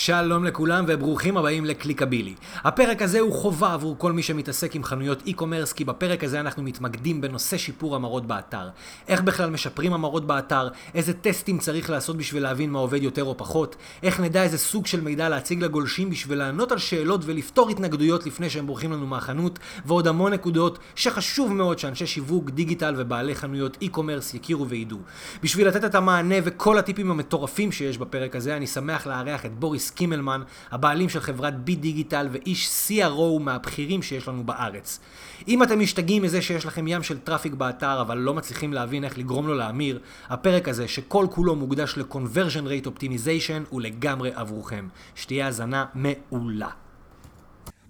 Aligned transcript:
שלום 0.00 0.44
לכולם 0.44 0.84
וברוכים 0.88 1.36
הבאים 1.36 1.64
לקליקבילי. 1.64 2.34
הפרק 2.64 3.02
הזה 3.02 3.20
הוא 3.20 3.32
חובה 3.32 3.72
עבור 3.72 3.98
כל 3.98 4.12
מי 4.12 4.22
שמתעסק 4.22 4.74
עם 4.74 4.84
חנויות 4.84 5.22
e-commerce, 5.26 5.74
כי 5.74 5.84
בפרק 5.84 6.24
הזה 6.24 6.40
אנחנו 6.40 6.62
מתמקדים 6.62 7.20
בנושא 7.20 7.56
שיפור 7.56 7.96
המרות 7.96 8.26
באתר. 8.26 8.68
איך 9.08 9.20
בכלל 9.20 9.50
משפרים 9.50 9.92
המרות 9.92 10.26
באתר, 10.26 10.68
איזה 10.94 11.12
טסטים 11.12 11.58
צריך 11.58 11.90
לעשות 11.90 12.16
בשביל 12.16 12.42
להבין 12.42 12.70
מה 12.70 12.78
עובד 12.78 13.02
יותר 13.02 13.24
או 13.24 13.36
פחות, 13.36 13.76
איך 14.02 14.20
נדע 14.20 14.42
איזה 14.42 14.58
סוג 14.58 14.86
של 14.86 15.00
מידע 15.00 15.28
להציג 15.28 15.64
לגולשים 15.64 16.10
בשביל 16.10 16.38
לענות 16.38 16.72
על 16.72 16.78
שאלות 16.78 17.20
ולפתור 17.24 17.70
התנגדויות 17.70 18.26
לפני 18.26 18.50
שהם 18.50 18.66
בורחים 18.66 18.92
לנו 18.92 19.06
מהחנות, 19.06 19.58
ועוד 19.86 20.06
המון 20.06 20.32
נקודות 20.32 20.78
שחשוב 20.94 21.52
מאוד 21.52 21.78
שאנשי 21.78 22.06
שיווק, 22.06 22.50
דיגיטל 22.50 22.94
ובעלי 22.98 23.34
חנויות 23.34 23.78
e-commerce 23.82 24.36
יכירו 24.36 24.68
וידעו. 24.68 24.98
בשביל 25.42 25.68
לתת 25.68 25.84
את 25.84 25.94
המענה 25.94 26.36
וכל 26.44 26.78
הטיפים 26.78 27.10
המטורפים 27.10 27.72
שיש 27.72 27.98
בפרק 27.98 28.36
הזה, 28.36 28.56
אני 28.56 28.66
שמח 28.66 29.06
לארח 29.06 29.46
את 29.46 29.58
בוריס 29.58 29.87
קימלמן, 29.90 30.42
הבעלים 30.70 31.08
של 31.08 31.20
חברת 31.20 31.64
בי 31.64 31.76
דיגיטל 31.76 32.28
ואיש 32.30 32.68
CRO 32.88 33.40
מהבכירים 33.40 34.02
שיש 34.02 34.28
לנו 34.28 34.44
בארץ. 34.44 35.00
אם 35.48 35.62
אתם 35.62 35.80
משתגעים 35.80 36.22
מזה 36.22 36.42
שיש 36.42 36.66
לכם 36.66 36.88
ים 36.88 37.02
של 37.02 37.18
traffic 37.18 37.54
באתר 37.54 38.00
אבל 38.00 38.18
לא 38.18 38.34
מצליחים 38.34 38.72
להבין 38.72 39.04
איך 39.04 39.18
לגרום 39.18 39.46
לו 39.46 39.54
להמיר, 39.54 40.00
הפרק 40.28 40.68
הזה 40.68 40.88
שכל 40.88 41.26
כולו 41.30 41.56
מוקדש 41.56 41.98
ל-conversion 41.98 42.66
rate 42.66 42.86
optimization 42.86 43.68
הוא 43.70 43.80
לגמרי 43.80 44.30
עבורכם. 44.34 44.88
שתהיה 45.14 45.46
האזנה 45.46 45.84
מעולה. 45.94 46.68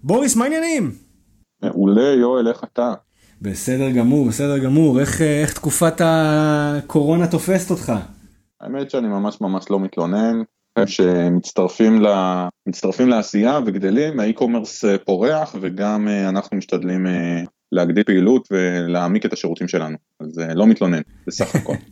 בוריס, 0.03 0.37
מה 0.37 0.45
העניינים? 0.45 0.93
מעולה, 1.63 2.13
יואל, 2.21 2.49
איך 2.49 2.65
אתה? 2.65 2.95
בסדר 3.43 3.91
גמור, 3.91 4.29
בסדר 4.29 4.59
גמור. 4.59 5.01
איך, 5.01 5.21
איך 5.21 5.53
תקופת 5.53 6.01
הקורונה 6.05 7.27
תופסת 7.27 7.71
אותך? 7.71 7.93
האמת 8.61 8.91
שאני 8.91 9.09
ממש 9.09 9.41
ממש 9.41 9.71
לא 9.71 9.81
מתלונן. 9.81 10.43
שמצטרפים, 10.87 12.03
לעשייה 13.09 13.61
וגדלים, 13.67 14.21
האי-קומרס 14.21 14.85
אה, 14.85 14.99
פורח 14.99 15.57
וגם 15.61 16.09
אה, 16.09 16.29
אנחנו 16.29 16.57
משתדלים 16.57 17.07
אה, 17.07 17.43
להגדיל 17.73 18.05
פעילות 18.05 18.49
ולהעמיק 18.51 19.27
את 19.27 19.33
השירותים 19.33 19.69
שלנו, 19.69 19.97
אז 20.21 20.39
לא 20.55 20.67
מתלונן 20.67 21.01
בסך 21.27 21.55
הכל. 21.55 21.75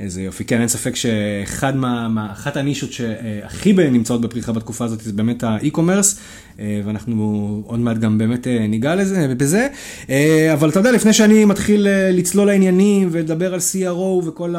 איזה 0.00 0.22
יופי, 0.22 0.44
כן, 0.44 0.60
אין 0.60 0.68
ספק 0.68 0.96
שאחת 0.96 1.74
מה, 1.74 2.08
מה, 2.08 2.34
הנישות 2.54 2.92
שהכי 2.92 3.72
נמצאות 3.72 4.20
בפריחה 4.20 4.52
בתקופה 4.52 4.84
הזאת 4.84 5.00
זה 5.00 5.12
באמת 5.12 5.42
האי-קומרס, 5.42 6.20
אה, 6.58 6.80
ואנחנו 6.84 7.62
עוד 7.66 7.80
מעט 7.80 7.96
גם 7.96 8.18
באמת 8.18 8.46
אה, 8.46 8.66
ניגע 8.66 8.94
לזה, 8.94 9.34
בזה, 9.34 9.68
אה, 10.10 10.52
אבל 10.52 10.70
אתה 10.70 10.78
יודע, 10.78 10.92
לפני 10.92 11.12
שאני 11.12 11.44
מתחיל 11.44 11.86
לצלול 12.12 12.46
לעניינים 12.46 13.08
ולדבר 13.12 13.54
על 13.54 13.60
CRO 13.60 14.26
וכל 14.26 14.54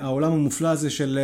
העולם 0.00 0.32
המופלא 0.32 0.68
הזה 0.68 0.90
של 0.90 1.18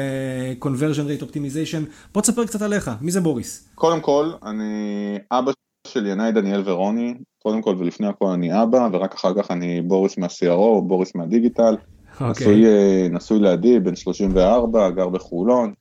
conversion 0.60 1.20
rate 1.20 1.22
optimization, 1.22 1.90
בוא 2.14 2.22
תספר 2.22 2.46
קצת 2.46 2.62
עליך, 2.62 2.90
מי 3.00 3.10
זה 3.10 3.20
בוריס? 3.20 3.68
קודם 3.74 4.00
כל, 4.00 4.30
אני 4.46 5.18
אבא 5.30 5.52
של 5.86 6.06
ינאי 6.06 6.32
דניאל 6.32 6.62
ורוני, 6.64 7.14
קודם 7.42 7.62
כל 7.62 7.76
ולפני 7.78 8.06
הכל 8.06 8.26
אני 8.26 8.62
אבא, 8.62 8.88
ורק 8.92 9.14
אחר 9.14 9.34
כך 9.34 9.50
אני 9.50 9.82
בוריס 9.82 10.18
מה-CRO, 10.18 10.80
בוריס 10.82 11.14
מהדיגיטל. 11.14 11.76
Okay. 12.12 12.24
אוקיי. 12.24 12.46
נשוי, 12.46 12.66
אה, 12.66 13.08
נשוי 13.10 13.38
לעדי, 13.38 13.80
בן 13.80 13.96
34, 13.96 14.90
גר 14.90 15.08
בחולון. 15.08 15.72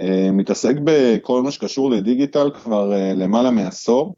אה, 0.00 0.30
מתעסק 0.32 0.74
בכל 0.84 1.42
מה 1.42 1.50
שקשור 1.50 1.90
לדיגיטל 1.90 2.50
כבר 2.50 2.92
אה, 2.92 3.12
למעלה 3.14 3.50
מעשור. 3.50 4.14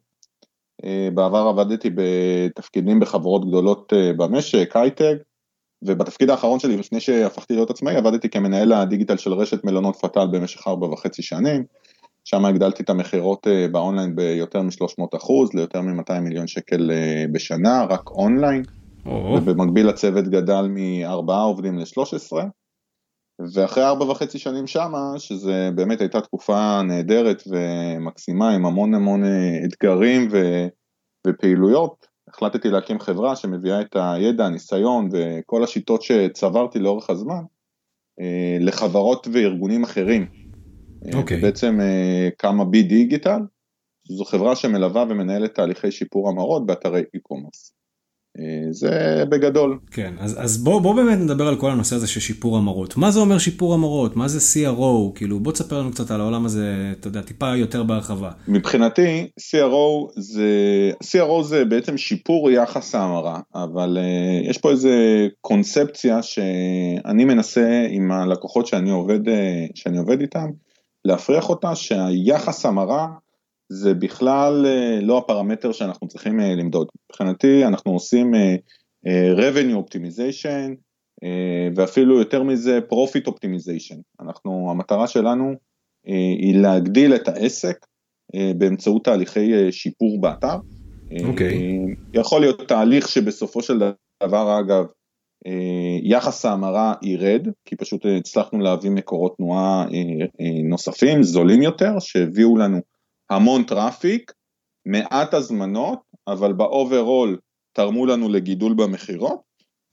בעבר 1.14 1.38
עבדתי 1.38 1.90
בתפקידים 1.94 3.00
בחברות 3.00 3.48
גדולות 3.48 3.92
במשק, 4.16 4.76
הייטק, 4.76 5.14
ובתפקיד 5.82 6.30
האחרון 6.30 6.58
שלי, 6.58 6.76
לפני 6.76 7.00
שהפכתי 7.00 7.54
להיות 7.54 7.70
עצמאי, 7.70 7.96
עבדתי 7.96 8.28
כמנהל 8.28 8.72
הדיגיטל 8.72 9.16
של 9.16 9.32
רשת 9.32 9.64
מלונות 9.64 9.96
פטל 9.96 10.26
במשך 10.32 10.68
ארבע 10.68 10.86
וחצי 10.86 11.22
שנים. 11.22 11.64
שם 12.24 12.44
הגדלתי 12.44 12.82
את 12.82 12.90
המכירות 12.90 13.46
באונליין 13.72 14.16
ביותר 14.16 14.62
מ-300 14.62 15.16
אחוז, 15.16 15.54
ליותר 15.54 15.80
מ-200 15.80 16.20
מיליון 16.20 16.46
שקל 16.46 16.90
בשנה, 17.32 17.84
רק 17.84 18.10
אונליין. 18.10 18.62
ובמקביל 19.06 19.88
הצוות 19.88 20.28
גדל 20.28 20.66
מארבעה 20.68 21.42
עובדים 21.42 21.78
ל-13, 21.78 22.32
ואחרי 23.54 23.84
ארבע 23.84 24.04
וחצי 24.04 24.38
שנים 24.38 24.66
שמה, 24.66 25.14
שזה 25.18 25.70
באמת 25.74 26.00
הייתה 26.00 26.20
תקופה 26.20 26.82
נהדרת 26.82 27.42
ומקסימה 27.46 28.50
עם 28.50 28.66
המון 28.66 28.94
המון 28.94 29.22
אתגרים 29.64 30.28
ו... 30.32 30.36
ופעילויות, 31.26 32.06
החלטתי 32.28 32.68
להקים 32.68 33.00
חברה 33.00 33.36
שמביאה 33.36 33.80
את 33.80 33.96
הידע, 33.96 34.46
הניסיון 34.46 35.08
וכל 35.12 35.64
השיטות 35.64 36.02
שצברתי 36.02 36.78
לאורך 36.78 37.10
הזמן 37.10 37.42
אה, 38.20 38.56
לחברות 38.60 39.26
וארגונים 39.32 39.84
אחרים. 39.84 40.26
אה, 41.06 41.18
אוקיי. 41.18 41.38
Okay. 41.38 41.42
בעצם 41.42 41.80
אה, 41.80 42.28
קמה 42.36 42.64
בי 42.64 42.82
דיגיטל, 42.82 43.40
זו 44.08 44.24
חברה 44.24 44.56
שמלווה 44.56 45.04
ומנהלת 45.08 45.54
תהליכי 45.54 45.90
שיפור 45.90 46.28
המרות 46.28 46.66
באתרי 46.66 47.02
e-commerce. 47.16 47.81
אה, 48.38 48.72
זה 48.72 49.24
בגדול. 49.28 49.78
כן, 49.90 50.14
אז, 50.18 50.44
אז 50.44 50.64
בוא, 50.64 50.80
בוא 50.80 50.94
באמת 50.94 51.18
נדבר 51.18 51.48
על 51.48 51.56
כל 51.56 51.70
הנושא 51.70 51.96
הזה 51.96 52.06
של 52.06 52.20
שיפור 52.20 52.56
המרות. 52.56 52.96
מה 52.96 53.10
זה 53.10 53.20
אומר 53.20 53.38
שיפור 53.38 53.74
המרות? 53.74 54.16
מה 54.16 54.28
זה 54.28 54.38
CRO? 54.38 55.12
כאילו, 55.14 55.40
בוא 55.40 55.52
תספר 55.52 55.78
לנו 55.78 55.90
קצת 55.90 56.10
על 56.10 56.20
העולם 56.20 56.44
הזה, 56.44 56.92
אתה 57.00 57.08
יודע, 57.08 57.22
טיפה 57.22 57.56
יותר 57.56 57.82
בהרחבה. 57.82 58.30
מבחינתי, 58.48 59.30
CRO 59.40 60.12
זה, 60.16 60.50
CRO 61.04 61.42
זה 61.42 61.64
בעצם 61.64 61.98
שיפור 61.98 62.50
יחס 62.50 62.94
ההמרה, 62.94 63.40
אבל 63.54 63.98
uh, 64.00 64.50
יש 64.50 64.58
פה 64.58 64.70
איזה 64.70 65.28
קונספציה 65.40 66.22
שאני 66.22 67.24
מנסה 67.24 67.86
עם 67.90 68.12
הלקוחות 68.12 68.66
שאני 68.66 68.90
עובד, 68.90 69.28
uh, 69.28 69.32
שאני 69.74 69.98
עובד 69.98 70.20
איתם, 70.20 70.50
להפריח 71.04 71.48
אותה 71.48 71.74
שהיחס 71.74 72.66
המרה 72.66 73.06
זה 73.72 73.94
בכלל 73.94 74.66
אה, 74.66 75.00
לא 75.02 75.18
הפרמטר 75.18 75.72
שאנחנו 75.72 76.08
צריכים 76.08 76.40
אה, 76.40 76.54
למדוד. 76.54 76.86
מבחינתי 77.10 77.64
אנחנו 77.64 77.92
עושים 77.92 78.34
אה, 78.34 78.56
revenue 79.36 79.76
optimization 79.76 80.74
ואפילו 81.76 82.18
יותר 82.18 82.42
מזה 82.42 82.80
profit 82.92 83.28
optimization. 83.28 84.00
אנחנו, 84.20 84.70
המטרה 84.70 85.06
שלנו 85.06 85.54
היא 86.04 86.56
להגדיל 86.56 87.14
את 87.14 87.28
העסק 87.28 87.86
באמצעות 88.58 89.04
תהליכי 89.04 89.72
שיפור 89.72 90.20
באתר. 90.20 90.56
אוקיי. 91.24 91.48
Okay. 91.48 92.18
יכול 92.18 92.40
להיות 92.40 92.68
תהליך 92.68 93.08
שבסופו 93.08 93.62
של 93.62 93.78
דבר 94.22 94.60
אגב 94.60 94.84
יחס 96.02 96.44
ההמרה 96.44 96.94
ירד, 97.02 97.48
כי 97.64 97.76
פשוט 97.76 98.06
הצלחנו 98.18 98.58
להביא 98.58 98.90
מקורות 98.90 99.34
תנועה 99.36 99.86
נוספים, 100.64 101.22
זולים 101.22 101.62
יותר, 101.62 101.98
שהביאו 101.98 102.56
לנו 102.56 102.80
המון 103.32 103.62
traffic, 103.62 104.32
מעט 104.86 105.34
הזמנות, 105.34 105.98
אבל 106.28 106.52
באוברול 106.52 107.38
תרמו 107.72 108.06
לנו 108.06 108.28
לגידול 108.28 108.74
במכירות, 108.74 109.40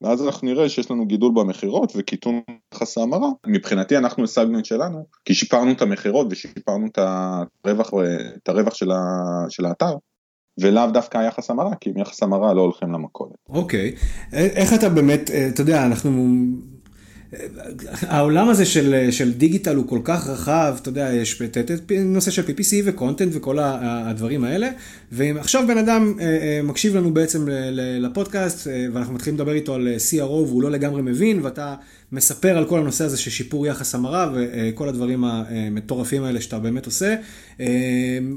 ואז 0.02 0.26
אנחנו 0.26 0.48
נראה 0.48 0.70
שיש 0.70 0.92
לנו 0.92 1.06
גידול 1.06 1.32
במכירות 1.36 1.94
וקיטון 1.96 2.42
יחס 2.74 2.98
ההמרה. 2.98 3.30
מבחינתי 3.48 3.98
אנחנו 3.98 4.24
השגנו 4.24 4.60
את 4.60 4.66
שלנו, 4.66 5.06
כי 5.26 5.34
שיפרנו 5.34 5.72
את 5.72 5.82
המכירות 5.82 6.28
ושיפרנו 6.30 6.88
את 6.88 7.00
הרווח, 7.66 7.94
את 8.44 8.50
הרווח 8.50 8.76
של, 8.76 8.92
ה, 8.92 9.00
של 9.50 9.66
האתר. 9.66 9.96
ולאו 10.60 10.92
דווקא 10.92 11.18
היחס 11.18 11.50
המרה, 11.50 11.76
כי 11.76 11.90
עם 11.90 11.98
יחס 11.98 12.24
המרה 12.24 12.54
לא 12.54 12.62
הולכים 12.62 12.92
למכולת. 12.92 13.36
אוקיי, 13.50 13.96
okay. 13.96 14.36
איך 14.36 14.74
אתה 14.74 14.90
באמת, 14.90 15.30
אתה 15.54 15.62
יודע, 15.62 15.86
אנחנו 15.86 16.12
העולם 18.02 18.50
הזה 18.50 18.66
של, 18.66 19.08
של 19.12 19.34
דיגיטל 19.34 19.76
הוא 19.76 19.88
כל 19.88 20.00
כך 20.04 20.28
רחב, 20.28 20.78
אתה 20.82 20.90
יודע, 20.90 21.14
יש 21.14 21.42
נושא 22.06 22.32
של 22.32 22.42
PPC 22.42 22.74
וקונטנט 22.86 23.32
וכל 23.34 23.58
הדברים 23.62 24.44
האלה, 24.44 24.70
ועכשיו 25.12 25.64
בן 25.68 25.78
אדם 25.78 26.14
אה, 26.20 26.26
אה, 26.26 26.62
מקשיב 26.64 26.96
לנו 26.96 27.14
בעצם 27.14 27.46
לפודקאסט, 28.00 28.68
אה, 28.68 28.86
ואנחנו 28.94 29.14
מתחילים 29.14 29.40
לדבר 29.40 29.54
איתו 29.54 29.76
על 29.76 29.88
CRO 30.10 30.24
והוא 30.24 30.62
לא 30.62 30.72
לגמרי 30.72 31.02
מבין, 31.02 31.40
ואתה 31.44 31.76
מספר 32.12 32.58
על 32.58 32.66
כל 32.66 32.80
הנושא 32.80 33.04
הזה 33.06 33.18
של 33.18 33.32
שיפור 33.32 33.68
יחס 33.68 33.96
המרה 33.96 34.34
וכל 34.34 34.90
הדברים 34.90 35.24
המטורפים 35.24 36.24
האלה 36.24 36.42
שאתה 36.42 36.60
באמת 36.60 36.86
עושה, 36.86 37.16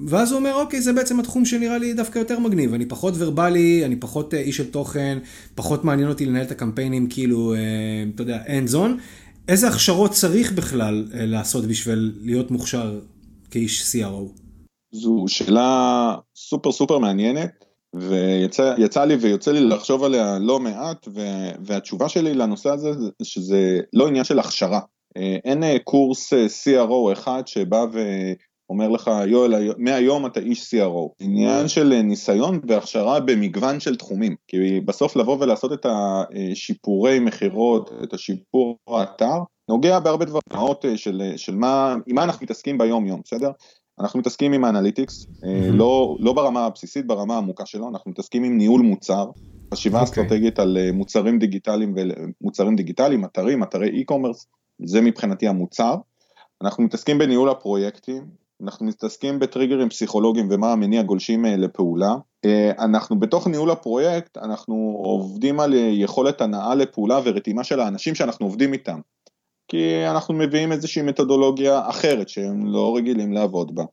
ואז 0.06 0.32
הוא 0.32 0.38
אומר, 0.38 0.54
אוקיי, 0.54 0.80
זה 0.80 0.92
בעצם 0.92 1.20
התחום 1.20 1.44
שנראה 1.44 1.78
לי 1.78 1.94
דווקא 1.94 2.18
יותר 2.18 2.38
מגניב, 2.38 2.74
אני 2.74 2.86
פחות 2.86 3.14
ורבלי, 3.18 3.84
אני 3.84 3.96
פחות 3.96 4.34
איש 4.34 4.56
של 4.56 4.70
תוכן, 4.70 5.18
פחות 5.54 5.84
מעניין 5.84 6.08
אותי 6.08 6.26
לנהל 6.26 6.42
את 6.42 6.50
הקמפיינים 6.50 7.06
כאילו, 7.08 7.54
אתה 8.14 8.22
יודע, 8.22 8.42
end 8.46 8.72
zone. 8.72 9.00
איזה 9.48 9.68
הכשרות 9.68 10.10
צריך 10.10 10.52
בכלל 10.52 11.08
אה, 11.14 11.26
לעשות 11.26 11.64
בשביל 11.64 12.12
להיות 12.22 12.50
מוכשר 12.50 13.00
כאיש 13.50 13.82
CRO? 13.82 14.40
זו 14.92 15.24
שאלה 15.28 16.14
סופר 16.36 16.72
סופר 16.72 16.98
מעניינת, 16.98 17.61
ויצא 17.94 19.04
לי 19.04 19.14
ויוצא 19.14 19.52
לי 19.52 19.60
לחשוב 19.60 20.04
עליה 20.04 20.38
לא 20.40 20.60
מעט, 20.60 21.08
והתשובה 21.64 22.08
שלי 22.08 22.34
לנושא 22.34 22.70
הזה 22.70 22.90
שזה 23.22 23.80
לא 23.92 24.08
עניין 24.08 24.24
של 24.24 24.38
הכשרה. 24.38 24.80
אה, 25.16 25.36
אין 25.44 25.64
אה, 25.64 25.76
קורס 25.84 26.32
CRO 26.32 27.12
אחד 27.12 27.42
שבא 27.46 27.84
אומר 28.70 28.88
לך, 28.88 29.10
יואל, 29.26 29.72
מהיום 29.78 30.26
אתה 30.26 30.40
איש 30.40 30.74
CRO. 30.74 31.08
עניין 31.20 31.68
של 31.68 32.00
ניסיון 32.02 32.60
והכשרה 32.68 33.20
במגוון 33.20 33.80
של 33.80 33.96
תחומים. 33.96 34.36
כי 34.48 34.80
בסוף 34.80 35.16
לבוא 35.16 35.36
ולעשות 35.40 35.72
את 35.72 35.86
השיפורי 35.86 37.18
מכירות, 37.18 37.90
את 38.02 38.14
השיפור 38.14 38.76
האתר, 38.88 39.38
נוגע 39.68 39.98
בהרבה 39.98 40.24
דברים, 40.24 40.42
של, 40.96 41.32
של 41.36 41.54
מה, 41.54 41.96
עם 42.06 42.16
מה 42.16 42.24
אנחנו 42.24 42.44
מתעסקים 42.44 42.78
ביום 42.78 43.06
יום, 43.06 43.20
בסדר? 43.24 43.50
אנחנו 44.00 44.18
מתעסקים 44.18 44.52
עם 44.52 44.64
האנליטיקס, 44.64 45.26
mm-hmm. 45.26 45.46
לא, 45.72 46.16
לא 46.20 46.32
ברמה 46.32 46.66
הבסיסית, 46.66 47.06
ברמה 47.06 47.34
העמוקה 47.34 47.66
שלו, 47.66 47.88
אנחנו 47.88 48.10
מתעסקים 48.10 48.44
עם 48.44 48.58
ניהול 48.58 48.80
מוצר, 48.80 49.30
חשיבה 49.74 49.98
okay. 49.98 50.06
אוקיי. 50.06 50.22
אסטרטגית 50.22 50.58
על 50.58 50.78
מוצרים 50.92 51.38
דיגיטליים, 51.38 51.94
מוצרים 52.40 52.76
דיגיטליים, 52.76 53.24
אתרים, 53.24 53.62
אתרי 53.62 54.02
e-commerce, 54.02 54.46
זה 54.84 55.00
מבחינתי 55.00 55.48
המוצר. 55.48 55.94
אנחנו 56.62 56.84
מתעסקים 56.84 57.18
בניהול 57.18 57.50
הפרויקטים, 57.50 58.26
אנחנו 58.62 58.86
מתעסקים 58.86 59.38
בטריגרים 59.38 59.88
פסיכולוגיים 59.88 60.48
ומה 60.50 60.72
המניע 60.72 61.02
גולשים 61.02 61.44
לפעולה. 61.44 62.14
אנחנו 62.78 63.20
בתוך 63.20 63.46
ניהול 63.46 63.70
הפרויקט, 63.70 64.38
אנחנו 64.38 65.00
עובדים 65.04 65.60
על 65.60 65.74
יכולת 65.74 66.40
הנאה 66.40 66.74
לפעולה 66.74 67.20
ורתימה 67.24 67.64
של 67.64 67.80
האנשים 67.80 68.14
שאנחנו 68.14 68.46
עובדים 68.46 68.72
איתם. 68.72 69.00
כי 69.68 70.06
אנחנו 70.06 70.34
מביאים 70.34 70.72
איזושהי 70.72 71.02
מתודולוגיה 71.02 71.88
אחרת 71.88 72.28
שהם 72.28 72.66
לא 72.66 72.96
רגילים 72.96 73.32
לעבוד 73.32 73.74
בה, 73.74 73.84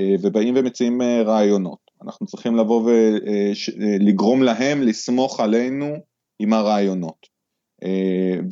אה, 0.00 0.14
ובאים 0.22 0.54
ומציעים 0.56 1.02
אה, 1.02 1.22
רעיונות. 1.22 1.78
אנחנו 2.02 2.26
צריכים 2.26 2.56
לבוא 2.56 2.90
ולגרום 2.90 4.40
אה, 4.40 4.44
להם 4.44 4.82
לסמוך 4.82 5.40
עלינו 5.40 5.94
עם 6.38 6.52
הרעיונות. 6.52 7.36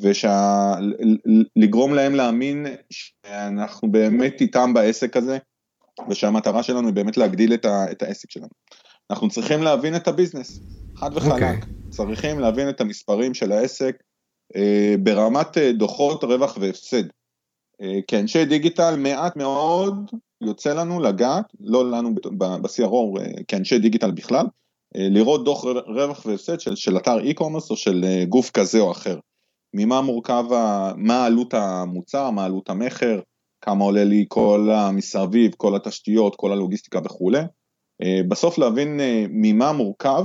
ולגרום 0.03 1.95
להם 1.95 2.15
להאמין 2.15 2.67
שאנחנו 2.91 3.93
באמת 3.93 4.41
איתם 4.41 4.75
בעסק 4.75 5.17
הזה, 5.17 5.39
ושהמטרה 6.09 6.63
שלנו 6.63 6.87
היא 6.87 6.95
באמת 6.95 7.17
להגדיל 7.17 7.55
את 7.65 8.03
העסק 8.03 8.31
שלנו. 8.31 8.49
אנחנו 9.11 9.29
צריכים 9.29 9.63
להבין 9.63 9.97
את 9.97 10.09
הביזנס, 10.09 10.61
חד 10.97 11.11
וחלק. 11.15 11.33
Okay. 11.33 11.35
אוקיי. 11.35 11.61
צריכים 11.91 12.39
להבין 12.41 12.69
את 12.69 12.81
המספרים 12.81 13.35
של 13.35 13.53
העסק, 13.53 13.97
ברמת 15.03 15.59
אה, 15.59 15.73
דוחות 15.73 16.25
רווח 16.25 16.57
והפסד. 16.61 17.05
אה, 17.83 17.99
כאנשי 18.07 18.45
דיגיטל 18.45 18.97
מעט 18.97 19.37
מאוד 19.37 20.11
יוצא 20.41 20.75
לנו 20.75 21.01
לגעת, 21.01 21.45
לא 21.61 21.91
לנו 21.91 22.15
ב-CRO 22.39 23.21
כאנשי 23.49 23.79
דיגיטל 23.79 24.11
בכלל, 24.11 24.47
לראות 24.95 25.45
דוח 25.45 25.65
רווח 25.65 26.27
והפסד 26.27 26.61
של, 26.61 26.77
של 26.77 26.97
אתר 26.97 27.19
e-commerce 27.19 27.71
או 27.71 27.77
של 27.77 28.05
גוף 28.29 28.51
כזה 28.51 28.81
או 28.81 28.93
אחר. 28.93 29.19
ממה 29.75 30.01
מורכב, 30.01 30.45
מה 30.97 31.27
עלות 31.27 31.55
המוצר, 31.55 32.31
מה 32.31 32.45
עלות 32.45 32.71
המכר, 32.71 33.21
כמה 33.61 33.85
עולה 33.85 34.05
לי 34.05 34.25
כל 34.29 34.71
המסביב, 34.73 35.55
כל 35.57 35.77
התשתיות, 35.77 36.37
כל 36.37 36.53
הלוגיסטיקה 36.53 37.01
וכולי. 37.05 37.43
בסוף 38.29 38.59
להבין 38.59 39.01
ממה 39.29 39.73
מורכב 39.73 40.25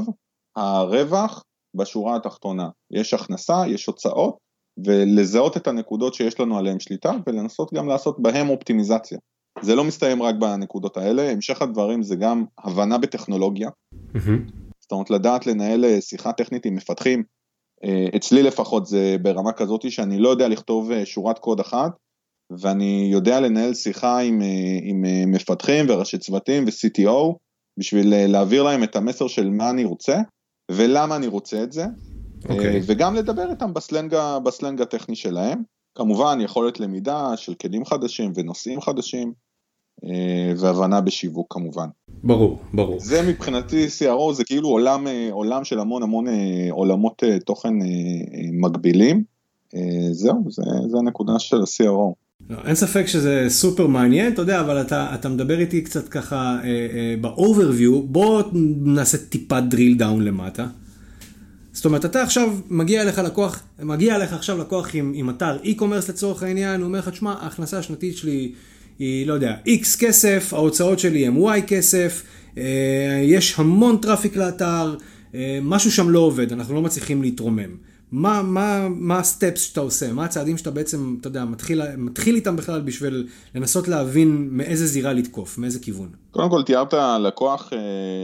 הרווח 0.55 1.43
בשורה 1.75 2.15
התחתונה. 2.15 2.69
יש 2.91 3.13
הכנסה, 3.13 3.63
יש 3.67 3.85
הוצאות, 3.85 4.37
ולזהות 4.85 5.57
את 5.57 5.67
הנקודות 5.67 6.13
שיש 6.13 6.39
לנו 6.39 6.57
עליהן 6.57 6.79
שליטה, 6.79 7.11
ולנסות 7.27 7.73
גם 7.73 7.87
לעשות 7.87 8.19
בהן 8.19 8.49
אופטימיזציה. 8.49 9.17
זה 9.61 9.75
לא 9.75 9.83
מסתיים 9.83 10.23
רק 10.23 10.35
בנקודות 10.35 10.97
האלה, 10.97 11.31
המשך 11.31 11.61
הדברים 11.61 12.03
זה 12.03 12.15
גם 12.15 12.45
הבנה 12.57 12.97
בטכנולוגיה. 12.97 13.69
זאת 14.79 14.91
אומרת, 14.91 15.09
לדעת 15.09 15.47
לנהל 15.47 15.85
אה, 15.85 16.01
שיחה 16.01 16.33
טכנית 16.33 16.65
עם 16.65 16.75
מפתחים, 16.75 17.23
אה, 17.83 18.05
אצלי 18.15 18.43
לפחות 18.43 18.85
זה 18.85 19.15
ברמה 19.21 19.51
כזאת 19.53 19.91
שאני 19.91 20.19
לא 20.19 20.29
יודע 20.29 20.47
לכתוב 20.47 20.91
אה, 20.91 21.05
שורת 21.05 21.39
קוד 21.39 21.59
אחת, 21.59 21.91
ואני 22.61 23.09
יודע 23.11 23.39
לנהל 23.39 23.73
שיחה 23.73 24.19
עם, 24.19 24.41
עם 24.83 25.31
מפתחים 25.31 25.85
וראשי 25.89 26.17
צוותים 26.17 26.65
ו-CTO, 26.65 27.35
בשביל 27.79 28.27
להעביר 28.27 28.63
להם 28.63 28.83
את 28.83 28.95
המסר 28.95 29.27
של 29.27 29.49
מה 29.49 29.69
אני 29.69 29.83
רוצה, 29.83 30.17
ולמה 30.69 31.15
אני 31.15 31.27
רוצה 31.27 31.63
את 31.63 31.71
זה, 31.71 31.85
okay. 31.85 32.49
אוקיי. 32.49 32.75
אה, 32.75 32.79
וגם 32.85 33.15
לדבר 33.15 33.49
איתם 33.49 33.73
בסלנג, 33.73 34.15
בסלנג 34.43 34.81
הטכני 34.81 35.15
שלהם. 35.15 35.63
כמובן 35.95 36.39
יכולת 36.41 36.79
למידה 36.79 37.37
של 37.37 37.53
כלים 37.53 37.85
חדשים 37.85 38.31
ונושאים 38.35 38.81
חדשים, 38.81 39.33
אה, 40.03 40.53
והבנה 40.57 41.01
בשיווק 41.01 41.53
כמובן. 41.53 41.87
ברור, 42.23 42.63
ברור. 42.73 42.99
זה 42.99 43.21
מבחינתי 43.21 43.87
CRO 43.87 44.33
זה 44.33 44.43
כאילו 44.43 44.69
עולם, 44.69 45.07
אה, 45.07 45.29
עולם 45.31 45.63
של 45.63 45.79
המון 45.79 46.03
המון 46.03 46.25
עולמות 46.71 47.23
תוכן 47.45 47.73
מקבילים. 48.51 49.23
זהו, 50.11 50.43
זה, 50.49 50.63
זה 50.87 50.97
הנקודה 50.97 51.39
של 51.39 51.57
ה-CRO. 51.61 52.13
לא, 52.49 52.57
אין 52.65 52.75
ספק 52.75 53.05
שזה 53.07 53.45
סופר 53.49 53.87
מעניין, 53.87 54.33
אתה 54.33 54.41
יודע, 54.41 54.61
אבל 54.61 54.81
אתה, 54.81 55.15
אתה 55.15 55.29
מדבר 55.29 55.59
איתי 55.59 55.81
קצת 55.81 56.09
ככה 56.09 56.59
אה, 56.63 56.67
אה, 56.67 57.15
ב-overview, 57.21 58.01
בוא 58.05 58.43
נעשה 58.85 59.17
טיפה 59.17 59.59
drill 59.59 59.99
down 59.99 60.21
למטה. 60.21 60.67
זאת 61.71 61.85
אומרת, 61.85 62.05
אתה 62.05 62.21
עכשיו 62.23 62.55
מגיע 62.69 63.01
אליך 63.01 63.19
לקוח, 63.19 63.63
מגיע 63.79 64.15
אליך 64.15 64.33
עכשיו 64.33 64.57
לקוח 64.57 64.89
עם, 64.93 65.11
עם 65.15 65.29
אתר 65.29 65.57
e-commerce 65.63 66.09
לצורך 66.09 66.43
העניין, 66.43 66.81
הוא 66.81 66.87
אומר 66.87 66.99
לך, 66.99 67.09
תשמע, 67.09 67.33
ההכנסה 67.39 67.79
השנתית 67.79 68.17
שלי 68.17 68.51
היא, 68.99 69.27
לא 69.27 69.33
יודע, 69.33 69.55
x 69.67 69.99
כסף, 69.99 70.53
ההוצאות 70.53 70.99
שלי 70.99 71.27
הם 71.27 71.45
y 71.45 71.61
כסף, 71.67 72.23
אה, 72.57 73.21
יש 73.23 73.59
המון 73.59 73.97
traffic 73.97 74.35
לאתר, 74.35 74.95
אה, 75.35 75.59
משהו 75.61 75.91
שם 75.91 76.09
לא 76.09 76.19
עובד, 76.19 76.53
אנחנו 76.53 76.75
לא 76.75 76.81
מצליחים 76.81 77.21
להתרומם. 77.21 77.88
מה, 78.11 78.41
מה, 78.41 78.87
מה 78.89 79.19
הסטפס 79.19 79.61
שאתה 79.61 79.81
עושה? 79.81 80.13
מה 80.13 80.25
הצעדים 80.25 80.57
שאתה 80.57 80.71
בעצם, 80.71 81.17
אתה 81.19 81.27
יודע, 81.27 81.45
מתחיל, 81.45 81.81
מתחיל 81.97 82.35
איתם 82.35 82.55
בכלל 82.55 82.81
בשביל 82.81 83.27
לנסות 83.55 83.87
להבין 83.87 84.47
מאיזה 84.51 84.85
זירה 84.85 85.13
לתקוף, 85.13 85.57
מאיזה 85.57 85.79
כיוון? 85.79 86.09
קודם 86.31 86.49
כל 86.49 86.63
תיארת 86.63 86.93
לקוח, 87.19 87.73
אה, 87.73 87.79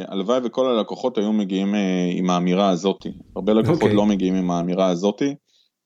הלוואי 0.08 0.40
וכל 0.44 0.68
הלקוחות 0.68 1.18
היו 1.18 1.34
מגיעים 1.34 1.76
אה, 1.76 2.12
עם 2.12 2.30
האמירה 2.30 2.70
הזאתי. 2.70 3.10
הרבה 3.36 3.54
לקוחות 3.54 3.82
okay. 3.82 3.84
אוקיי. 3.84 3.96
לא 3.96 4.06
מגיעים 4.06 4.36
עם 4.36 4.52
האמירה 4.52 4.88
הזאתי. 4.88 5.36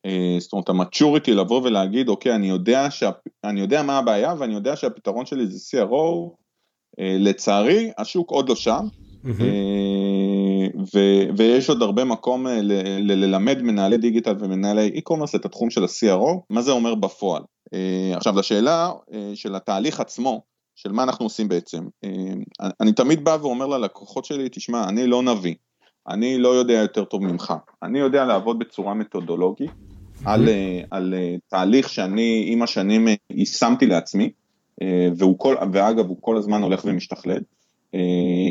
אה, 0.05 0.37
זאת 0.39 0.53
אומרת, 0.53 0.69
המצ'וריטי 0.69 1.33
לבוא 1.33 1.61
ולהגיד, 1.63 2.09
אוקיי, 2.09 2.35
אני 2.35 2.49
יודע, 2.49 2.87
שה, 2.89 3.09
אני 3.43 3.59
יודע 3.59 3.83
מה 3.83 3.97
הבעיה 3.97 4.33
ואני 4.39 4.53
יודע 4.53 4.75
שהפתרון 4.75 5.25
שלי 5.25 5.47
זה 5.47 5.77
CRO, 5.77 6.35
לצערי, 6.99 7.91
השוק 7.97 8.31
עוד 8.31 8.49
לא 8.49 8.55
שם. 8.55 8.85
Mm-hmm. 9.23 9.27
ו- 10.79 11.37
ויש 11.37 11.69
עוד 11.69 11.81
הרבה 11.81 12.03
מקום 12.03 12.47
ל- 12.47 12.61
ל- 12.99 13.25
ללמד 13.25 13.61
מנהלי 13.61 13.97
דיגיטל 13.97 14.35
ומנהלי 14.39 14.91
e-commerce 14.95 15.35
את 15.35 15.45
התחום 15.45 15.69
של 15.69 15.83
ה-CRO, 15.83 16.39
מה 16.49 16.61
זה 16.61 16.71
אומר 16.71 16.95
בפועל. 16.95 17.41
עכשיו 18.15 18.35
לשאלה 18.39 18.91
של 19.35 19.55
התהליך 19.55 19.99
עצמו, 19.99 20.41
של 20.75 20.91
מה 20.91 21.03
אנחנו 21.03 21.25
עושים 21.25 21.47
בעצם, 21.47 21.87
אני 22.81 22.93
תמיד 22.93 23.23
בא 23.23 23.37
ואומר 23.41 23.67
ללקוחות 23.67 24.25
שלי, 24.25 24.49
תשמע, 24.51 24.89
אני 24.89 25.07
לא 25.07 25.23
נביא, 25.23 25.55
אני 26.07 26.37
לא 26.37 26.49
יודע 26.49 26.73
יותר 26.73 27.03
טוב 27.03 27.23
ממך, 27.23 27.53
אני 27.83 27.99
יודע 27.99 28.25
לעבוד 28.25 28.59
בצורה 28.59 28.93
מתודולוגית, 28.93 29.71
על, 30.25 30.49
על 30.91 31.13
תהליך 31.47 31.89
שאני 31.89 32.45
עם 32.47 32.61
השנים 32.61 33.07
יישמתי 33.29 33.85
לעצמי, 33.85 34.29
והוא 35.17 35.39
כל, 35.39 35.55
ואגב 35.73 36.07
הוא 36.07 36.17
כל 36.21 36.37
הזמן 36.37 36.61
הולך 36.61 36.81
ומשתכלל, 36.85 37.31
אה, 37.33 37.58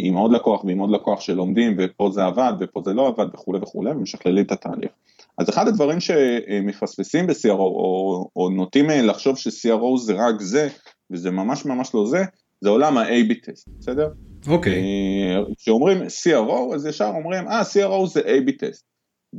עם 0.03 0.15
עוד 0.15 0.33
לקוח 0.33 0.65
ועם 0.65 0.79
עוד 0.79 0.91
לקוח 0.91 1.21
שלומדים 1.21 1.77
ופה 1.79 2.11
זה 2.13 2.25
עבד 2.25 2.53
ופה 2.61 2.83
זה 2.85 2.95
לא 2.95 3.09
עבד 3.09 3.27
וכולי 3.35 3.59
וכולי 3.59 3.91
ומשכללים 3.91 4.45
את 4.45 4.53
התהליך. 4.53 4.91
אז 5.39 5.49
אחד 5.49 5.69
הדברים 5.69 6.01
שמפספסים 6.01 7.27
ב-CRO 7.27 7.51
או, 7.51 8.31
או 8.37 8.51
נוטים 8.51 8.91
אה, 8.91 9.03
לחשוב 9.03 9.37
ש-CRO 9.37 9.99
זה 9.99 10.15
רק 10.15 10.41
זה 10.41 10.69
וזה 11.11 11.31
ממש 11.31 11.65
ממש 11.65 11.95
לא 11.95 12.07
זה, 12.07 12.25
זה 12.61 12.69
עולם 12.69 12.99
ה-AB 12.99 13.35
טסט, 13.43 13.69
בסדר? 13.79 14.09
אוקיי. 14.49 14.73
Okay. 14.73 14.77
אה, 14.77 15.55
כשאומרים 15.59 15.99
CRO 16.03 16.75
אז 16.75 16.87
ישר 16.87 17.13
אומרים 17.15 17.49
אה 17.49 17.63
CRO 17.63 18.07
זה 18.07 18.21
AB 18.21 18.53
טסט. 18.59 18.85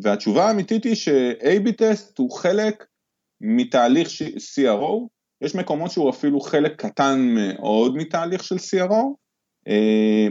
והתשובה 0.01 0.47
האמיתית 0.47 0.83
היא 0.83 0.95
ש-AB 0.95 1.71
טסט 1.77 2.17
הוא 2.17 2.31
חלק 2.31 2.85
מתהליך 3.41 4.09
CRO, 4.37 5.07
יש 5.41 5.55
מקומות 5.55 5.91
שהוא 5.91 6.09
אפילו 6.09 6.39
חלק 6.39 6.85
קטן 6.85 7.35
מאוד 7.35 7.95
מתהליך 7.95 8.43
של 8.43 8.55
CRO, 8.55 8.93
אה, 8.93 9.09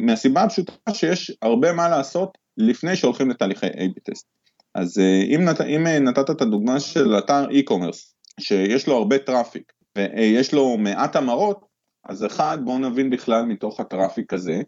מהסיבה 0.00 0.42
הפשוטה 0.42 0.94
שיש 0.94 1.32
הרבה 1.42 1.72
מה 1.72 1.88
לעשות 1.88 2.38
לפני 2.56 2.96
שהולכים 2.96 3.30
לתהליכי 3.30 3.66
A-B 3.66 4.00
test. 4.02 4.26
אז 4.74 4.98
אה, 4.98 5.22
אם, 5.34 5.44
נת, 5.44 5.60
אם 5.60 5.86
אה, 5.86 5.98
נתת 5.98 6.30
את 6.30 6.40
הדוגמה 6.40 6.80
של 6.80 7.18
אתר 7.18 7.48
e-commerce, 7.48 8.14
שיש 8.40 8.88
לו 8.88 8.96
הרבה 8.96 9.18
traffic 9.18 9.72
ויש 9.98 10.54
לו 10.54 10.78
מעט 10.78 11.16
המרות, 11.16 11.64
אז 12.08 12.26
אחד, 12.26 12.58
בואו 12.64 12.78
נבין 12.78 13.10
בכלל 13.10 13.44
מתוך 13.44 13.80
ה-traffic 13.80 14.32
הזה, 14.32 14.60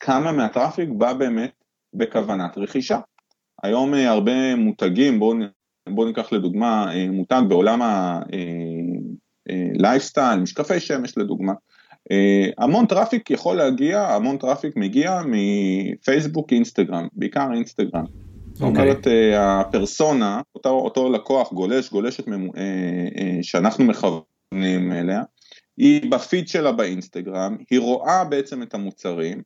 כמה 0.00 0.32
מה-traffic 0.32 0.88
בא 0.88 1.12
באמת 1.12 1.50
בכוונת 1.94 2.58
רכישה. 2.58 2.98
היום 3.62 3.94
הרבה 3.94 4.56
מותגים, 4.56 5.18
בואו 5.18 5.36
בוא 5.88 6.06
ניקח 6.06 6.32
לדוגמה 6.32 6.92
מותג 7.10 7.42
בעולם 7.48 7.82
ה-lifestyle, 7.82 10.36
משקפי 10.36 10.80
שמש 10.80 11.18
לדוגמה, 11.18 11.52
המון 12.58 12.86
traffic 12.86 13.30
יכול 13.30 13.56
להגיע, 13.56 14.02
המון 14.02 14.38
traffic 14.38 14.76
מגיע 14.76 15.20
מפייסבוק, 15.26 16.52
אינסטגרם, 16.52 17.06
בעיקר 17.12 17.48
אינסטגרם. 17.54 18.04
זאת. 18.58 18.68
אוקיי. 18.68 18.82
אומרת, 18.82 19.06
uh, 19.06 19.10
הפרסונה, 19.36 20.40
אותו, 20.54 20.70
אותו 20.70 21.12
לקוח 21.12 21.52
גולש, 21.52 21.90
גולשת 21.90 22.28
uh, 22.28 22.30
שאנחנו 23.42 23.84
מכוונים 23.84 24.92
אליה, 24.92 25.22
היא 25.76 26.10
ב-feed 26.10 26.48
שלה 26.48 26.72
באינסטגרם, 26.72 27.56
היא 27.70 27.80
רואה 27.80 28.24
בעצם 28.24 28.62
את 28.62 28.74
המוצרים, 28.74 29.42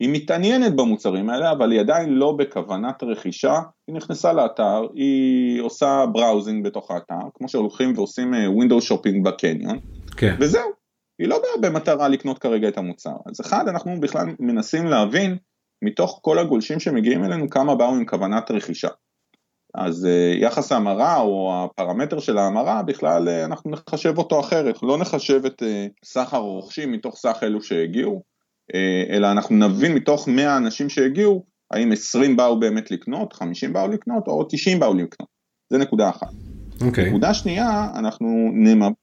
היא 0.00 0.08
מתעניינת 0.12 0.76
במוצרים 0.76 1.30
האלה, 1.30 1.52
אבל 1.52 1.72
היא 1.72 1.80
עדיין 1.80 2.08
לא 2.08 2.32
בכוונת 2.32 3.02
רכישה, 3.02 3.60
היא 3.88 3.96
נכנסה 3.96 4.32
לאתר, 4.32 4.86
היא 4.94 5.60
עושה 5.60 6.04
browsing 6.12 6.64
בתוך 6.64 6.90
האתר, 6.90 7.28
כמו 7.34 7.48
שהולכים 7.48 7.92
ועושים 7.96 8.34
window 8.46 8.80
shopping 8.80 9.24
בקניון, 9.24 9.78
okay. 10.10 10.24
וזהו. 10.40 10.83
היא 11.18 11.28
לא 11.28 11.38
באה 11.38 11.70
במטרה 11.70 12.08
לקנות 12.08 12.38
כרגע 12.38 12.68
את 12.68 12.78
המוצר. 12.78 13.16
אז 13.26 13.40
אחד, 13.40 13.68
אנחנו 13.68 14.00
בכלל 14.00 14.26
מנסים 14.38 14.86
להבין 14.86 15.36
מתוך 15.84 16.18
כל 16.22 16.38
הגולשים 16.38 16.80
שמגיעים 16.80 17.24
אלינו 17.24 17.50
כמה 17.50 17.74
באו 17.74 17.94
עם 17.94 18.06
כוונת 18.06 18.50
רכישה. 18.50 18.88
אז 19.74 20.04
uh, 20.04 20.36
יחס 20.38 20.72
ההמרה 20.72 21.20
או 21.20 21.64
הפרמטר 21.64 22.20
של 22.20 22.38
ההמרה 22.38 22.82
בכלל 22.82 23.28
uh, 23.28 23.44
אנחנו 23.44 23.70
נחשב 23.70 24.18
אותו 24.18 24.40
אחרת, 24.40 24.82
לא 24.82 24.98
נחשב 24.98 25.46
את 25.46 25.62
uh, 25.62 25.66
סך 26.04 26.34
הרוכשים 26.34 26.92
מתוך 26.92 27.16
סך 27.16 27.38
אלו 27.42 27.62
שהגיעו, 27.62 28.22
אלא 29.10 29.30
אנחנו 29.32 29.56
נבין 29.56 29.94
מתוך 29.94 30.28
100 30.28 30.56
אנשים 30.56 30.88
שהגיעו, 30.88 31.44
האם 31.70 31.92
20 31.92 32.36
באו 32.36 32.60
באמת 32.60 32.90
לקנות, 32.90 33.32
50 33.32 33.72
באו 33.72 33.88
לקנות 33.88 34.26
או 34.26 34.44
90 34.48 34.80
באו 34.80 34.94
לקנות, 34.94 35.28
זה 35.72 35.78
נקודה 35.78 36.08
אחת. 36.08 36.53
Okay. 36.80 36.86
אוקיי. 36.86 37.08
נקודה 37.08 37.34
שנייה, 37.34 37.90
אנחנו 37.94 38.52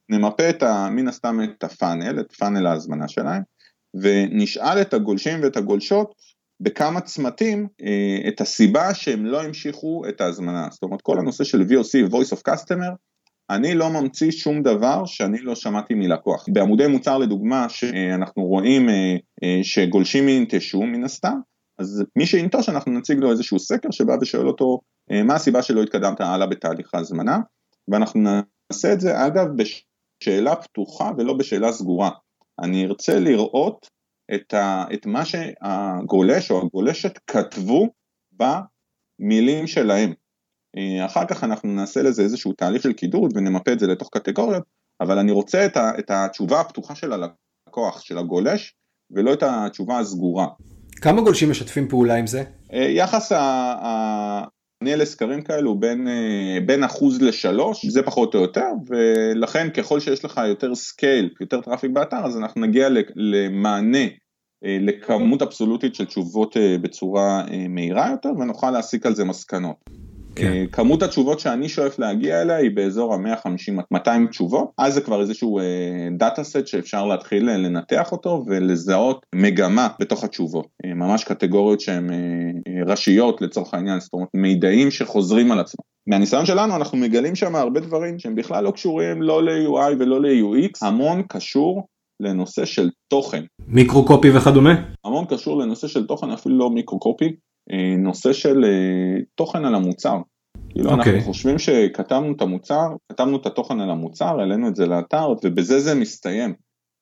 נמפה 0.08 0.50
את 0.50 0.62
ה, 0.62 0.88
מן 0.90 1.08
הסתם 1.08 1.38
את 1.44 1.64
הפאנל, 1.64 2.20
את 2.20 2.32
פאנל 2.32 2.66
ההזמנה 2.66 3.08
שלהם, 3.08 3.42
ונשאל 3.94 4.80
את 4.80 4.94
הגולשים 4.94 5.42
ואת 5.42 5.56
הגולשות 5.56 6.14
בכמה 6.60 7.00
צמתים 7.00 7.66
אה, 7.82 8.28
את 8.28 8.40
הסיבה 8.40 8.94
שהם 8.94 9.26
לא 9.26 9.42
המשיכו 9.42 10.02
את 10.08 10.20
ההזמנה. 10.20 10.68
זאת 10.70 10.82
אומרת, 10.82 11.02
כל 11.02 11.18
הנושא 11.18 11.44
של 11.44 11.60
VOC, 11.60 12.12
voice 12.12 12.36
of 12.36 12.52
customer, 12.52 12.94
אני 13.50 13.74
לא 13.74 13.90
ממציא 13.90 14.30
שום 14.30 14.62
דבר 14.62 15.04
שאני 15.06 15.38
לא 15.38 15.54
שמעתי 15.54 15.94
מלקוח. 15.94 16.46
בעמודי 16.52 16.86
מוצר 16.86 17.18
לדוגמה, 17.18 17.68
שאנחנו 17.68 18.42
רואים 18.42 18.88
אה, 18.88 19.16
אה, 19.42 19.60
שגולשים 19.62 20.28
ינטשו 20.28 20.82
מן 20.82 21.04
הסתם, 21.04 21.38
אז 21.78 22.04
מי 22.16 22.26
שינטוש 22.26 22.68
אנחנו 22.68 22.92
נציג 22.92 23.18
לו 23.18 23.30
איזשהו 23.30 23.58
סקר 23.58 23.90
שבא 23.90 24.16
ושואל 24.20 24.46
אותו 24.46 24.80
מה 25.24 25.34
הסיבה 25.34 25.62
שלא 25.62 25.82
התקדמת 25.82 26.20
הלאה 26.20 26.46
בתהליך 26.46 26.94
ההזמנה, 26.94 27.38
ואנחנו 27.88 28.20
נעשה 28.20 28.92
את 28.92 29.00
זה 29.00 29.26
אגב 29.26 29.46
בשאלה 29.56 30.56
פתוחה 30.56 31.10
ולא 31.18 31.34
בשאלה 31.34 31.72
סגורה. 31.72 32.10
אני 32.62 32.86
ארצה 32.86 33.18
לראות 33.18 33.86
את, 34.34 34.54
ה, 34.54 34.84
את 34.94 35.06
מה 35.06 35.24
שהגולש 35.24 36.50
או 36.50 36.62
הגולשת 36.62 37.18
כתבו 37.26 37.88
במילים 38.32 39.66
שלהם. 39.66 40.12
אה, 40.76 41.06
אחר 41.06 41.26
כך 41.26 41.44
אנחנו 41.44 41.68
נעשה 41.68 42.02
לזה 42.02 42.22
איזשהו 42.22 42.52
תהליך 42.52 42.82
של 42.82 42.92
קידוד 42.92 43.36
ונמפה 43.36 43.72
את 43.72 43.78
זה 43.78 43.86
לתוך 43.86 44.08
קטגוריות, 44.12 44.62
אבל 45.00 45.18
אני 45.18 45.32
רוצה 45.32 45.66
את, 45.66 45.76
ה, 45.76 45.90
את 45.98 46.10
התשובה 46.10 46.60
הפתוחה 46.60 46.94
של 46.94 47.12
הלקוח, 47.12 48.00
של 48.00 48.18
הגולש, 48.18 48.74
ולא 49.10 49.32
את 49.32 49.42
התשובה 49.42 49.98
הסגורה. 49.98 50.46
כמה 51.02 51.22
גולשים 51.22 51.50
משתפים 51.50 51.88
פעולה 51.88 52.14
עם 52.14 52.26
זה? 52.26 52.44
אה, 52.72 52.78
יחס 52.78 53.32
ה... 53.32 54.44
מענה 54.82 54.96
לסקרים 54.96 55.42
כאלו 55.42 55.74
בין, 55.74 56.08
אה, 56.08 56.58
בין 56.66 56.84
אחוז 56.84 57.22
לשלוש, 57.22 57.86
זה 57.86 58.02
פחות 58.02 58.34
או 58.34 58.40
יותר, 58.40 58.68
ולכן 58.88 59.70
ככל 59.70 60.00
שיש 60.00 60.24
לך 60.24 60.40
יותר 60.48 60.74
scale, 60.74 61.30
יותר 61.40 61.60
traffic 61.60 61.90
באתר, 61.90 62.24
אז 62.24 62.38
אנחנו 62.38 62.60
נגיע 62.60 62.88
למענה 63.14 64.04
אה, 64.64 64.78
לכמות 64.80 65.42
אבסולוטית 65.42 65.94
של 65.94 66.04
תשובות 66.04 66.56
אה, 66.56 66.76
בצורה 66.82 67.44
מהירה 67.68 68.10
יותר, 68.10 68.30
ונוכל 68.38 68.70
להסיק 68.70 69.06
על 69.06 69.14
זה 69.14 69.24
מסקנות. 69.24 69.76
כן. 70.36 70.52
אה, 70.52 70.64
כמות 70.72 71.02
התשובות 71.02 71.40
שאני 71.40 71.68
שואף 71.68 71.98
להגיע 71.98 72.42
אליה 72.42 72.56
היא 72.56 72.70
באזור 72.74 73.14
ה-150-200 73.14 74.08
תשובות, 74.30 74.70
אז 74.78 74.94
זה 74.94 75.00
כבר 75.00 75.20
איזשהו 75.20 75.60
דאטה 76.18 76.40
אה, 76.40 76.44
סט 76.44 76.66
שאפשר 76.66 77.06
להתחיל 77.06 77.48
אה, 77.48 77.56
לנתח 77.56 78.12
אותו 78.12 78.44
ולזהות 78.46 79.26
מגמה 79.34 79.88
בתוך 80.00 80.24
התשובות, 80.24 80.66
ממש 80.86 81.24
קטגוריות 81.24 81.80
שהן 81.80 82.10
ראשיות 82.86 83.42
לצורך 83.42 83.74
העניין, 83.74 84.00
זאת 84.00 84.12
אומרת 84.12 84.28
מידעים 84.34 84.90
שחוזרים 84.90 85.52
על 85.52 85.60
עצמם. 85.60 85.82
מהניסיון 86.06 86.46
שלנו 86.46 86.76
אנחנו 86.76 86.98
מגלים 86.98 87.34
שם 87.34 87.56
הרבה 87.56 87.80
דברים 87.80 88.18
שהם 88.18 88.34
בכלל 88.34 88.64
לא 88.64 88.70
קשורים 88.70 89.22
לא 89.22 89.42
ל-UI 89.42 89.96
ולא 89.98 90.20
ל-UX, 90.20 90.86
המון 90.86 91.22
קשור 91.28 91.86
לנושא 92.20 92.64
של 92.64 92.90
תוכן. 93.08 93.42
מיקרו 93.66 94.04
קופי 94.04 94.30
וכדומה? 94.30 94.74
המון 95.04 95.24
קשור 95.24 95.58
לנושא 95.58 95.88
של 95.88 96.06
תוכן, 96.06 96.30
אפילו 96.30 96.58
לא 96.58 96.70
מיקרו 96.70 96.98
קופי, 96.98 97.24
אה, 97.24 97.30
נושא 97.98 98.32
של 98.32 98.64
אה, 98.64 99.22
תוכן 99.34 99.64
על 99.64 99.74
המוצר. 99.74 100.18
כאילו 100.68 100.90
okay. 100.90 100.94
אנחנו 100.94 101.12
אוקיי. 101.12 101.24
חושבים 101.24 101.58
שכתבנו 101.58 102.32
את 102.36 102.42
המוצר, 102.42 102.88
כתבנו 103.08 103.36
את 103.36 103.46
התוכן 103.46 103.80
על 103.80 103.90
המוצר, 103.90 104.40
העלינו 104.40 104.68
את 104.68 104.76
זה 104.76 104.86
לאתר 104.86 105.34
ובזה 105.44 105.80
זה 105.80 105.94
מסתיים. 105.94 106.54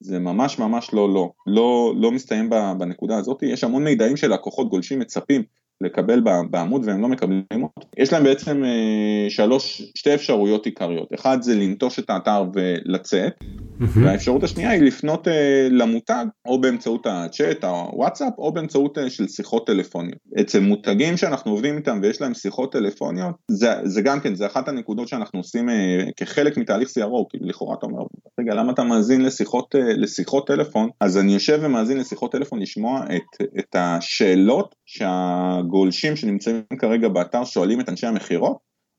זה 0.02 0.19
ממש 0.19 0.59
ממש 0.59 0.95
לא 0.95 1.14
לא, 1.14 1.31
לא, 1.47 1.95
לא 1.97 2.12
מסתיים 2.12 2.50
בנקודה 2.79 3.17
הזאת, 3.17 3.43
יש 3.43 3.64
המון 3.64 3.85
מידעים 3.85 4.17
שלקוחות 4.17 4.69
גולשים 4.69 4.99
מצפים 4.99 5.43
לקבל 5.80 6.20
בעמוד 6.50 6.82
והם 6.84 7.02
לא 7.02 7.08
מקבלים 7.08 7.44
אותו. 7.52 7.88
יש 7.96 8.12
להם 8.12 8.25
בעצם 8.25 8.64
אה, 8.64 9.30
שלוש, 9.30 9.82
שתי 9.94 10.14
אפשרויות 10.14 10.66
עיקריות, 10.66 11.08
אחד 11.14 11.42
זה 11.42 11.54
לנטוש 11.54 11.99
את 11.99 12.10
האתר 12.10 12.44
ולצאת, 12.54 13.32
והאפשרות 13.80 14.42
השנייה 14.42 14.70
היא 14.70 14.82
לפנות 14.82 15.28
אה, 15.28 15.68
למותג 15.70 16.25
או 16.46 16.60
באמצעות 16.60 17.06
הצ'אט, 17.06 17.64
הוואטסאפ 17.64 18.32
או 18.38 18.52
באמצעות 18.52 18.99
אה, 18.99 19.10
של 19.10 19.28
שיחות 19.28 19.66
טלפוניות. 19.66 20.18
אצל 20.40 20.60
מותגים 20.60 21.16
שאנחנו 21.16 21.50
עובדים 21.50 21.76
איתם 21.76 21.99
ויש 22.02 22.20
להם 22.20 22.34
שיחות 22.34 22.72
טלפוניות, 22.72 23.34
זה, 23.50 23.70
זה 23.84 24.02
גם 24.02 24.20
כן, 24.20 24.34
זה 24.34 24.46
אחת 24.46 24.68
הנקודות 24.68 25.08
שאנחנו 25.08 25.38
עושים 25.38 25.68
כחלק 26.16 26.56
מתהליך 26.56 26.88
CRO, 26.88 27.25
כי 27.30 27.38
לכאורה 27.40 27.76
אתה 27.78 27.87
אומר, 27.87 28.02
רגע 28.40 28.54
למה 28.54 28.72
אתה 28.72 28.84
מאזין 28.84 29.22
לשיחות, 29.22 29.75
לשיחות 29.96 30.46
טלפון, 30.46 30.88
אז 31.00 31.18
אני 31.18 31.32
יושב 31.32 31.58
ומאזין 31.62 31.99
לשיחות 31.99 32.32
טלפון 32.32 32.58
לשמוע 32.58 33.04
את, 33.16 33.46
את 33.58 33.76
השאלות 33.78 34.75
שה... 34.92 35.30
הגולשים 35.59 36.16
שנמצאים 36.16 36.62
כרגע 36.78 37.09
באתר 37.09 37.44
שואלים 37.44 37.80
את 37.80 37.88
אנשי 37.88 38.06
המכירות, 38.06 38.56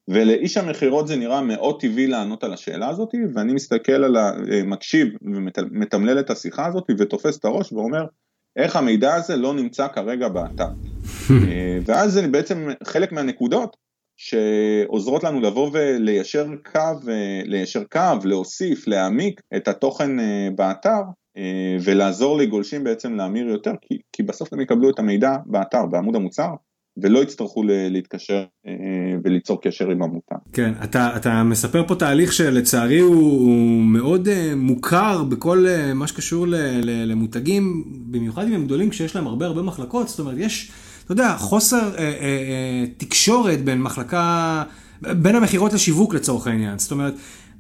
ולאיש 0.10 0.58
המכירות 0.58 1.08
זה 1.08 1.16
נראה 1.16 1.42
מאוד 1.42 1.82
טבעי 1.82 2.08
לענות 2.08 2.44
על 2.44 2.54
השאלה 2.54 2.90
הזאת, 2.90 3.10
ואני 3.36 3.54
מסתכל 3.54 3.92
על 3.92 4.18
ה... 4.18 4.32
אה, 4.52 4.64
מקשיב 4.64 5.08
ומתמלל 5.22 6.20
את 6.20 6.30
השיחה 6.30 6.66
הזאת 6.66 6.84
ותופס 6.98 7.40
את 7.40 7.46
הראש 7.46 7.74
ואומר, 7.74 8.06
איך 8.56 8.76
המידע 8.76 9.14
הזה 9.16 9.36
לא 9.36 9.54
נמצא 9.54 9.88
כרגע 9.88 10.30
באתר. 10.30 10.68
אה, 11.32 11.80
ואז 11.86 12.14
זה 12.14 12.28
בעצם 12.28 12.68
חלק 12.84 13.12
מהנקודות 13.12 13.78
שעוזרות 14.18 15.24
לנו 15.24 15.42
לבוא 15.42 15.70
וליישר 15.74 16.48
קו, 16.72 17.10
אה, 17.10 17.42
ליישר 17.46 17.84
קו, 17.84 18.18
להוסיף, 18.24 18.88
להעמיק 18.88 19.42
את 19.56 19.68
התוכן 19.68 20.12
באתר, 20.56 21.02
ולעזור 21.84 22.38
לגולשים 22.38 22.84
בעצם 22.84 23.16
להמיר 23.16 23.48
יותר, 23.48 23.74
כי, 23.82 23.98
כי 24.14 24.24
בסוף 24.24 24.54
הם 24.54 24.62
יקבלו 24.62 24.90
את 24.90 25.00
המידע 25.00 25.36
באתר, 25.46 25.86
בעמוד 25.86 26.16
המוצר, 26.16 26.50
ולא 26.98 27.24
יצטרכו 27.24 27.64
להתקשר 27.66 28.44
אה, 28.68 28.74
וליצור 29.24 29.62
קשר 29.62 29.90
עם 29.90 30.04
עמותה. 30.04 30.36
כן, 30.54 30.74
אתה, 30.84 31.16
אתה 31.16 31.44
מספר 31.44 31.88
פה 31.88 31.96
תהליך 31.96 32.34
שלצערי 32.34 33.00
הוא, 33.00 33.16
הוא 33.16 33.82
מאוד 33.82 34.28
uh, 34.28 34.56
מוכר 34.56 35.24
בכל 35.24 35.66
מה 35.96 36.08
שקשור 36.08 36.48
ל, 36.48 36.56
ל, 36.56 37.12
למותגים, 37.12 37.84
במיוחד 38.12 38.48
אם 38.48 38.54
הם 38.54 38.66
גדולים 38.66 38.90
כשיש 38.90 39.16
להם 39.16 39.28
הרבה 39.28 39.46
הרבה 39.46 39.62
מחלקות, 39.62 40.08
זאת 40.08 40.20
אומרת 40.20 40.36
יש, 40.38 40.72
אתה 41.04 41.12
יודע, 41.12 41.36
חוסר 41.38 41.92
uh, 41.96 41.98
uh, 41.98 42.00
uh, 42.00 43.06
תקשורת 43.06 43.62
בין 43.62 43.82
מחלקה, 43.82 44.64
בין 45.02 45.36
המכירות 45.36 45.74
לשיווק 45.74 46.14
לצורך 46.14 46.48
העניין, 46.48 46.80
זאת 46.80 46.92
אומרת, 46.92 47.14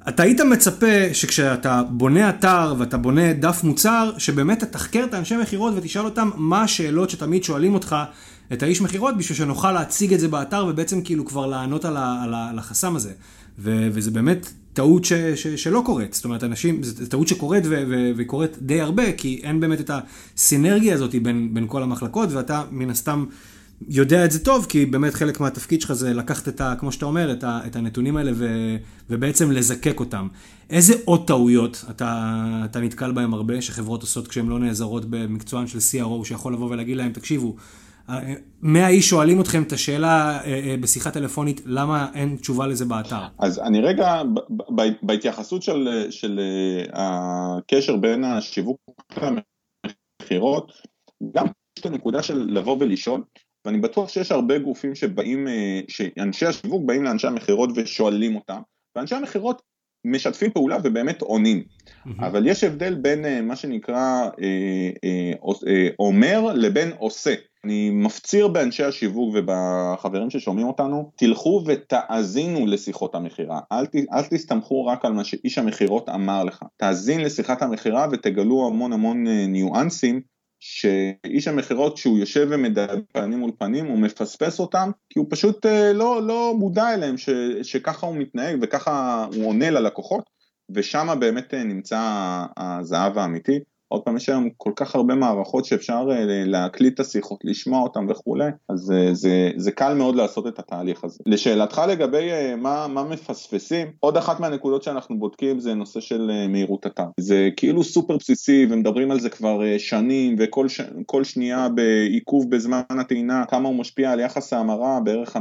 אתה 0.10 0.24
היית 0.24 0.41
מצפה 0.41 1.13
שכשאתה 1.13 1.84
בונה 1.89 2.29
אתר 2.29 2.75
ואתה 2.77 2.98
בונה 2.98 3.34
דף 3.34 3.63
מוצר, 3.63 4.12
שבאמת 4.17 4.60
תתחקר 4.60 5.03
את 5.03 5.13
האנשי 5.13 5.38
מכירות 5.38 5.74
ותשאל 5.77 6.05
אותם 6.05 6.29
מה 6.36 6.62
השאלות 6.63 7.10
שתמיד 7.10 7.43
שואלים 7.43 7.74
אותך 7.74 7.96
את 8.53 8.63
האיש 8.63 8.81
מכירות 8.81 9.17
בשביל 9.17 9.38
שנוכל 9.38 9.72
להציג 9.72 10.13
את 10.13 10.20
זה 10.20 10.27
באתר 10.27 10.65
ובעצם 10.70 11.01
כאילו 11.01 11.25
כבר 11.25 11.46
לענות 11.46 11.86
על, 11.86 11.98
ה, 11.98 12.24
על, 12.24 12.34
ה, 12.34 12.50
על 12.50 12.60
החסם 12.60 12.96
הזה. 12.96 13.12
ו, 13.60 13.88
וזה 13.91 14.12
באמת 14.12 14.50
טעות 14.74 15.05
ש, 15.05 15.13
ש, 15.13 15.48
שלא 15.48 15.81
קורית, 15.86 16.13
זאת 16.13 16.25
אומרת 16.25 16.43
אנשים, 16.43 16.84
זו 16.84 17.05
טעות 17.05 17.27
שקורית 17.27 17.63
והיא 17.67 18.27
קורית 18.27 18.58
די 18.62 18.81
הרבה, 18.81 19.12
כי 19.12 19.41
אין 19.43 19.60
באמת 19.60 19.79
את 19.79 19.91
הסינרגיה 19.93 20.93
הזאת 20.93 21.15
בין, 21.24 21.53
בין 21.53 21.65
כל 21.67 21.84
המחלקות, 21.84 22.31
ואתה 22.31 22.63
מן 22.72 22.89
הסתם 22.89 23.25
יודע 23.88 24.25
את 24.25 24.31
זה 24.31 24.45
טוב, 24.45 24.65
כי 24.69 24.85
באמת 24.85 25.13
חלק 25.13 25.39
מהתפקיד 25.39 25.81
שלך 25.81 25.93
זה 25.93 26.13
לקחת 26.13 26.47
את 26.47 26.61
ה... 26.61 26.75
כמו 26.79 26.91
שאתה 26.91 27.05
אומר, 27.05 27.31
את, 27.31 27.43
ה, 27.43 27.59
את 27.67 27.75
הנתונים 27.75 28.17
האלה 28.17 28.31
ו, 28.35 28.47
ובעצם 29.09 29.51
לזקק 29.51 30.00
אותם. 30.00 30.27
איזה 30.69 30.93
עוד 31.05 31.27
טעויות 31.27 31.85
אתה, 31.89 32.35
אתה 32.65 32.79
נתקל 32.79 33.11
בהם 33.11 33.33
הרבה, 33.33 33.61
שחברות 33.61 34.01
עושות 34.01 34.27
כשהן 34.27 34.47
לא 34.47 34.59
נעזרות 34.59 35.05
במקצוען 35.05 35.67
של 35.67 35.77
CRO, 35.77 36.25
שיכול 36.25 36.53
לבוא 36.53 36.69
ולהגיד 36.69 36.97
להם, 36.97 37.11
תקשיבו, 37.11 37.55
100 38.61 38.88
איש 38.88 39.09
שואלים 39.09 39.41
אתכם 39.41 39.63
את 39.63 39.71
השאלה 39.71 40.39
אה, 40.43 40.45
אה, 40.45 40.75
בשיחה 40.81 41.11
טלפונית, 41.11 41.61
למה 41.65 42.07
אין 42.13 42.38
תשובה 42.41 42.67
לזה 42.67 42.85
באתר? 42.85 43.21
אז 43.39 43.59
אני 43.59 43.81
רגע, 43.81 44.21
בהתייחסות 45.01 45.63
של, 45.63 46.07
של 46.09 46.39
אה, 46.39 47.57
הקשר 47.57 47.95
בין 47.95 48.23
השיווק 48.23 48.77
למכירות, 50.21 50.71
גם 51.35 51.45
יש 51.45 51.81
את 51.81 51.85
הנקודה 51.85 52.23
של 52.23 52.47
לבוא 52.50 52.77
ולשאול, 52.79 53.23
ואני 53.65 53.77
בטוח 53.77 54.10
שיש 54.10 54.32
הרבה 54.32 54.58
גופים 54.58 54.96
שבאים, 54.96 55.48
שאנשי 55.88 56.46
השיווק 56.46 56.84
באים 56.86 57.03
לאנשי 57.03 57.27
המכירות 57.27 57.70
ושואלים 57.75 58.36
אותם, 58.36 58.62
ואנשי 58.96 59.15
המכירות 59.15 59.62
משתפים 60.06 60.51
פעולה 60.51 60.77
ובאמת 60.84 61.22
עונים, 61.22 61.63
mm-hmm. 61.63 62.10
אבל 62.20 62.48
יש 62.48 62.63
הבדל 62.63 62.96
בין 62.96 63.48
מה 63.48 63.56
שנקרא 63.56 64.30
אומר 66.00 66.53
לבין 66.53 66.91
עושה. 66.98 67.34
אני 67.65 67.89
מפציר 67.89 68.48
באנשי 68.48 68.84
השיווק 68.84 69.36
ובחברים 69.36 70.30
ששומעים 70.30 70.68
אותנו, 70.68 71.12
תלכו 71.15 71.63
ותאזינו 71.68 72.65
לשיחות 72.65 73.15
המכירה. 73.15 73.60
אל, 73.72 73.86
ת, 73.86 73.96
אל 74.13 74.24
תסתמכו 74.24 74.86
רק 74.86 75.06
על 75.06 75.13
מה 75.13 75.24
שאיש 75.24 75.58
המכירות 75.58 76.10
אמר 76.10 76.44
לך. 76.44 76.63
תאזין 76.77 77.22
לשיחת 77.22 77.62
המכירה 77.62 78.08
ותגלו 78.12 78.68
המון 78.68 78.94
המון 78.94 79.27
אה, 79.27 79.48
ניואנסים 79.48 80.22
שאיש 80.63 81.48
המכירות 81.48 81.96
כשהוא 81.96 82.20
יושב 82.20 82.48
ומדבר 82.50 82.96
פנים 83.13 83.39
מול 83.39 83.51
פנים 83.58 83.86
הוא 83.86 84.00
מפספס 84.00 84.60
אותם 84.60 84.91
כי 85.10 85.20
הוא 85.20 85.27
פשוט 85.30 85.65
אה, 85.65 85.94
לא, 85.94 86.27
לא 86.27 86.53
מודע 86.60 86.94
אליהם 86.94 87.18
ש, 87.18 87.30
שככה 87.63 88.08
הוא 88.08 88.15
מתנהג 88.15 88.58
וככה 88.62 89.25
הוא 89.36 89.48
עונה 89.48 89.70
ללקוחות 89.70 90.30
ושם 90.70 91.08
באמת 91.20 91.53
אה, 91.53 91.63
נמצא 91.63 92.00
הזהב 92.58 93.18
האמיתי. 93.18 93.60
עוד 93.91 94.01
פעם, 94.01 94.17
יש 94.17 94.29
היום 94.29 94.50
כל 94.57 94.71
כך 94.75 94.95
הרבה 94.95 95.15
מערכות 95.15 95.65
שאפשר 95.65 96.07
אה, 96.12 96.43
להקליט 96.45 96.93
את 96.93 97.00
השיחות, 97.00 97.39
לשמוע 97.43 97.81
אותן 97.81 98.05
וכולי, 98.10 98.50
אז 98.69 98.79
זה, 98.79 99.05
אה, 99.07 99.13
זה, 99.13 99.51
זה 99.55 99.71
קל 99.71 99.93
מאוד 99.93 100.15
לעשות 100.15 100.48
את 100.48 100.60
התהליך 100.60 101.03
הזה. 101.03 101.19
לשאלתך 101.25 101.81
לגבי 101.89 102.31
אה, 102.31 102.55
מה, 102.55 102.88
מה 102.88 103.03
מפספסים, 103.03 103.88
עוד 104.00 104.17
אחת 104.17 104.39
מהנקודות 104.39 104.83
שאנחנו 104.83 105.19
בודקים 105.19 105.60
זה 105.60 105.74
נושא 105.74 106.00
של 106.00 106.31
מהירות 106.50 106.86
אתר. 106.86 107.03
זה 107.19 107.50
כאילו 107.57 107.83
סופר 107.83 108.17
בסיסי 108.17 108.67
ומדברים 108.69 109.12
על 109.12 109.19
זה 109.19 109.29
כבר 109.29 109.77
שנים 109.77 110.36
וכל 110.39 110.67
ש, 110.69 110.81
שנייה 111.24 111.69
בעיכוב 111.69 112.50
בזמן 112.50 112.81
הטעינה, 112.89 113.45
כמה 113.45 113.69
הוא 113.69 113.75
משפיע 113.75 114.12
על 114.12 114.19
יחס 114.19 114.53
ההמרה, 114.53 115.00
בערך 115.00 115.36
15% 115.36 115.39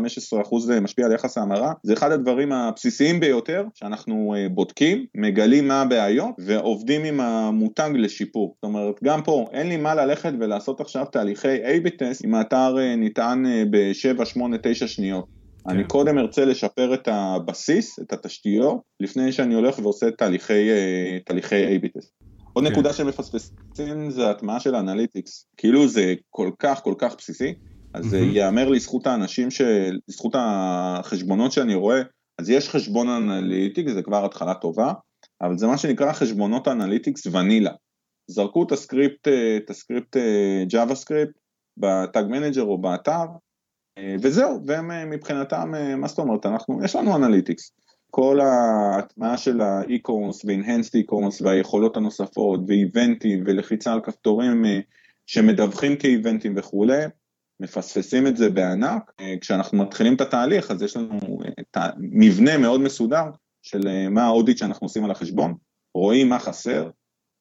משפיע 0.80 1.06
על 1.06 1.12
יחס 1.12 1.38
ההמרה, 1.38 1.72
זה 1.82 1.92
אחד 1.92 2.12
הדברים 2.12 2.52
הבסיסיים 2.52 3.20
ביותר 3.20 3.64
שאנחנו 3.74 4.34
בודקים, 4.50 5.04
מגלים 5.14 5.68
מה 5.68 5.82
הבעיות 5.82 6.30
ועובדים 6.38 7.04
עם 7.04 7.20
המותג 7.20 7.90
לשיפור. 7.94 8.39
הסיפור. 8.40 8.54
זאת 8.56 8.64
אומרת, 8.64 8.94
גם 9.04 9.22
פה 9.22 9.46
אין 9.52 9.68
לי 9.68 9.76
מה 9.76 9.94
ללכת 9.94 10.32
ולעשות 10.40 10.80
עכשיו 10.80 11.04
תהליכי 11.12 11.64
A-B 11.64 11.90
טסט 11.98 12.24
אם 12.24 12.34
האתר 12.34 12.76
אה, 12.78 12.96
ניתן 12.96 13.42
אה, 13.46 13.62
ב-7, 13.70 14.24
8, 14.24 14.56
9 14.62 14.86
שניות. 14.86 15.24
כן. 15.64 15.70
אני 15.70 15.84
קודם 15.84 16.18
ארצה 16.18 16.44
לשפר 16.44 16.94
את 16.94 17.08
הבסיס, 17.08 17.98
את 17.98 18.12
התשתיות, 18.12 18.80
לפני 19.00 19.32
שאני 19.32 19.54
הולך 19.54 19.78
ועושה 19.78 20.10
תהליכי, 20.10 20.70
אה, 20.70 21.18
תהליכי 21.24 21.76
A-B 21.76 21.98
טסט. 21.98 22.12
עוד 22.52 22.64
כן. 22.64 22.72
נקודה 22.72 22.92
שמפספסים 22.92 24.10
זה 24.10 24.30
הטמעה 24.30 24.60
של 24.60 24.74
ה 24.74 24.81
analytics. 24.81 25.46
כאילו 25.56 25.88
זה 25.88 26.14
כל 26.30 26.50
כך 26.58 26.80
כל 26.82 26.94
כך 26.98 27.14
בסיסי, 27.18 27.54
אז 27.94 28.14
mm-hmm. 28.14 28.16
ייאמר 28.16 28.68
לזכות 28.68 29.06
האנשים, 29.06 29.48
לזכות 30.08 30.32
החשבונות 30.38 31.52
שאני 31.52 31.74
רואה, 31.74 32.02
אז 32.38 32.50
יש 32.50 32.68
חשבון 32.68 33.08
analytics, 33.08 33.92
זה 33.92 34.02
כבר 34.02 34.24
התחלה 34.24 34.54
טובה, 34.54 34.92
אבל 35.42 35.58
זה 35.58 35.66
מה 35.66 35.78
שנקרא 35.78 36.12
חשבונות 36.12 36.68
analytics 36.68 37.26
vanilla. 37.26 37.72
זרקו 38.30 38.62
את 38.62 38.72
ה 38.72 38.79
script, 38.79 39.28
אה, 39.28 39.56
את 39.56 39.70
ה 39.70 39.77
script 39.77 40.16
JavaScript 40.68 41.32
ב 41.76 41.89
tag 41.89 42.26
manager 42.26 42.62
או 42.62 42.78
באתר, 42.78 43.24
אה, 43.98 44.16
וזהו, 44.22 44.60
והם 44.66 45.10
מבחינתם, 45.10 45.74
אה, 45.74 45.96
מה 45.96 46.08
זאת 46.08 46.18
אומרת, 46.18 46.46
אנחנו, 46.46 46.84
יש 46.84 46.96
לנו 46.96 47.16
analytics. 47.16 47.72
כל 48.10 48.40
ההטמעה 48.40 49.36
של 49.36 49.60
האי-קורס 49.60 50.44
והנהנסט 50.44 50.94
אי-קורס 50.94 51.42
והיכולות 51.42 51.96
הנוספות 51.96 52.60
ואיבנטים 52.68 53.44
ולחיצה 53.46 53.92
על 53.92 54.00
כפתורים 54.00 54.64
שמדווחים 55.26 55.96
כאיבנטים 55.96 56.54
וכולי, 56.56 57.02
מפספסים 57.60 58.26
את 58.26 58.36
זה 58.36 58.50
בענק. 58.50 59.12
כשאנחנו 59.40 59.78
מתחילים 59.78 60.14
את 60.14 60.20
התהליך 60.20 60.70
אז 60.70 60.82
יש 60.82 60.96
לנו 60.96 61.18
מבנה 61.98 62.58
מאוד 62.58 62.80
מסודר 62.80 63.24
של 63.62 64.08
מה 64.10 64.24
האודיט 64.24 64.58
שאנחנו 64.58 64.84
עושים 64.84 65.04
על 65.04 65.10
החשבון, 65.10 65.54
רואים 65.94 66.28
מה 66.28 66.38
חסר, 66.38 66.90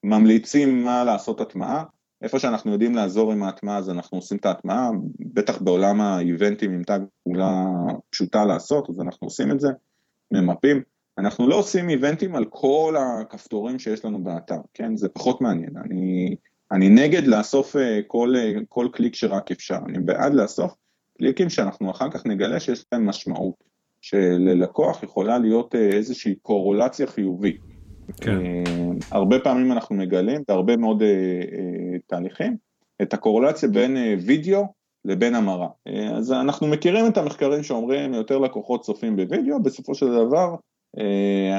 ממליצים 0.03 0.83
מה 0.83 1.03
לעשות 1.03 1.41
הטמעה, 1.41 1.83
איפה 2.21 2.39
שאנחנו 2.39 2.71
יודעים 2.71 2.95
לעזור 2.95 3.31
עם 3.31 3.43
ההטמעה 3.43 3.77
אז 3.77 3.89
אנחנו 3.89 4.17
עושים 4.17 4.37
את 4.37 4.45
ההטמעה, 4.45 4.89
בטח 5.19 5.61
בעולם 5.61 6.01
האיבנטים 6.01 6.71
עם 6.71 6.83
תג 6.83 6.99
פעולה 7.23 7.65
פשוטה 8.09 8.45
לעשות, 8.45 8.89
אז 8.89 9.01
אנחנו 9.01 9.27
עושים 9.27 9.51
את 9.51 9.59
זה, 9.59 9.69
ממפים. 10.31 10.81
אנחנו 11.17 11.47
לא 11.47 11.55
עושים 11.55 11.89
איבנטים 11.89 12.35
על 12.35 12.45
כל 12.49 12.95
הכפתורים 12.99 13.79
שיש 13.79 14.05
לנו 14.05 14.23
באתר, 14.23 14.59
כן? 14.73 14.95
זה 14.95 15.09
פחות 15.09 15.41
מעניין. 15.41 15.73
אני, 15.85 16.35
אני 16.71 16.89
נגד 16.89 17.27
לאסוף 17.27 17.75
אה, 17.75 17.99
כל, 18.07 18.33
אה, 18.37 18.53
כל 18.69 18.87
קליק 18.93 19.15
שרק 19.15 19.51
אפשר, 19.51 19.77
אני 19.85 19.99
בעד 19.99 20.33
לאסוף 20.33 20.73
קליקים 21.17 21.49
שאנחנו 21.49 21.91
אחר 21.91 22.11
כך 22.11 22.25
נגלה 22.25 22.59
שיש 22.59 22.85
להם 22.91 23.05
משמעות, 23.05 23.63
שללקוח 24.01 25.03
יכולה 25.03 25.37
להיות 25.37 25.75
אה, 25.75 25.89
איזושהי 25.89 26.35
קורולציה 26.35 27.07
חיובית. 27.07 27.61
כן. 28.21 28.31
אה, 28.31 28.91
הרבה 29.11 29.39
פעמים 29.39 29.71
אנחנו 29.71 29.95
מגלים, 29.95 30.41
בהרבה 30.47 30.77
מאוד 30.77 31.01
אה, 31.01 31.07
אה, 31.07 31.99
תהליכים, 32.07 32.57
את 33.01 33.13
הקורלציה 33.13 33.69
בין 33.69 33.97
וידאו 34.25 34.65
לבין 35.05 35.35
המרה. 35.35 35.67
אז 36.17 36.31
אנחנו 36.31 36.67
מכירים 36.67 37.07
את 37.07 37.17
המחקרים 37.17 37.63
שאומרים 37.63 38.13
יותר 38.13 38.37
לקוחות 38.37 38.81
צופים 38.81 39.15
בוידאו, 39.15 39.63
בסופו 39.63 39.95
של 39.95 40.05
דבר 40.05 40.55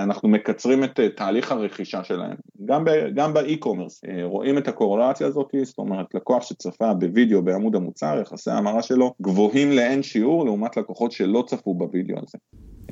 אנחנו 0.04 0.28
מקצרים 0.28 0.84
את 0.84 1.00
תהליך 1.16 1.52
הרכישה 1.52 2.04
שלהם. 2.04 2.36
גם, 2.64 2.84
גם 3.14 3.34
ב 3.34 3.40
e-commerce 3.40 4.00
רואים 4.24 4.58
את 4.58 4.68
הקורלציה 4.68 5.26
הזאת, 5.26 5.54
זאת 5.62 5.78
אומרת 5.78 6.14
לקוח 6.14 6.42
שצפה 6.42 6.94
בוידאו 6.94 7.42
בעמוד 7.42 7.76
המוצר, 7.76 8.18
יחסי 8.22 8.50
ההמרה 8.50 8.82
שלו 8.82 9.14
גבוהים 9.22 9.70
לאין 9.70 10.02
שיעור 10.02 10.44
לעומת 10.44 10.76
לקוחות 10.76 11.12
שלא 11.12 11.44
צפו 11.46 11.74
בוידאו 11.74 12.16
הזה. 12.16 12.38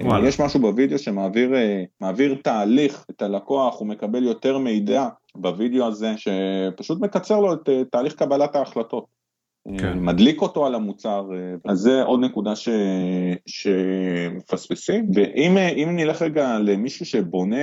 וואלה. 0.03 0.29
יש 0.29 0.41
משהו 0.41 0.61
בווידאו 0.61 0.99
שמעביר 0.99 2.35
תהליך 2.43 3.07
את 3.11 3.23
הלקוח, 3.23 3.81
הוא 3.81 3.89
מקבל 3.89 4.25
יותר 4.25 4.59
מידע 4.59 5.09
בווידאו 5.35 5.87
הזה, 5.87 6.15
שפשוט 6.17 7.01
מקצר 7.01 7.41
לו 7.41 7.53
את 7.53 7.69
תהליך 7.91 8.15
קבלת 8.15 8.57
ההחלטות. 8.57 9.19
כן. 9.79 9.99
מדליק 9.99 10.43
אותו 10.43 10.67
על 10.67 10.75
המוצר, 10.75 11.29
אז 11.65 11.79
זה 11.79 12.03
עוד 12.03 12.21
נקודה 12.21 12.57
ש... 12.57 12.69
שמפספסים. 13.47 15.11
ואם 15.15 15.97
נלך 15.97 16.23
רגע 16.23 16.59
למישהו 16.59 17.07
שבונה 17.07 17.57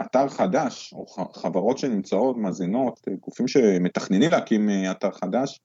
אתר 0.00 0.28
חדש, 0.28 0.94
או 0.96 1.06
חברות 1.34 1.78
שנמצאות, 1.78 2.36
מאזינות, 2.36 3.00
גופים 3.20 3.48
שמתכננים 3.48 4.30
להקים 4.30 4.68
אתר 4.90 5.10
חדש, 5.10 5.60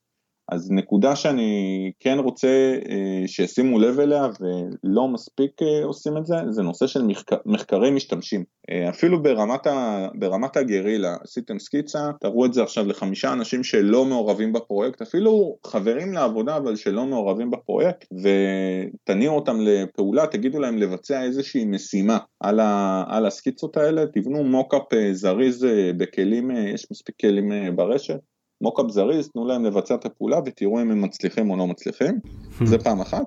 אז 0.52 0.72
נקודה 0.72 1.16
שאני 1.16 1.92
כן 2.00 2.20
רוצה 2.20 2.78
אה, 2.90 3.28
שישימו 3.28 3.80
לב 3.80 4.00
אליה 4.00 4.28
ולא 4.40 5.08
מספיק 5.08 5.52
אה, 5.62 5.86
עושים 5.86 6.18
את 6.18 6.26
זה, 6.26 6.36
זה 6.50 6.62
נושא 6.64 6.88
של 6.88 7.04
מחקר, 7.04 7.36
מחקרי 7.46 7.92
משתמשים. 7.92 8.44
אה, 8.70 8.90
אפילו 8.90 9.24
ברמת, 9.24 9.68
ה, 9.68 10.08
ברמת 10.16 10.58
הגרילה, 10.58 11.16
עשיתם 11.24 11.60
סקיצה, 11.60 12.12
תראו 12.20 12.46
את 12.46 12.54
זה 12.54 12.64
עכשיו 12.64 12.88
לחמישה 12.88 13.34
אנשים 13.34 13.64
שלא 13.64 14.06
מעורבים 14.06 14.54
בפרויקט, 14.54 15.02
אפילו 15.02 15.58
חברים 15.66 16.14
לעבודה 16.14 16.58
אבל 16.58 16.76
שלא 16.76 17.06
מעורבים 17.06 17.52
בפרויקט, 17.52 18.06
ותניעו 18.14 19.36
אותם 19.36 19.58
לפעולה, 19.62 20.28
תגידו 20.28 20.60
להם 20.60 20.78
לבצע 20.78 21.24
איזושהי 21.24 21.66
משימה 21.66 22.18
על, 22.40 22.60
ה, 22.60 23.04
על 23.08 23.26
הסקיצות 23.26 23.78
האלה, 23.78 24.06
תבנו 24.14 24.44
מוקאפ 24.44 24.84
זריז 25.12 25.68
בכלים, 25.98 26.52
יש 26.52 26.88
מספיק 26.92 27.16
כלים 27.22 27.76
ברשת. 27.76 28.31
מוקאפ 28.62 28.90
זריז, 28.90 29.30
תנו 29.30 29.48
להם 29.48 29.66
לבצע 29.66 29.96
את 29.96 30.06
הפעולה 30.06 30.40
ותראו 30.46 30.82
אם 30.82 30.92
הם 30.92 31.02
מצליחים 31.02 31.50
או 31.50 31.58
לא 31.58 31.68
מצליחים, 31.68 32.20
hmm. 32.26 32.66
זה 32.66 32.78
פעם 32.78 33.02
אחת. 33.02 33.24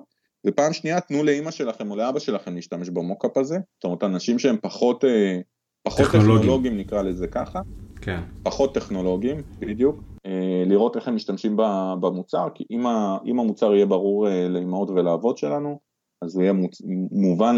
ופעם 0.47 0.73
שנייה, 0.73 1.01
תנו 1.01 1.23
לאימא 1.23 1.51
שלכם 1.51 1.91
או 1.91 1.95
לאבא 1.95 2.19
שלכם 2.19 2.55
להשתמש 2.55 2.89
במוקאפ 2.89 3.37
הזה, 3.37 3.55
זאת 3.55 3.83
אומרת 3.83 4.03
אנשים 4.03 4.39
שהם 4.39 4.57
פחות, 4.61 5.05
אה, 5.05 5.39
פחות 5.83 6.05
טכנולוגים. 6.05 6.37
טכנולוגים 6.37 6.77
נקרא 6.77 7.01
לזה 7.01 7.27
ככה, 7.27 7.59
כן. 8.01 8.19
פחות 8.43 8.73
טכנולוגים, 8.73 9.41
בדיוק, 9.59 10.03
אה, 10.25 10.63
לראות 10.65 10.95
איך 10.95 11.07
הם 11.07 11.15
משתמשים 11.15 11.57
במוצר, 11.99 12.47
כי 12.55 12.63
אם, 12.71 13.39
המוצר 13.39 13.75
יהיה 13.75 13.85
ברור 13.85 14.27
אה, 14.27 14.47
לאמהות 14.47 14.89
ולאבות 14.89 15.37
שלנו, 15.37 15.79
אז 16.25 16.35
הוא 16.35 16.43
יהיה. 16.43 16.53
מובן. 17.11 17.55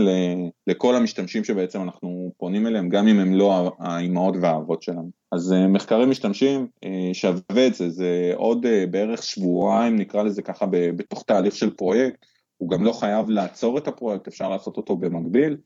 לכל 0.67 0.95
המשתמשים 0.95 1.43
שבעצם 1.43 1.81
אנחנו 1.81 2.31
פונים 2.37 2.67
אליהם, 2.67 2.89
גם 2.89 3.07
אם 3.07 3.19
הם 3.19 3.33
לא 3.33 3.75
האימהות 3.79 4.35
והאבות 4.41 4.83
שלנו. 4.83 5.09
אז 5.31 5.53
אה, 5.53 5.67
מחקרים 5.67 6.09
משתמשים, 6.09 6.67
אה, 6.83 7.09
שווה 7.13 7.67
את 7.67 7.75
זה, 7.75 7.89
זה 7.89 8.31
עוד 8.35 8.65
אה, 8.65 8.85
בערך 8.91 9.23
שבועיים 9.23 9.95
נקרא 9.95 10.23
לזה 10.23 10.41
ככה 10.41 10.65
בתוך 10.71 11.23
תהליך 11.27 11.55
של 11.55 11.69
פרויקט, 11.69 12.25
הוא 12.57 12.69
גם 12.69 12.83
לא 12.83 12.91
חייב 12.91 13.29
לעצור 13.29 13.77
את 13.77 13.87
הפרויקט, 13.87 14.27
אפשר 14.27 14.49
לעשות 14.49 14.77
אותו 14.77 14.95
במקביל, 14.95 15.57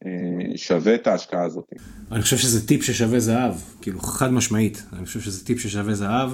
שווה 0.56 0.96
את 0.96 1.08
ההשקעה 1.08 1.44
הזאת. 1.44 1.74
אני 2.12 2.22
חושב 2.22 2.38
שזה 2.38 2.68
טיפ 2.68 2.84
ששווה 2.84 3.20
זהב, 3.20 3.54
כאילו 3.82 4.00
חד 4.00 4.34
משמעית, 4.34 4.84
אני 4.94 5.06
חושב 5.06 5.20
שזה 5.20 5.46
טיפ 5.46 5.60
ששווה 5.60 5.94
זהב. 5.94 6.30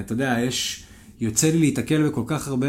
אתה 0.00 0.12
יודע, 0.12 0.36
יש... 0.40 0.84
יוצא 1.22 1.50
לי 1.50 1.58
להיתקל 1.58 2.08
בכל 2.08 2.22
כך 2.26 2.48
הרבה, 2.48 2.68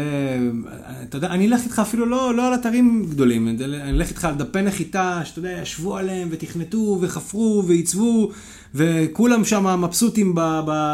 אתה 1.02 1.16
יודע, 1.16 1.28
אני 1.28 1.46
אלך 1.46 1.64
איתך 1.64 1.78
אפילו 1.78 2.06
לא, 2.06 2.34
לא 2.34 2.46
על 2.46 2.54
אתרים 2.54 3.06
גדולים, 3.10 3.48
אני 3.48 3.90
אלך 3.90 4.08
איתך 4.08 4.24
על 4.24 4.34
דפי 4.34 4.62
נחיתה, 4.62 5.20
שאתה 5.24 5.38
יודע, 5.38 5.58
ישבו 5.62 5.96
עליהם 5.96 6.28
ותכנתו 6.30 6.98
וחפרו 7.00 7.62
ועיצבו, 7.66 8.30
וכולם 8.74 9.44
שם 9.44 9.80
מבסוטים 9.84 10.32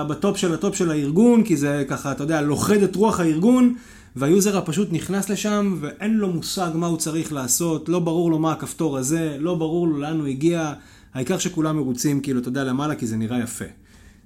ב 0.08 0.15
top 0.15 0.36
של 0.36 0.54
ה 0.54 0.60
top 0.60 0.76
של 0.76 0.90
הארגון, 0.90 1.44
כי 1.44 1.56
זה 1.56 1.84
ככה, 1.88 2.12
אתה 2.12 2.22
יודע, 2.22 2.40
לוכד 2.40 2.82
את 2.82 2.96
רוח 2.96 3.20
הארגון, 3.20 3.74
והיוזר 4.16 4.58
הפשוט 4.58 4.88
נכנס 4.92 5.28
לשם 5.28 5.76
ואין 5.80 6.16
לו 6.16 6.28
מושג 6.28 6.70
מה 6.74 6.86
הוא 6.86 6.96
צריך 6.96 7.32
לעשות, 7.32 7.88
לא 7.88 7.98
ברור 7.98 8.30
לו 8.30 8.38
מה 8.38 8.52
הכפתור 8.52 8.98
הזה, 8.98 9.36
לא 9.40 9.54
ברור 9.54 9.88
לו 9.88 9.98
לאן 9.98 10.20
הוא 10.20 10.26
הגיע, 10.26 10.72
העיקר 11.14 11.38
שכולם 11.38 11.76
מרוצים, 11.76 12.20
כאילו, 12.20 12.40
אתה 12.40 12.48
יודע, 12.48 12.64
למעלה, 12.64 12.94
כי 12.94 13.06
זה 13.06 13.16
נראה 13.16 13.38
יפה. 13.38 13.64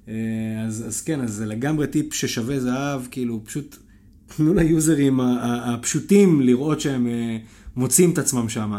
אה, 0.08 0.14
אז, 0.66 0.84
אז 0.86 1.02
כן, 1.02 1.20
אז 1.20 1.32
זה 1.32 1.46
לגמרי 1.46 1.86
טיפ 1.86 2.14
ששווה 2.14 2.60
זהב, 2.60 3.00
כאילו 3.10 3.40
פשוט 3.44 3.76
תנו 4.36 4.54
ליוזרים 4.54 5.20
הפשוטים 5.20 6.40
לראות 6.40 6.80
שהם 6.80 7.06
אה, 7.06 7.36
מוצאים 7.76 8.10
את 8.10 8.18
עצמם 8.18 8.48
שם. 8.48 8.78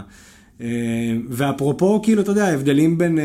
אה, 0.61 0.67
ואפרופו, 1.29 2.01
כאילו, 2.03 2.21
אתה 2.21 2.31
יודע, 2.31 2.45
ההבדלים 2.45 2.97
בין 2.97 3.19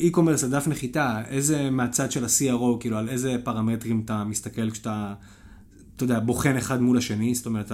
e-commerce 0.00 0.46
לדף 0.46 0.68
נחיתה, 0.68 1.22
איזה 1.30 1.70
מהצד 1.70 2.10
של 2.10 2.24
ה-CRO, 2.24 2.80
כאילו, 2.80 2.96
על 2.96 3.08
איזה 3.08 3.36
פרמטרים 3.44 4.02
אתה 4.04 4.24
מסתכל 4.24 4.70
כשאתה, 4.70 5.14
אתה 5.96 6.04
יודע, 6.04 6.20
בוחן 6.20 6.56
אחד 6.56 6.80
מול 6.80 6.98
השני, 6.98 7.34
זאת 7.34 7.46
אומרת, 7.46 7.72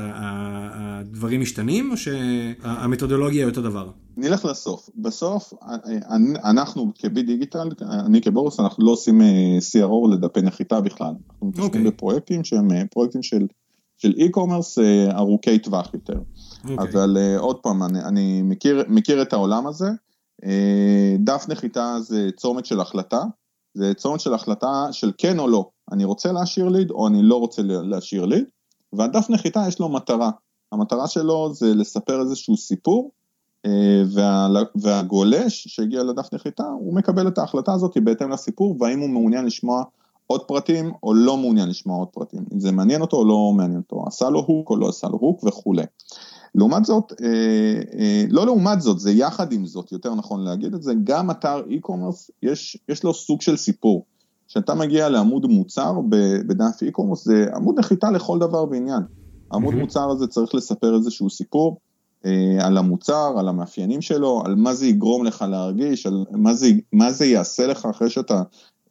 הדברים 0.75 1.41
משתנים, 1.41 1.91
או 1.91 1.97
שהמתודולוגיה 1.97 3.45
היא 3.45 3.51
אותו 3.51 3.63
דבר? 3.63 3.91
נלך 4.17 4.45
לסוף. 4.45 4.91
בסוף, 4.97 5.53
אנחנו 6.45 6.93
כבי 6.99 7.23
דיגיטל, 7.23 7.69
אני 8.07 8.21
כבורוס, 8.21 8.61
אנחנו 8.61 8.87
לא 8.87 8.91
עושים 8.91 9.21
CRO 9.59 10.15
לדפי 10.15 10.43
נחיתה 10.43 10.81
בכלל. 10.81 11.13
אנחנו 11.31 11.47
מתעסקים 11.47 11.65
okay. 11.65 11.77
אוקיי. 11.77 11.91
בפרויקטים 11.91 12.45
שהם 12.45 12.69
פרויקטים 12.91 13.23
של... 13.23 13.47
של 13.97 14.13
e-commerce 14.13 14.81
ארוכי 15.15 15.59
טווח 15.59 15.95
יותר. 15.95 16.13
Okay. 16.15 16.71
אוקיי. 16.71 16.77
אבל 16.77 17.17
עוד 17.39 17.57
פעם, 17.63 17.83
אני, 17.83 18.01
אני 18.05 18.43
מכיר, 18.43 18.85
מכיר 18.89 19.23
את 19.23 19.33
העולם 19.33 19.67
הזה. 19.67 19.89
דף 21.19 21.45
נחיתה 21.49 21.97
זה 22.01 22.29
צומת 22.37 22.67
של 22.67 22.81
החלטה, 22.81 23.23
זה 23.75 23.95
צומת 23.95 24.21
של 24.21 24.35
החלטה 24.35 24.87
של 24.93 25.13
כן 25.19 25.39
או 25.39 25.49
לא, 25.49 25.69
אני 25.93 26.05
רוצה 26.05 26.33
להשאיר 26.33 26.69
ליד 26.69 26.91
או 26.91 27.07
אני 27.07 27.23
לא 27.23 27.37
רוצה 27.37 27.63
להשאיר 27.63 28.25
ליד, 28.25 28.45
והדף 28.93 29.31
נחיתה 29.31 29.65
יש 29.69 29.81
לו 29.81 29.89
מטרה. 29.89 30.31
המטרה 30.73 31.09
שלו 31.09 31.55
זה 31.55 31.75
לספר 31.75 32.21
איזשהו 32.21 32.57
סיפור, 32.57 33.11
וה, 34.15 34.49
והגולש 34.75 35.69
שהגיע 35.69 36.03
לדף 36.03 36.33
נחיתה, 36.33 36.65
הוא 36.65 36.95
מקבל 36.95 37.29
את 37.29 37.39
ההחלטה 37.39 37.73
הזאת 37.73 37.99
בהתאם 38.05 38.31
לסיפור, 38.31 38.77
והאם 38.81 39.01
הוא 39.01 39.11
מעוניין 39.11 39.45
לשמוע 39.45 39.83
עוד 40.27 40.41
פרטים 40.41 40.93
או 41.03 41.15
לא 41.15 41.37
מעוניין 41.37 41.69
לשמוע 41.69 41.99
עוד 41.99 42.09
פרטים, 42.09 42.45
אם 42.55 42.61
זה 42.61 42.73
מעניין 42.73 43.01
אותו 43.01 43.17
או 43.17 43.25
לא 43.25 43.53
מעניין 43.57 43.81
אותו, 43.81 44.05
עשה 44.07 44.31
לו 44.31 44.41
הוק 44.41 44.71
או 44.71 44.77
לא 44.77 44.89
עשה 44.89 45.09
לו 45.09 45.19
הוק 45.19 45.45
וכולי. 45.45 45.83
לעומת 46.55 46.85
זאת, 46.85 47.13
אה, 47.23 47.27
אה, 47.99 48.25
לא 48.31 48.47
לעומת 48.47 48.81
זאת, 48.81 49.01
זה 49.01 49.11
יחד 49.11 49.53
עם 49.53 49.67
זאת, 49.67 49.93
יותר 49.93 50.15
נכון 50.15 50.45
להגיד 50.45 50.75
את 50.75 50.83
זה, 50.83 50.93
גם 51.05 51.31
אתר 51.31 51.63
e-commerce 51.69 52.31
יש, 52.43 52.79
יש 52.89 53.05
לו 53.05 53.15
סוג 53.15 53.41
של 53.41 53.57
סיפור. 53.57 54.05
כשאתה 54.49 54.75
מגיע 54.75 55.09
לעמוד 55.09 55.47
מוצר 55.47 55.95
בדף 56.47 56.83
e-commerce 56.83 57.25
זה 57.25 57.47
עמוד 57.57 57.79
נחיתה 57.79 58.11
לכל 58.11 58.39
דבר 58.39 58.65
ועניין. 58.71 59.03
עמוד 59.53 59.75
mm-hmm. 59.75 59.77
מוצר 59.77 60.11
הזה 60.11 60.27
צריך 60.27 60.55
לספר 60.55 60.95
איזשהו 60.95 61.31
סיפור 61.31 61.79
אה, 62.27 62.67
על 62.67 62.79
המוצר, 62.79 63.35
על 63.39 63.49
המאפיינים 63.49 64.03
שלו, 64.03 64.43
על 64.47 64.55
מה 64.55 64.75
זה 64.75 64.87
יגרום 64.87 65.25
לך 65.25 65.45
להרגיש, 65.51 66.07
על 66.07 66.25
מה 66.31 66.55
זה, 66.55 66.67
מה 66.93 67.13
זה 67.13 67.27
יעשה 67.27 67.67
לך 67.67 67.87
אחרי 67.87 68.11
שאתה 68.11 68.43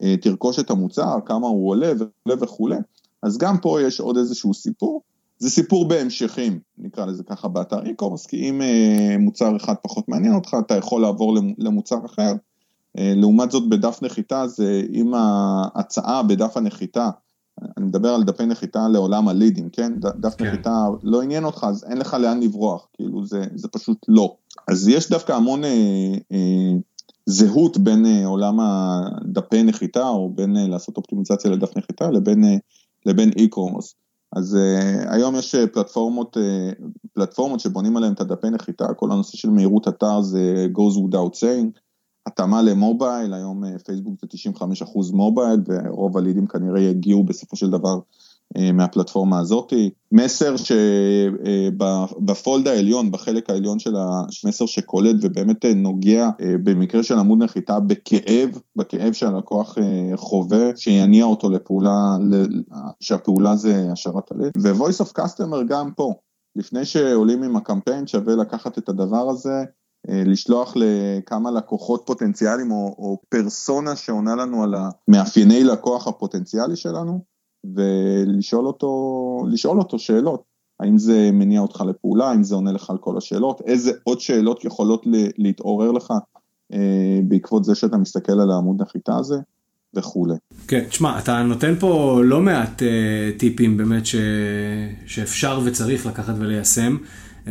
אה, 0.02 0.16
תרכוש 0.16 0.58
את 0.58 0.70
המוצר, 0.70 1.18
כמה 1.26 1.46
הוא 1.46 1.70
עולה 1.70 1.92
ועולה 1.98 2.42
וכולי. 2.44 2.76
אז 3.22 3.38
גם 3.38 3.58
פה 3.58 3.82
יש 3.82 4.00
עוד 4.00 4.16
איזשהו 4.16 4.54
סיפור. 4.54 5.02
זה 5.40 5.50
סיפור 5.50 5.88
בהמשכים, 5.88 6.60
נקרא 6.78 7.06
לזה 7.06 7.22
ככה 7.22 7.48
באתר 7.48 7.82
e-commerce, 7.82 8.28
כי 8.28 8.50
אם 8.50 8.62
אה, 8.62 9.16
מוצר 9.18 9.56
אחד 9.56 9.74
פחות 9.82 10.08
מעניין 10.08 10.34
אותך, 10.34 10.56
אתה 10.66 10.76
יכול 10.76 11.02
לעבור 11.02 11.38
למוצר 11.58 12.06
אחר. 12.06 12.32
אה, 12.98 13.12
לעומת 13.16 13.50
זאת 13.50 13.68
בדף 13.68 13.98
נחיתה, 14.02 14.46
זה 14.46 14.82
אם 14.92 15.14
ההצעה 15.14 16.22
בדף 16.22 16.56
הנחיתה, 16.56 17.10
אני 17.76 17.86
מדבר 17.86 18.08
על 18.08 18.24
דפי 18.24 18.46
נחיתה 18.46 18.88
לעולם 18.88 19.28
הלידים, 19.28 19.68
כן? 19.70 19.92
דף 19.98 20.34
כן. 20.34 20.46
נחיתה 20.46 20.86
לא 21.02 21.22
עניין 21.22 21.44
אותך, 21.44 21.66
אז 21.68 21.84
אין 21.84 21.98
לך 21.98 22.14
לאן 22.14 22.40
לברוח, 22.40 22.88
כאילו 22.92 23.26
זה, 23.26 23.44
זה 23.54 23.68
פשוט 23.68 23.98
לא. 24.08 24.36
אז 24.68 24.88
יש 24.88 25.10
דווקא 25.10 25.32
המון 25.32 25.64
אה, 25.64 26.14
אה, 26.32 26.72
זהות 27.26 27.78
בין 27.78 28.06
אה, 28.06 28.26
עולם 28.26 28.60
הדפי 28.60 29.62
נחיתה, 29.62 30.08
או 30.08 30.30
בין 30.34 30.56
אה, 30.56 30.68
לעשות 30.68 30.96
אופטימיזציה 30.96 31.50
לדף 31.50 31.76
נחיתה, 31.76 32.10
לבין, 32.10 32.44
אה, 32.44 32.56
לבין 33.06 33.30
e-commerce. 33.30 33.94
אז 34.32 34.56
uh, 34.56 35.14
היום 35.14 35.36
יש 35.36 35.54
פלטפורמות, 35.72 36.36
uh, 36.36 36.84
פלטפורמות 37.12 37.60
שבונים 37.60 37.96
עליהן 37.96 38.12
את 38.12 38.20
הדפי 38.20 38.50
נחיתה, 38.50 38.94
כל 38.94 39.12
הנושא 39.12 39.36
של 39.36 39.50
מהירות 39.50 39.88
אתר 39.88 40.20
זה 40.20 40.66
goes 40.72 40.96
without 40.98 41.34
saying, 41.34 41.80
התאמה 42.26 42.62
למובייל, 42.62 43.34
היום 43.34 43.78
פייסבוק 43.84 44.14
זה 44.20 44.26
95% 44.54 45.12
מובייל, 45.12 45.60
ורוב 45.66 46.18
הלידים 46.18 46.46
כנראה 46.46 46.80
יגיעו 46.80 47.24
בסופו 47.24 47.56
של 47.56 47.70
דבר 47.70 47.94
אה, 47.94 48.00
מהפלטפורמה 48.58 49.38
הזאתי. 49.38 49.90
מסר 50.12 50.54
שבפולד 51.76 52.68
אה, 52.68 52.72
העליון, 52.72 53.10
בחלק 53.10 53.50
העליון 53.50 53.78
של 53.78 53.94
המסר 53.96 54.66
שקולט 54.66 55.16
ובאמת 55.22 55.64
אה, 55.64 55.74
נוגע 55.74 56.30
במקרה 56.64 57.02
של 57.02 57.18
עמוד 57.18 57.42
נחיתה 57.42 57.80
בכאב, 57.80 58.58
בכאב 58.76 59.12
שהלקוח 59.12 59.78
חווה, 60.16 60.76
שיניע 60.76 61.24
אותו 61.24 61.50
לפעולה, 61.50 62.16
שהפעולה 63.00 63.56
זה 63.56 63.86
השארת 63.92 64.32
הלב. 64.32 64.50
ו-voice 64.62 65.04
of 65.04 65.18
customer 65.18 65.62
גם 65.68 65.90
פה, 65.96 66.14
לפני 66.56 66.84
שעולים 66.84 67.42
עם 67.42 67.56
הקמפיין 67.56 68.06
שווה 68.06 68.36
לקחת 68.36 68.78
את 68.78 68.88
הדבר 68.88 69.30
הזה, 69.30 69.64
לשלוח 70.08 70.74
לכמה 70.76 71.50
לקוחות 71.50 72.02
פוטנציאליים 72.06 72.70
או, 72.70 72.94
או 72.98 73.18
פרסונה 73.28 73.96
שעונה 73.96 74.34
לנו 74.34 74.62
על 74.62 74.74
המאפייני 74.74 75.64
לקוח 75.64 76.08
הפוטנציאלי 76.08 76.76
שלנו, 76.76 77.24
ולשאול 77.64 78.66
אותו, 78.66 79.44
לשאול 79.48 79.78
אותו 79.78 79.98
שאלות, 79.98 80.42
האם 80.80 80.98
זה 80.98 81.30
מניע 81.32 81.60
אותך 81.60 81.84
לפעולה, 81.88 82.30
האם 82.30 82.42
זה 82.42 82.54
עונה 82.54 82.72
לך 82.72 82.90
על 82.90 82.98
כל 82.98 83.16
השאלות, 83.16 83.60
איזה 83.60 83.92
עוד 84.04 84.20
שאלות 84.20 84.64
יכולות 84.64 85.06
להתעורר 85.38 85.92
לך 85.92 86.12
אה, 86.72 87.20
בעקבות 87.28 87.64
זה 87.64 87.74
שאתה 87.74 87.96
מסתכל 87.96 88.40
על 88.40 88.50
העמוד 88.50 88.82
נחיתה 88.82 89.16
הזה. 89.16 89.36
וכולי. 89.94 90.34
כן, 90.68 90.84
תשמע, 90.88 91.18
אתה 91.18 91.42
נותן 91.42 91.74
פה 91.78 92.20
לא 92.24 92.40
מעט 92.40 92.82
uh, 92.82 93.38
טיפים 93.38 93.76
באמת 93.76 94.06
ש... 94.06 94.16
שאפשר 95.06 95.60
וצריך 95.64 96.06
לקחת 96.06 96.34
וליישם. 96.38 96.96
Uh, 97.44 97.48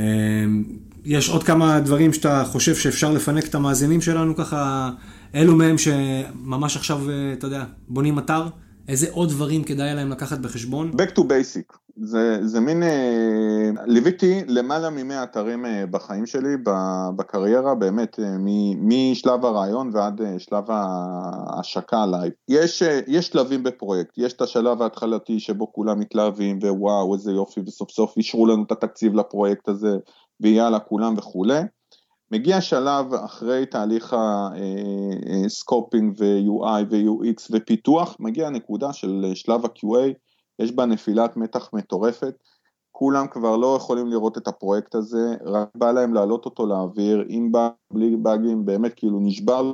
יש 1.05 1.29
עוד 1.29 1.43
כמה 1.43 1.79
דברים 1.79 2.13
שאתה 2.13 2.43
חושב 2.45 2.75
שאפשר 2.75 3.11
לפנק 3.11 3.47
את 3.47 3.55
המאזינים 3.55 4.01
שלנו 4.01 4.35
ככה, 4.35 4.89
אלו 5.35 5.55
מהם 5.55 5.75
שממש 5.77 6.75
עכשיו, 6.75 7.01
uh, 7.07 7.37
אתה 7.37 7.47
יודע, 7.47 7.63
בונים 7.87 8.19
אתר? 8.19 8.47
איזה 8.89 9.07
עוד 9.11 9.29
דברים 9.29 9.63
כדאי 9.63 9.95
להם 9.95 10.09
לקחת 10.09 10.39
בחשבון? 10.39 10.91
Back 10.91 11.17
to 11.17 11.21
basic. 11.21 11.77
זה, 12.01 12.47
זה 12.47 12.59
מין, 12.59 12.83
אה, 12.83 13.69
ליוויתי 13.85 14.41
למעלה 14.47 14.89
ממאה 14.89 15.23
אתרים 15.23 15.65
אה, 15.65 15.85
בחיים 15.91 16.25
שלי, 16.25 16.55
בקריירה, 17.15 17.75
באמת, 17.75 18.19
אה, 18.19 18.35
משלב 18.81 19.45
הרעיון 19.45 19.89
ועד 19.93 20.21
אה, 20.21 20.39
שלב 20.39 20.63
ההשקה 20.67 22.05
live. 22.05 22.33
יש, 22.49 22.83
אה, 22.83 22.99
יש 23.07 23.27
שלבים 23.27 23.63
בפרויקט, 23.63 24.17
יש 24.17 24.33
את 24.33 24.41
השלב 24.41 24.81
ההתחלתי 24.81 25.39
שבו 25.39 25.73
כולם 25.73 25.99
מתלהבים, 25.99 26.59
וwow, 26.63 27.13
איזה 27.13 27.31
יופי, 27.31 27.61
וסוף 27.67 27.91
סוף 27.91 28.17
אישרו 28.17 28.45
לנו 28.45 28.63
את 28.63 28.71
התקציב 28.71 29.15
לפרויקט 29.15 29.67
הזה, 29.67 29.97
ויאללה, 30.41 30.79
כולם 30.79 31.13
וכולי. 31.17 31.59
מגיע 32.31 32.61
שלב 32.61 33.13
אחרי 33.13 33.65
תהליך 33.65 34.15
ה 35.45 35.54
scoping 35.54 36.13
ו-UI 36.19 36.83
ו-UX 36.89 37.47
ופיתוח, 37.51 38.15
מגיע 38.19 38.49
נקודה 38.49 38.93
של 38.93 39.31
שלב 39.35 39.65
ה-QA, 39.65 40.13
יש 40.59 40.71
בה 40.71 40.85
נפילת 40.85 41.37
מתח 41.37 41.69
מטורפת, 41.73 42.33
כולם 42.91 43.27
כבר 43.27 43.57
לא 43.57 43.75
יכולים 43.77 44.07
לראות 44.07 44.37
את 44.37 44.47
הפרויקט 44.47 44.95
הזה, 44.95 45.35
רק 45.45 45.69
בא 45.75 45.91
להם 45.91 46.13
להעלות 46.13 46.45
אותו 46.45 46.65
לאוויר, 46.65 47.25
עם 47.27 47.51
באג, 47.51 47.71
בלי 47.93 48.15
באגים, 48.15 48.65
באמת 48.65 48.93
כאילו 48.93 49.19
נשבר 49.19 49.71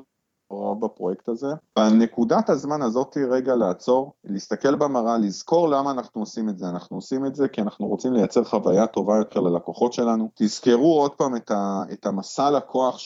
בפרויקט 0.54 1.30
הזה. 1.30 1.48
בנקודת 1.78 2.50
הזמן 2.50 2.82
הזאת 2.82 3.18
רגע 3.30 3.56
לעצור, 3.56 4.14
להסתכל 4.24 4.76
במראה, 4.76 5.18
לזכור 5.18 5.70
למה 5.70 5.92
אנחנו 5.92 6.22
עושים 6.22 6.50
את 6.50 6.58
זה. 6.58 6.70
אנחנו 6.70 6.98
עושים 6.98 7.26
את 7.26 7.36
זה 7.36 7.48
כי 7.48 7.62
אנחנו 7.62 7.88
רוצים 7.88 8.14
לייצר 8.14 8.44
חוויה 8.44 8.88
טובה 8.88 9.18
יותר 9.18 9.40
ללקוחות 9.40 9.94
שלנו. 9.94 10.30
תזכרו 10.36 11.02
עוד 11.02 11.12
פעם 11.12 11.36
את, 11.36 11.52
ה, 11.52 11.84
את 11.94 12.06
המסע 12.06 12.52
לקוח 12.52 13.00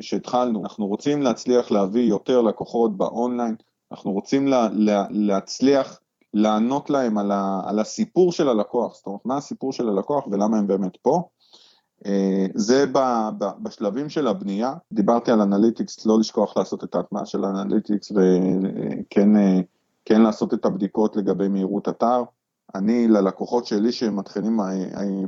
שהתחלנו. 0.00 0.62
אנחנו 0.62 0.86
רוצים 0.86 1.22
להצליח 1.22 1.70
להביא 1.70 2.02
יותר 2.08 2.40
לקוחות 2.40 2.96
באונליין, 2.96 3.56
אנחנו 3.92 4.12
רוצים 4.12 4.48
לה, 4.48 4.68
לה, 4.72 5.04
להצליח 5.10 6.00
לענות 6.34 6.90
להם 6.90 7.18
על, 7.18 7.30
ה, 7.32 7.60
על 7.64 7.78
הסיפור 7.78 8.32
של 8.32 8.48
הלקוח, 8.48 8.94
זאת 8.94 9.06
אומרת 9.06 9.20
מה 9.24 9.36
הסיפור 9.36 9.72
של 9.72 9.88
הלקוח 9.88 10.26
ולמה 10.26 10.58
הם 10.58 10.66
באמת 10.66 10.96
פה. 11.02 11.22
אה, 12.06 12.46
זה 12.54 12.84
בשלבים 13.62 14.08
של 14.08 14.26
הבנייה, 14.26 14.74
דיברתי 14.92 15.30
על 15.30 15.40
analytics, 15.40 16.06
לא 16.06 16.18
לשכוח 16.18 16.56
לעשות 16.56 16.84
את 16.84 16.94
ההטמעה 16.94 17.26
של 17.26 17.44
analytics 17.44 18.12
וכן 18.12 19.36
אה, 19.36 19.60
כן 20.04 20.22
לעשות 20.22 20.54
את 20.54 20.64
הבדיקות 20.64 21.16
לגבי 21.16 21.48
מהירות 21.48 21.88
אתר. 21.88 22.22
אני 22.74 23.08
ללקוחות 23.08 23.66
שלי 23.66 23.92
שמתחילים 23.92 24.60
אה, 24.60 24.66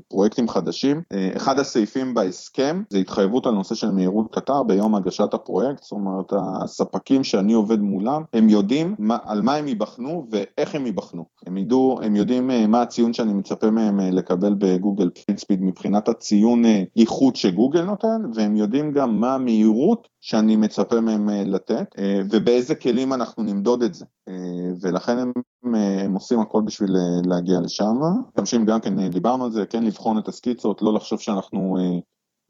פרויקטים 0.08 0.48
חדשים, 0.48 1.02
אחד 1.36 1.58
הסעיפים 1.58 2.14
בהסכם 2.14 2.82
זה 2.90 2.98
התחייבות 2.98 3.46
על 3.46 3.54
נושא 3.54 3.74
של 3.74 3.90
מהירות 3.90 4.38
אתר 4.38 4.62
ביום 4.62 4.94
הגשת 4.94 5.34
הפרויקט, 5.34 5.82
זאת 5.82 5.92
אומרת 5.92 6.32
הספקים 6.62 7.24
שאני 7.24 7.52
עובד 7.52 7.80
מולם, 7.80 8.22
הם 8.32 8.48
יודעים 8.48 8.94
מה, 8.98 9.18
על 9.24 9.42
מה 9.42 9.54
הם 9.54 9.68
ייבחנו 9.68 10.26
ואיך 10.30 10.74
הם 10.74 10.86
ייבחנו. 10.86 11.24
הם 11.46 11.56
ידעו, 11.56 12.00
הם 12.02 12.16
יודעים 12.16 12.50
מה 12.68 12.82
הציון 12.82 13.12
שאני 13.12 13.32
מצפה 13.32 13.70
מהם 13.70 14.00
לקבל 14.00 14.54
בגוגל 14.58 15.10
פינספיד 15.10 15.62
מבחינת 15.62 16.08
הציון 16.08 16.62
איכות 16.96 17.36
שגוגל 17.36 17.84
נותן, 17.84 18.22
והם 18.34 18.56
יודעים 18.56 18.92
גם 18.92 19.20
מה 19.20 19.34
המהירות 19.34 20.08
שאני 20.20 20.56
מצפה 20.56 21.00
מהם 21.00 21.28
לתת, 21.28 21.86
ובאיזה 22.30 22.74
כלים 22.74 23.12
אנחנו 23.12 23.42
נמדוד 23.42 23.82
את 23.82 23.94
זה. 23.94 24.04
ולכן 24.80 25.18
הם 25.18 25.32
הם 25.74 26.14
עושים 26.14 26.40
הכל 26.40 26.62
בשביל 26.66 26.90
להגיע 27.24 27.60
לשם. 27.60 27.96
משתמשים 28.28 28.64
גם 28.64 28.80
כן, 28.80 29.08
דיברנו 29.08 29.44
על 29.44 29.50
זה, 29.50 29.66
כן 29.66 29.84
לבחון 29.84 30.18
את 30.18 30.28
הסקיצות, 30.28 30.82
לא 30.82 30.94
לחשוב 30.94 31.20
שאנחנו 31.20 31.76
אה, 31.78 31.98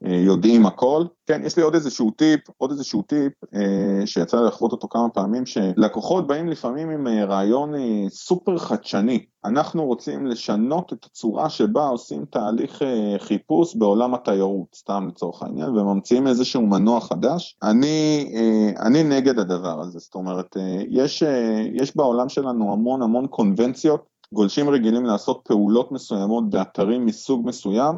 יודעים 0.01 0.65
הכל. 0.65 1.05
כן, 1.25 1.41
יש 1.45 1.57
לי 1.57 1.63
עוד 1.63 1.73
איזשהו 1.73 2.11
טיפ, 2.11 2.39
עוד 2.57 2.71
איזשהו 2.71 3.01
טיפ 3.01 3.33
אה, 3.55 4.05
שיצא 4.05 4.39
לי 4.39 4.47
לחוות 4.47 4.71
אותו 4.71 4.87
כמה 4.87 5.09
פעמים, 5.09 5.45
שלקוחות 5.45 6.27
באים 6.27 6.47
לפעמים 6.49 6.89
עם 6.89 7.07
אה, 7.07 7.25
רעיון 7.25 7.75
אה, 7.75 8.09
סופר 8.09 8.57
חדשני. 8.57 9.25
אנחנו 9.45 9.85
רוצים 9.85 10.27
לשנות 10.27 10.93
את 10.93 11.05
הצורה 11.05 11.49
שבה 11.49 11.87
עושים 11.87 12.25
תהליך 12.25 12.81
אה, 12.81 13.15
חיפוש 13.19 13.75
בעולם 13.75 14.13
התיירות, 14.13 14.67
סתם 14.75 15.07
לצורך 15.07 15.43
העניין, 15.43 15.69
וממציאים 15.69 16.27
איזשהו 16.27 16.61
מנוע 16.61 17.01
חדש. 17.01 17.57
אני, 17.63 18.31
אה, 18.35 18.87
אני 18.87 19.03
נגד 19.03 19.39
הדבר 19.39 19.81
הזה, 19.81 19.99
זאת 19.99 20.15
אומרת, 20.15 20.57
אה, 20.57 20.81
יש, 20.89 21.23
אה, 21.23 21.67
יש 21.73 21.97
בעולם 21.97 22.29
שלנו 22.29 22.73
המון 22.73 23.01
המון 23.01 23.27
קונבנציות, 23.27 24.05
גולשים 24.33 24.69
רגילים 24.69 25.05
לעשות 25.05 25.41
פעולות 25.43 25.91
מסוימות 25.91 26.49
באתרים 26.49 27.05
מסוג 27.05 27.47
מסוים, 27.47 27.95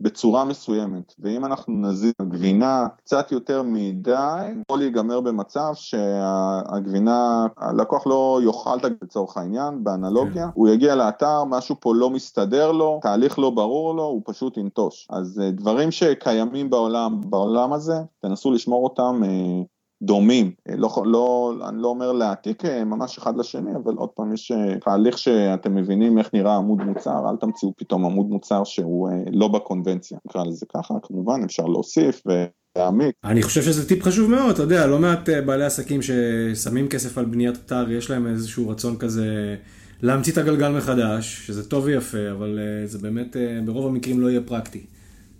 בצורה 0.00 0.44
מסוימת, 0.44 1.14
ואם 1.18 1.44
אנחנו 1.44 1.74
נזיז 1.74 2.12
גבינה 2.22 2.86
קצת 2.96 3.32
יותר 3.32 3.62
מדי, 3.62 4.36
יכול 4.66 4.78
להיגמר 4.78 5.20
במצב 5.20 5.70
שהגבינה, 5.74 7.46
הלקוח 7.56 8.06
לא 8.06 8.40
יאכל 8.44 8.78
את 8.78 8.92
לצורך 9.02 9.36
העניין, 9.36 9.84
באנלוגיה, 9.84 10.46
כן. 10.46 10.50
הוא 10.54 10.68
יגיע 10.68 10.94
לאתר, 10.94 11.44
משהו 11.44 11.76
פה 11.80 11.94
לא 11.94 12.10
מסתדר 12.10 12.72
לו, 12.72 12.98
תהליך 13.02 13.38
לא 13.38 13.50
ברור 13.50 13.94
לו, 13.94 14.02
הוא 14.02 14.22
פשוט 14.24 14.56
ינטוש. 14.56 15.06
אז 15.10 15.40
אה, 15.44 15.50
דברים 15.50 15.90
שקיימים 15.90 16.70
בעולם, 16.70 17.20
בעולם 17.24 17.72
הזה, 17.72 17.96
תנסו 18.20 18.52
לשמור 18.52 18.84
אותם 18.84 19.20
אה, 19.24 19.62
דומים, 20.02 20.50
אה, 20.68 20.76
לא, 20.76 21.02
לא, 21.04 21.54
אני 21.68 21.82
לא 21.82 21.88
אומר 21.88 22.12
להעתיק 22.12 22.64
אה, 22.64 22.84
ממש 22.84 23.18
אחד 23.18 23.36
לשני, 23.36 23.70
אבל 23.84 23.94
עוד 23.94 24.08
פעם 24.08 24.34
יש 24.34 24.52
אה, 24.52 24.78
תהליך 24.80 25.18
שאתם 25.18 25.74
מבינים 25.74 26.18
איך 26.18 26.30
נראה 26.34 26.56
עמוד 26.56 26.82
מוצר, 26.82 27.30
אל 27.30 27.36
תמציאו 27.36 27.72
פתאום 27.76 28.04
עמוד 28.04 28.26
מוצר 28.26 28.64
שהוא 28.64 29.10
לא 29.32 29.48
בקונבנציה, 29.48 30.18
נקרא 30.26 30.44
לזה 30.44 30.66
ככה, 30.74 30.94
כמובן 31.02 31.40
אפשר 31.44 31.66
להוסיף 31.66 32.22
ולהעמיק. 32.26 33.14
אני 33.24 33.42
חושב 33.42 33.62
שזה 33.62 33.88
טיפ 33.88 34.02
חשוב 34.02 34.30
מאוד, 34.30 34.54
אתה 34.54 34.62
יודע, 34.62 34.86
לא 34.86 34.98
מעט 34.98 35.28
בעלי 35.46 35.64
עסקים 35.64 36.00
ששמים 36.02 36.88
כסף 36.88 37.18
על 37.18 37.24
בניית 37.24 37.56
אתר, 37.66 37.90
יש 37.90 38.10
להם 38.10 38.26
איזשהו 38.26 38.68
רצון 38.68 38.96
כזה 38.96 39.56
להמציא 40.02 40.32
את 40.32 40.38
הגלגל 40.38 40.72
מחדש, 40.76 41.46
שזה 41.46 41.68
טוב 41.68 41.84
ויפה, 41.84 42.30
אבל 42.30 42.58
זה 42.84 42.98
באמת 42.98 43.36
ברוב 43.64 43.86
המקרים 43.86 44.20
לא 44.20 44.30
יהיה 44.30 44.40
פרקטי. 44.40 44.86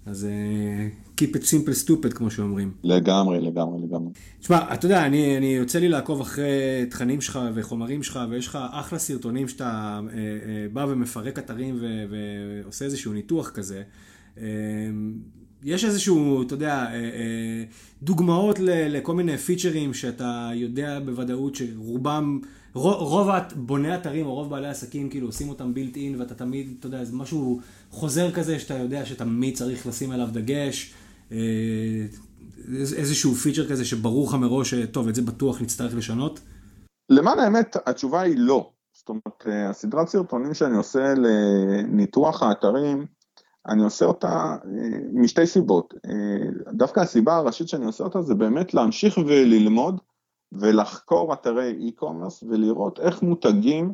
אז 0.07 0.27
Keep 1.21 1.37
it 1.37 1.43
simple 1.43 1.87
stupid, 1.87 2.15
כמו 2.15 2.31
שאומרים. 2.31 2.73
לגמרי, 2.85 3.41
לגמרי, 3.41 3.83
לגמרי. 3.87 4.13
תשמע, 4.41 4.75
אתה 4.75 4.87
יודע, 4.87 5.07
אני, 5.07 5.37
אני 5.37 5.47
יוצא 5.47 5.79
לי 5.79 5.89
לעקוב 5.89 6.21
אחרי 6.21 6.87
תכנים 6.91 7.21
שלך 7.21 7.39
וחומרים 7.55 8.03
שלך, 8.03 8.21
ויש 8.31 8.47
לך 8.47 8.59
אחלה 8.71 8.99
סרטונים 8.99 9.49
שאתה 9.49 10.01
אה, 10.13 10.19
אה, 10.19 10.67
בא 10.73 10.87
ומפרק 10.89 11.39
אתרים 11.39 11.79
ו, 11.81 11.87
ועושה 12.11 12.85
איזשהו 12.85 13.13
ניתוח 13.13 13.51
כזה. 13.51 13.83
אה, 14.39 14.45
יש 15.65 15.85
איזשהו, 15.85 16.43
אתה 16.43 16.55
יודע, 16.55 16.75
אה, 16.75 16.95
אה, 16.95 17.65
דוגמאות 18.03 18.59
ל, 18.59 18.97
לכל 18.97 19.15
מיני 19.15 19.39
פיצ'רים 19.39 19.95
שאתה 19.95 20.51
יודע 20.55 21.01
בוודאות 21.01 21.55
שרובם... 21.55 22.41
רוב 22.75 23.31
בוני 23.57 23.95
אתרים 23.95 24.27
או 24.27 24.35
רוב 24.35 24.51
בעלי 24.51 24.69
עסקים 24.69 25.09
כאילו 25.09 25.29
עושים 25.29 25.49
אותם 25.49 25.75
בילט 25.75 25.97
אין 25.97 26.21
ואתה 26.21 26.35
תמיד, 26.35 26.75
אתה 26.79 26.87
יודע, 26.87 27.05
זה 27.05 27.17
משהו 27.17 27.61
חוזר 27.91 28.31
כזה 28.31 28.59
שאתה 28.59 28.75
יודע 28.75 29.07
שתמיד 29.07 29.55
צריך 29.55 29.87
לשים 29.87 30.11
עליו 30.11 30.29
דגש. 30.33 30.95
אה, 31.33 32.07
איזשהו 32.97 33.35
פיצ'ר 33.35 33.69
כזה 33.69 33.85
שברור 33.85 34.29
לך 34.29 34.35
מראש 34.35 34.75
שטוב, 34.75 35.09
את 35.09 35.15
זה 35.15 35.23
בטוח 35.23 35.61
נצטרך 35.61 35.95
לשנות? 35.95 36.41
למען 37.11 37.39
האמת, 37.39 37.77
התשובה 37.87 38.21
היא 38.21 38.35
לא. 38.39 38.71
זאת 38.93 39.09
אומרת, 39.09 39.47
אה, 39.47 39.71
הסדרת 39.71 40.09
סרטונים 40.09 40.55
שאני 40.55 40.77
עושה 40.77 41.15
לניתוח 41.15 42.43
האתרים, 42.43 43.07
אני 43.69 43.83
עושה 43.83 44.05
אותה 44.05 44.29
אה, 44.29 44.99
משתי 45.13 45.47
סיבות. 45.47 45.95
דווקא 46.73 47.01
הסיבה 47.01 47.37
הראשית 47.37 47.69
שאני 47.69 47.87
עושה 47.87 48.05
אותה 48.05 48.23
זה 48.23 48.35
באמת 48.35 48.75
להמשיך 48.75 49.19
וללמוד 49.19 50.01
ולחקור 50.53 51.33
אתרי 51.33 51.91
e-commerce 51.91 52.47
ולראות 52.49 53.01
איך 53.01 53.23
מותגים 53.23 53.93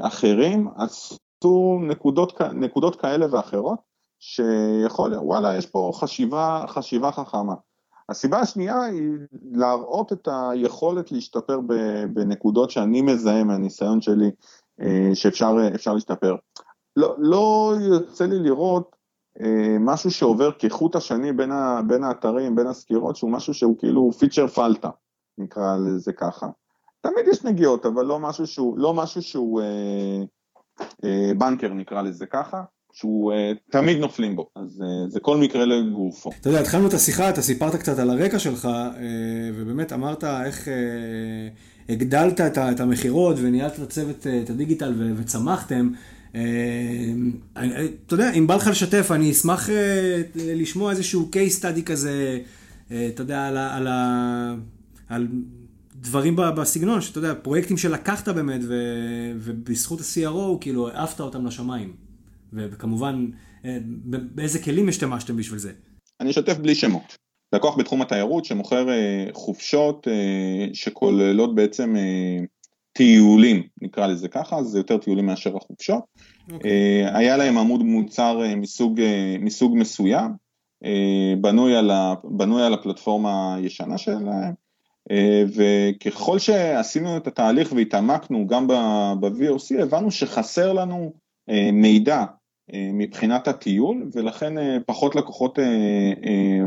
אחרים 0.00 0.68
עשו 0.76 1.80
נקודות, 1.88 2.40
נקודות 2.40 3.00
כאלה 3.00 3.26
ואחרות 3.30 3.89
שיכול, 4.20 5.14
וואלה, 5.14 5.56
יש 5.56 5.66
פה 5.66 5.90
חשיבה, 5.94 6.64
חשיבה 6.68 7.12
חכמה. 7.12 7.54
הסיבה 8.08 8.40
השנייה 8.40 8.82
היא 8.82 9.10
להראות 9.52 10.12
את 10.12 10.28
היכולת 10.32 11.12
להשתפר 11.12 11.60
בנקודות 12.12 12.70
שאני 12.70 13.02
מזהה 13.02 13.44
מהניסיון 13.44 14.00
שלי 14.00 14.30
אה, 14.80 15.10
שאפשר 15.14 15.94
להשתפר. 15.94 16.36
לא, 16.96 17.14
לא 17.18 17.74
יוצא 17.80 18.26
לי 18.26 18.38
לראות 18.38 18.96
אה, 19.40 19.76
משהו 19.80 20.10
שעובר 20.10 20.50
כחוט 20.58 20.96
השני 20.96 21.32
בין, 21.32 21.52
ה, 21.52 21.80
בין 21.86 22.04
האתרים, 22.04 22.56
בין 22.56 22.66
הסקירות, 22.66 23.16
שהוא 23.16 23.30
משהו 23.30 23.54
שהוא 23.54 23.78
כאילו 23.78 24.12
פיצ'ר 24.12 24.46
פלטה, 24.46 24.90
נקרא 25.38 25.76
לזה 25.76 26.12
ככה. 26.12 26.46
תמיד 27.00 27.28
יש 27.28 27.44
נגיעות, 27.44 27.86
אבל 27.86 28.04
לא 28.04 28.18
משהו 28.18 28.46
שהוא, 28.46 28.78
לא 28.78 28.94
משהו 28.94 29.22
שהוא 29.22 29.60
אה, 29.60 30.22
אה, 31.04 31.32
בנקר 31.38 31.68
נקרא 31.68 32.02
לזה 32.02 32.26
ככה. 32.26 32.62
שהוא 32.92 33.32
uh, 33.32 33.36
תמיד 33.72 33.98
נופלים 33.98 34.36
בו, 34.36 34.48
אז 34.56 34.82
uh, 34.82 35.10
זה 35.10 35.20
כל 35.20 35.36
מקרה 35.36 35.64
לגופו. 35.64 36.30
אתה 36.40 36.48
יודע, 36.48 36.60
התחלנו 36.60 36.88
את 36.88 36.94
השיחה, 36.94 37.30
אתה 37.30 37.42
סיפרת 37.42 37.74
קצת 37.74 37.98
על 37.98 38.10
הרקע 38.10 38.38
שלך, 38.38 38.64
uh, 38.64 38.98
ובאמת 39.54 39.92
אמרת 39.92 40.24
איך 40.24 40.68
uh, 40.68 40.70
הגדלת 41.92 42.40
את, 42.40 42.58
את 42.58 42.80
המכירות 42.80 43.36
וניהלת 43.38 43.74
את 43.74 43.78
הצוות, 43.78 44.26
את 44.42 44.50
הדיגיטל 44.50 44.94
ו, 44.98 45.12
וצמחתם. 45.16 45.90
Uh, 46.32 46.36
אתה 48.06 48.14
יודע, 48.14 48.32
אם 48.32 48.46
בא 48.46 48.56
לך 48.56 48.66
לשתף, 48.66 49.08
אני 49.10 49.30
אשמח 49.30 49.68
uh, 49.68 49.72
לשמוע 50.36 50.90
איזשהו 50.90 51.28
case 51.32 51.62
study 51.62 51.82
כזה, 51.82 52.38
uh, 52.88 52.92
אתה 53.14 53.22
יודע, 53.22 53.46
על, 53.46 53.56
על, 53.56 53.88
על 55.08 55.28
דברים 56.00 56.36
בסגנון, 56.36 57.00
שאתה 57.00 57.18
יודע, 57.18 57.34
פרויקטים 57.42 57.76
שלקחת 57.76 58.28
באמת, 58.28 58.60
ו, 58.68 58.74
ובזכות 59.36 60.00
ה-CRO, 60.00 60.58
כאילו, 60.60 60.88
העפת 60.88 61.20
אותם 61.20 61.46
לשמיים. 61.46 62.09
וכמובן, 62.52 63.30
אה, 63.64 63.78
באיזה 64.34 64.62
כלים 64.62 64.88
השתמשתם 64.88 65.36
בשביל 65.36 65.58
זה? 65.58 65.72
אני 66.20 66.30
אשתף 66.30 66.56
בלי 66.56 66.74
שמות. 66.74 67.16
לקוח 67.52 67.78
בתחום 67.78 68.02
התיירות 68.02 68.44
שמוכר 68.44 68.90
אה, 68.90 69.26
חופשות 69.32 70.08
אה, 70.08 70.66
שכוללות 70.72 71.54
בעצם 71.54 71.94
טיולים, 72.92 73.62
נקרא 73.82 74.06
לזה 74.06 74.28
ככה, 74.28 74.62
זה 74.62 74.78
יותר 74.78 74.98
טיולים 74.98 75.26
מאשר 75.26 75.56
החופשות. 75.56 76.02
Okay. 76.04 76.52
אוקיי. 76.52 77.06
היה 77.14 77.36
להם 77.36 77.58
עמוד 77.58 77.82
מוצר 77.82 78.40
מסוג, 78.56 79.00
מסוג 79.40 79.76
מסוים, 79.76 80.30
בנוי 81.40 81.76
על, 81.76 81.90
ה, 81.90 82.14
בנוי 82.24 82.62
על 82.62 82.74
הפלטפורמה 82.74 83.54
הישנה 83.54 83.98
שלהם, 83.98 84.52
וככל 85.54 86.38
שעשינו 86.38 87.16
את 87.16 87.26
התהליך 87.26 87.72
והתעמקנו 87.72 88.46
גם 88.46 88.66
ב-VOC, 88.66 89.82
הבנו 89.82 90.10
שחסר 90.10 90.72
לנו 90.72 91.12
מידע 91.72 92.24
מבחינת 92.72 93.48
הטיול, 93.48 94.10
ולכן 94.14 94.58
אה, 94.58 94.76
פחות 94.86 95.16
לקוחות 95.16 95.58
אה, 95.58 95.64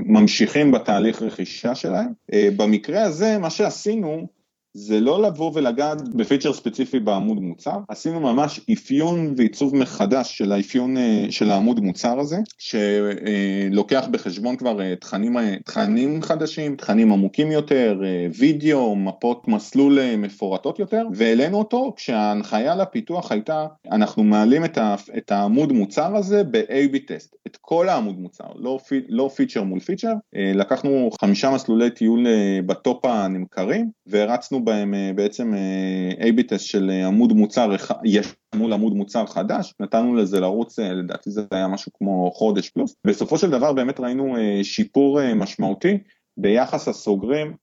ממשיכים 0.06 0.72
בתהליך 0.72 1.22
רכישה 1.22 1.76
שלהם. 1.76 2.10
במקרה 2.56 3.04
הזה, 3.04 3.38
מה 3.38 3.50
שעשינו, 3.50 4.28
זה 4.76 5.00
לא 5.00 5.22
לבוא 5.22 5.52
ולגעת 5.54 6.16
בפיצ'ר 6.16 6.54
ספציפי 6.54 7.00
בעמוד 7.00 7.42
מוצר, 7.42 7.80
עשינו 7.90 8.20
ממש 8.20 8.60
אפיון 8.74 9.34
ועיצוב 9.38 9.76
מחדש 9.76 10.38
של 10.38 10.52
האפיון 10.52 10.98
אה, 10.98 11.26
של 11.30 11.52
העמוד 11.52 11.80
מוצר 11.80 12.20
הזה, 12.20 12.38
שלוקח 12.58 14.08
בחשבון 14.12 14.56
כבר 14.56 14.82
אה, 14.82 14.96
תכנים, 14.96 15.38
אה, 15.38 15.56
תכנים 15.66 16.22
חדשים, 16.22 16.76
תכנים 16.76 17.12
עמוקים 17.12 17.52
יותר, 17.52 18.02
וידאו, 18.38 18.96
מפות 18.96 19.48
מסלול 19.48 20.16
מפורטות 20.16 20.80
יותר, 20.80 21.06
והעלינו 21.14 21.58
אותו 21.58 21.94
כשההנחיה 21.96 22.76
לפיתוח 22.76 23.32
הייתה, 23.32 23.66
אנחנו 23.92 24.24
מעלים 24.24 24.66
את, 24.66 24.78
את 25.18 25.32
העמוד 25.32 25.72
מוצר 25.72 26.16
הזה 26.16 26.44
ב-AB 26.44 26.98
טסט, 27.08 27.36
את 27.48 27.58
כל 27.62 27.90
העמוד 27.90 28.20
מוצר, 28.20 28.48
לא, 28.56 28.80
לא 29.10 29.30
feature 29.36 29.64
מול 29.64 29.80
feature, 29.80 30.14
לקחנו 30.34 31.10
חמישה 31.22 31.50
מסלולי 31.50 31.90
טיול 31.90 32.26
ב 32.66 32.76
top 32.76 33.06
הנמכרים, 33.06 33.90
והרצנו 34.08 34.63
בהם 34.66 34.94
אה, 34.94 35.12
בעצם 35.16 35.54
אה, 35.54 36.28
A-B 36.28 36.44
test 36.48 36.66
של 36.66 36.90
אה, 36.90 37.08
עמוד 37.08 37.34
מוצר 37.34 37.72
ישן 38.04 38.36
מול 38.56 38.74
עמוד 38.74 38.94
מוצר 38.94 39.26
חדש, 39.26 39.74
נתנו 39.80 40.16
לזה 40.16 40.40
לרוץ, 40.40 40.80
לדעתי 40.80 41.32
זה 41.32 41.42
היה 41.52 41.68
משהו 41.68 41.92
כמו 41.98 42.32
חודש 42.36 42.70
פלוס. 42.70 42.96
בסופו 43.08 43.38
של 43.38 43.50
דבר 43.50 43.74
באמת 43.74 44.00
ראינו 44.00 44.36
שיפור 44.64 45.34
משמעותי 45.36 45.98
ביחס 46.38 46.88
הסוגרים 46.88 47.56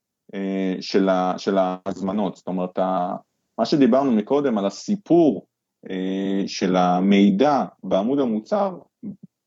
של, 0.80 1.08
ה, 1.08 1.34
של 1.36 1.58
ההזמנות, 1.58 2.36
זאת 2.36 2.46
אומרת, 2.46 2.78
מה 3.58 3.64
שדיברנו 3.64 4.12
מקודם 4.12 4.58
על 4.58 4.66
הסיפור 4.66 5.46
של 6.46 6.76
המידע 6.76 7.64
בעמוד 7.84 8.20
המוצר, 8.20 8.78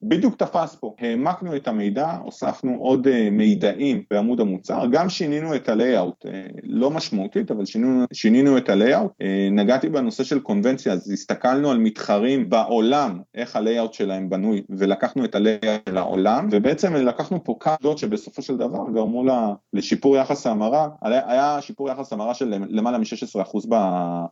בדיוק 0.03 0.35
תפס 0.35 0.75
פה, 0.75 0.95
העמקנו 0.99 1.55
את 1.55 1.67
המידע, 1.67 2.17
הוספנו 2.23 2.77
עוד 2.79 3.07
uh, 3.07 3.09
מידעים 3.31 4.03
בעמוד 4.11 4.39
המוצר, 4.39 4.85
גם 4.91 5.09
שינינו 5.09 5.55
את 5.55 5.69
ה-layout, 5.69 6.25
uh, 6.25 6.29
לא 6.63 6.91
משמעותית, 6.91 7.51
אבל 7.51 7.65
שינינו, 7.65 8.05
שינינו 8.13 8.57
את 8.57 8.69
ה-layout, 8.69 9.09
uh, 9.21 9.25
נגעתי 9.51 9.89
בנושא 9.89 10.23
של 10.23 10.39
קונבנציה, 10.39 10.93
אז 10.93 11.11
הסתכלנו 11.11 11.71
על 11.71 11.77
מתחרים 11.77 12.49
בעולם, 12.49 13.19
איך 13.35 13.55
ה-layout 13.55 13.93
שלהם 13.93 14.29
בנוי, 14.29 14.61
ולקחנו 14.69 15.25
את 15.25 15.35
ה-layout 15.35 15.89
של 15.89 15.97
העולם, 15.97 16.47
ובעצם 16.51 16.95
לקחנו 16.95 17.43
פה 17.43 17.55
דעות 17.81 17.97
שבסופו 17.97 18.41
של 18.41 18.57
דבר 18.57 18.83
גרמו 18.93 19.23
לה, 19.23 19.53
לשיפור 19.73 20.17
יחס 20.17 20.47
ההמרה, 20.47 20.87
היה 21.01 21.57
שיפור 21.61 21.89
יחס 21.89 22.13
המרה 22.13 22.33
של 22.33 22.53
למעלה 22.69 22.97
מ-16% 22.97 23.67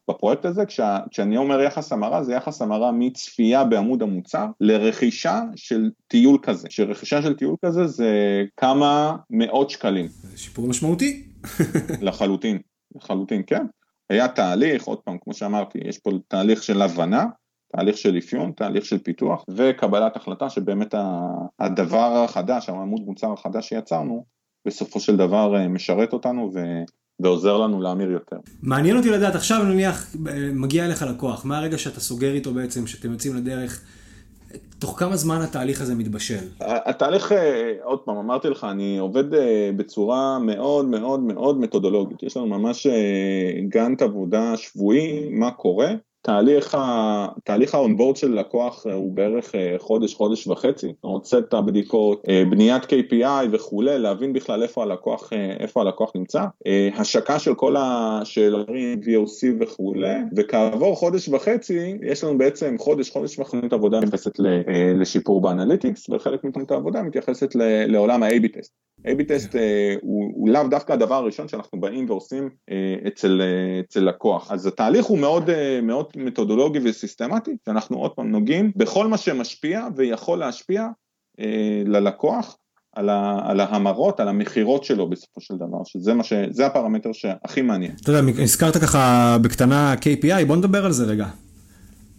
בפרויקט 0.10 0.46
הזה, 0.46 0.64
כשאני 1.12 1.38
אומר 1.38 1.62
יחס 1.62 1.92
המרה, 1.92 2.24
זה 2.24 2.34
יחס 2.34 2.62
המרה 2.62 2.92
מצפייה 2.92 3.64
בעמוד 3.64 4.02
המוצר 4.02 4.46
לרכישה 4.62 5.42
של 5.68 5.90
טיול 6.08 6.38
כזה, 6.42 6.68
שרכישה 6.70 7.22
של 7.22 7.34
טיול 7.34 7.56
כזה 7.66 7.88
זה 7.88 8.44
כמה 8.58 9.16
מאות 9.30 9.70
שקלים. 9.70 10.08
שיפור 10.36 10.68
משמעותי. 10.68 11.24
לחלוטין, 12.02 12.58
לחלוטין, 12.96 13.42
כן. 13.48 13.66
היה 14.10 14.28
תהליך, 14.28 14.84
עוד 14.84 14.98
פעם, 14.98 15.18
כמו 15.22 15.34
שאמרתי, 15.34 15.80
יש 15.86 15.98
פה 15.98 16.12
תהליך 16.28 16.64
של 16.64 16.82
הבנה, 16.82 17.26
תהליך 17.76 17.98
של 17.98 18.18
אפיון, 18.18 18.52
תהליך 18.52 18.86
של 18.86 18.98
פיתוח 18.98 19.46
וקבלת 19.50 20.16
החלטה 20.16 20.50
שבאמת 20.50 20.96
הדבר 21.60 22.24
החדש, 22.24 22.70
העמוד 22.70 23.02
מוצר 23.06 23.34
החדש 23.34 23.70
שיצרנו, 23.70 24.26
בסופו 24.68 25.00
של 25.00 25.18
דבר 25.18 25.56
אה, 25.56 25.68
משרת 25.68 26.14
אותנו 26.14 26.52
ו... 26.54 26.60
ועוזר 27.24 27.58
לנו 27.58 27.82
להמיר 27.82 28.12
יותר. 28.12 28.36
מעניין 28.62 28.98
אותי 28.98 29.10
לדעת, 29.10 29.36
עכשיו 29.36 29.64
נניח 29.64 30.16
מגיע 30.54 30.86
אליך 30.86 31.02
לקוח, 31.02 31.46
מהרגע 31.46 31.78
שאתה 31.78 32.00
סוגר 32.00 32.34
איתו 32.34 32.54
בעצם, 32.54 32.88
שאתם 32.88 33.12
יוצאים 33.12 33.36
לדרך, 33.36 33.82
תוך 34.82 35.00
כמה 35.00 35.16
זמן 35.16 35.42
התהליך 35.42 35.82
הזה 35.82 35.96
מתבשל? 35.96 36.48
התהליך, 36.62 37.32
אה, 37.32 37.74
עוד 37.84 38.00
פעם, 38.00 38.18
אמרתי 38.18 38.50
לך, 38.50 38.68
אני 38.72 38.98
עובד 38.98 39.34
אה, 39.34 39.70
בצורה 39.78 40.40
מאוד 40.40 40.86
מאוד 40.86 41.20
מאוד 41.20 41.60
מתודולוגית. 41.60 42.24
יש 42.24 42.38
לנו 42.38 42.48
ממש 42.48 42.88
אה, 42.88 43.62
גאנט 43.70 44.02
עבודה 44.02 44.58
שבועי, 44.58 45.30
מה 45.30 45.52
קורה, 45.52 45.90
תהליך, 46.24 46.76
ה... 46.76 47.28
תהליך 47.44 47.76
האונבורד 47.76 48.16
של 48.16 48.34
לקוח 48.34 48.88
אה, 48.88 48.94
הוא 48.94 49.14
בערך 49.14 49.56
אה, 49.56 49.76
חודש, 49.80 50.14
חודש 50.14 50.48
וחצי, 50.48 50.94
רוצה 51.04 51.38
את 51.38 51.54
הבדיקות, 51.54 52.24
אה, 52.30 52.44
בניית 52.50 52.84
KPI 52.84 53.48
וכולי, 53.52 54.00
להבין 54.00 54.34
בכלל 54.34 54.64
איפה 54.64 54.84
הלקוח, 54.84 55.34
איפה 55.60 55.82
הלקוח 55.82 56.12
נמצא, 56.16 56.44
השקה 56.96 57.40
של 57.40 57.56
כל 57.56 57.76
השאלרים, 57.78 59.00
VOC 59.00 59.48
וכולי, 59.60 60.16
וכעבור 60.38 60.96
חודש 60.96 61.30
וחצי, 61.30 61.98
יש 62.04 62.24
לנו 62.24 62.38
בעצם 62.38 62.76
חודש, 62.80 63.10
חודש 63.10 63.40
וחצי 63.40 63.58
עבודה 63.72 64.00
מתייחסת 64.00 64.40
לשיפור 65.00 65.42
באנליטיקס, 65.42 66.10
וחלק 66.10 66.44
מתוכנית 66.44 66.72
העבודה 66.72 67.02
מתייחסת 67.02 67.56
לעולם 67.88 68.24
ה-AB 68.24 68.60
טסט. 68.60 68.74
A-B 69.08 69.24
טסט 69.28 69.56
הוא 70.02 70.50
לאו 70.50 70.68
דווקא 70.68 70.94
הדבר 70.94 71.16
הראשון 71.16 71.48
שאנחנו 71.48 71.80
באים 71.80 72.10
ועושים 72.10 72.50
אצל, 73.08 73.42
אצל 73.80 74.00
לקוח, 74.00 74.52
אז 74.52 74.68
התהליך 74.68 75.06
הוא 75.06 75.18
מאוד, 75.18 75.50
מאוד 75.84 76.11
מתודולוגי 76.16 76.80
וסיסטמטי, 76.84 77.52
שאנחנו 77.66 77.98
עוד 77.98 78.12
פעם 78.12 78.32
נוגעים 78.32 78.72
בכל 78.76 79.08
מה 79.08 79.18
שמשפיע 79.18 79.88
ויכול 79.96 80.40
להשפיע 80.40 80.88
אה, 81.40 81.84
ללקוח 81.86 82.58
על, 82.96 83.10
ה, 83.10 83.40
על 83.44 83.60
ההמרות, 83.60 84.20
על 84.20 84.28
המכירות 84.28 84.84
שלו 84.84 85.10
בסופו 85.10 85.42
של 85.42 85.56
דבר, 85.56 85.84
שזה 85.86 86.14
מה 86.14 86.24
ש... 86.24 86.34
הפרמטר 86.66 87.12
שהכי 87.14 87.62
מעניין. 87.62 87.92
אתה 88.02 88.12
יודע, 88.12 88.42
הזכרת 88.44 88.78
ככה 88.78 89.38
בקטנה 89.42 89.94
KPI, 89.94 90.46
בוא 90.48 90.56
נדבר 90.56 90.86
על 90.86 90.92
זה 90.92 91.06
רגע. 91.06 91.28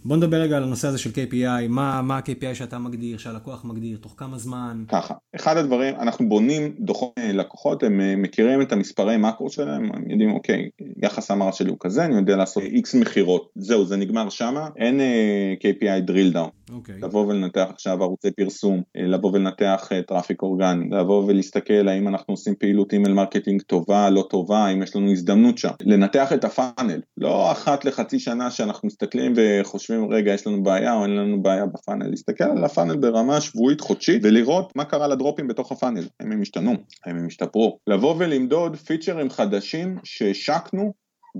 בוא 0.05 0.17
נדבר 0.17 0.37
רגע 0.37 0.57
על 0.57 0.63
הנושא 0.63 0.87
הזה 0.87 0.97
של 0.97 1.09
KPI, 1.09 1.67
מה, 1.69 2.01
מה 2.01 2.17
ה-KPI 2.17 2.53
שאתה 2.55 2.77
מגדיר, 2.77 3.17
שהלקוח 3.17 3.65
מגדיר, 3.65 3.97
תוך 4.01 4.13
כמה 4.17 4.37
זמן? 4.37 4.83
ככה, 4.87 5.13
אחד 5.35 5.57
הדברים, 5.57 5.95
אנחנו 5.95 6.29
בונים 6.29 6.75
דוחות 6.79 7.13
לקוחות, 7.33 7.83
הם 7.83 8.01
אה, 8.01 8.15
מכירים 8.15 8.61
את 8.61 8.71
המספרי 8.71 9.17
מקרו 9.17 9.49
שלהם, 9.49 9.89
הם 9.93 10.11
יודעים, 10.11 10.31
אוקיי, 10.33 10.69
יחס 11.03 11.31
המרה 11.31 11.51
שלי 11.51 11.69
הוא 11.69 11.77
כזה, 11.79 12.05
אני 12.05 12.15
יודע 12.15 12.35
לעשות 12.35 12.63
X 12.63 12.97
מכירות, 12.99 13.49
זהו, 13.55 13.85
זה 13.85 13.97
נגמר 13.97 14.29
שמה, 14.29 14.67
אין 14.77 14.99
uh, 14.99 15.63
KPI 15.63 16.09
drill 16.09 16.35
down. 16.35 16.62
אוקיי. 16.71 16.95
לבוא 17.01 17.25
ולנתח 17.27 17.65
עכשיו 17.69 18.03
ערוצי 18.03 18.31
פרסום, 18.31 18.81
אה, 18.97 19.07
לבוא 19.07 19.31
ולנתח 19.33 19.89
traffic 20.07 20.41
אורגני, 20.41 20.89
לבוא 20.91 21.23
ולהסתכל 21.27 21.87
האם 21.87 22.07
אנחנו 22.07 22.33
עושים 22.33 22.55
פעילות 22.55 22.93
email 22.93 23.13
marketing 23.13 23.61
טובה, 23.61 24.09
לא 24.09 24.27
טובה, 24.29 24.57
האם 24.57 24.83
יש 24.83 24.95
לנו 24.95 25.11
הזדמנות 25.11 25.57
שם, 25.57 25.69
לנתח 25.81 26.33
את 26.33 26.43
ה 26.43 26.50
funnel, 26.50 27.01
לא 27.17 27.51
אחת 27.51 27.85
לחצי 27.85 28.19
שנה 28.19 28.51
שאנחנו 28.51 28.87
מסתכלים 28.87 29.33
וחושבים 29.35 29.73
חושבים 29.73 30.11
רגע 30.11 30.33
יש 30.33 30.47
לנו 30.47 30.63
בעיה 30.63 30.93
או 30.93 31.03
אין 31.03 31.15
לנו 31.15 31.41
בעיה 31.41 31.65
בפאנל, 31.65 32.07
להסתכל 32.09 32.43
על 32.43 32.63
הפאנל 32.63 32.97
ברמה 32.97 33.41
שבועית 33.41 33.81
חודשית 33.81 34.21
ולראות 34.25 34.75
מה 34.75 34.85
קרה 34.85 35.07
לדרופים 35.07 35.47
בתוך 35.47 35.71
הפאנל, 35.71 36.03
האם 36.19 36.31
הם 36.31 36.41
השתנו, 36.41 36.71
האם 37.05 37.15
הם 37.17 37.27
השתפרו, 37.27 37.77
לבוא 37.87 38.15
ולמדוד 38.17 38.75
פיצ'רים 38.75 39.29
חדשים 39.29 39.97
שהשקנו 40.03 40.93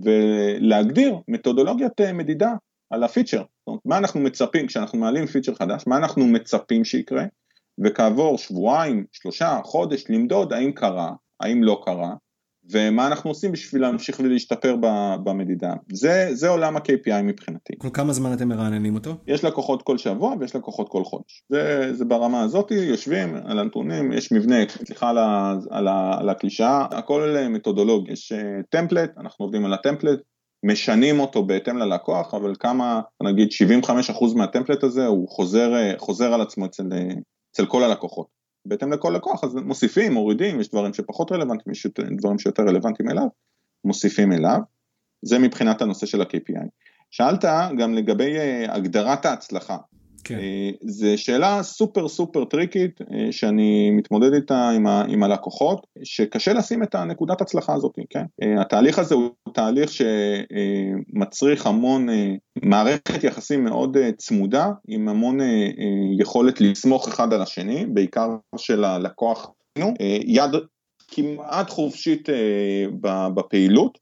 ולהגדיר 0.03 1.15
מתודולוגיית 1.27 2.01
אה, 2.01 2.13
מדידה 2.13 2.51
על 2.93 3.03
הפיצ'ר, 3.03 3.37
זאת 3.37 3.67
אומרת, 3.67 3.81
מה 3.85 3.97
אנחנו 3.97 4.19
מצפים 4.19 4.67
כשאנחנו 4.67 4.99
מעלים 4.99 5.25
פיצ'ר 5.25 5.55
חדש, 5.55 5.83
מה 5.87 5.97
אנחנו 5.97 6.27
מצפים 6.27 6.85
שיקרה 6.85 7.25
וכעבור 7.83 8.37
שבועיים, 8.37 9.05
שלושה, 9.11 9.59
חודש 9.63 10.05
למדוד 10.09 10.53
האם 10.53 10.71
קרה, 10.71 11.11
האם 11.39 11.63
לא 11.63 11.81
קרה 11.85 12.13
ומה 12.71 13.07
אנחנו 13.07 13.29
עושים 13.29 13.51
בשביל 13.51 13.81
להמשיך 13.81 14.19
ולהשתפר 14.19 14.75
במדידה. 15.23 15.73
זה, 15.93 16.29
זה 16.31 16.49
עולם 16.49 16.77
ה-KPI 16.77 17.21
מבחינתי. 17.23 17.73
כל 17.77 17.89
כמה 17.93 18.13
זמן 18.13 18.33
אתם 18.33 18.47
מרעננים 18.47 18.95
אותו? 18.95 19.15
יש 19.27 19.43
לקוחות 19.43 19.81
כל 19.81 19.97
שבוע 19.97 20.35
ויש 20.39 20.55
לקוחות 20.55 20.89
כל 20.89 21.03
חודש. 21.03 21.43
זה, 21.49 21.93
זה 21.93 22.05
ברמה 22.05 22.41
הזאת, 22.41 22.71
יושבים 22.71 23.35
על 23.45 23.59
הנתונים, 23.59 24.11
יש 24.11 24.31
מבנה, 24.31 24.55
סליחה 24.69 25.09
על, 25.09 25.17
על, 25.69 25.87
על 26.19 26.29
הקלישאה, 26.29 26.85
הכל 26.91 27.35
מתודולוגיה, 27.49 28.13
יש 28.13 28.33
טמפלט, 28.69 29.09
אה, 29.17 29.21
אנחנו 29.21 29.45
עובדים 29.45 29.65
על 29.65 29.73
הטמפלט, 29.73 30.19
משנים 30.63 31.19
אותו 31.19 31.43
בהתאם 31.43 31.77
ללקוח, 31.77 32.33
אבל 32.33 32.53
כמה, 32.59 33.01
נגיד 33.23 33.47
75% 34.09 34.35
מהטמפלט 34.35 34.83
הזה 34.83 35.05
הוא 35.05 35.29
חוזר, 35.29 35.75
אה, 35.75 35.93
חוזר 35.97 36.33
על 36.33 36.41
עצמו 36.41 36.65
אצל, 36.65 36.83
אה, 36.93 37.13
אצל 37.51 37.65
כל 37.65 37.83
הלקוחות. 37.83 38.27
בהתאם 38.65 38.93
לכל 38.93 39.13
לקוח, 39.15 39.43
אז 39.43 39.55
מוסיפים, 39.55 40.13
מורידים, 40.13 40.59
יש 40.59 40.69
דברים 40.69 40.93
שפחות 40.93 41.31
רלוונטיים, 41.31 41.71
יש 41.71 41.87
דברים 42.17 42.39
שיותר 42.39 42.63
רלוונטיים 42.63 43.09
אליו, 43.09 43.27
מוסיפים 43.85 44.31
אליו. 44.31 44.59
זה 45.21 45.39
מבחינת 45.39 45.81
הנושא 45.81 46.05
של 46.05 46.21
ה-KPI. 46.21 46.67
שאלת 47.11 47.45
גם 47.77 47.93
לגבי 47.93 48.37
אה, 48.37 48.75
הגדרת 48.75 49.25
ההצלחה. 49.25 49.77
כן. 50.23 50.39
אה, 50.39 50.69
זו 50.81 51.07
שאלה 51.15 51.63
סופר 51.63 52.07
סופר 52.07 52.45
טריקית 52.45 53.01
אה, 53.01 53.31
שאני 53.31 53.91
מתמודד 53.91 54.33
איתה 54.33 54.69
עם, 54.69 54.87
ה, 54.87 55.03
עם 55.07 55.23
הלקוחות, 55.23 55.87
שקשה 56.03 56.53
לשים 56.53 56.83
את 56.83 56.95
הנקודת 56.95 57.41
הצלחה 57.41 57.73
הזאת, 57.73 57.95
כן? 58.09 58.25
אה, 58.43 58.61
התהליך 58.61 58.99
הזה 58.99 59.15
הוא 59.15 59.29
תהליך 59.53 59.91
שמצריך 59.91 61.67
המון 61.67 62.07
מערכת 62.63 63.23
יחסים 63.23 63.63
מאוד 63.63 63.97
צמודה, 64.17 64.67
עם 64.87 65.09
המון 65.09 65.37
יכולת 66.19 66.61
לסמוך 66.61 67.07
אחד 67.07 67.33
על 67.33 67.41
השני, 67.41 67.85
בעיקר 67.85 68.29
של 68.57 68.83
הלקוח, 68.83 69.51
יד 70.25 70.51
כמעט 71.07 71.69
חופשית 71.69 72.29
בפעילות, 73.33 73.97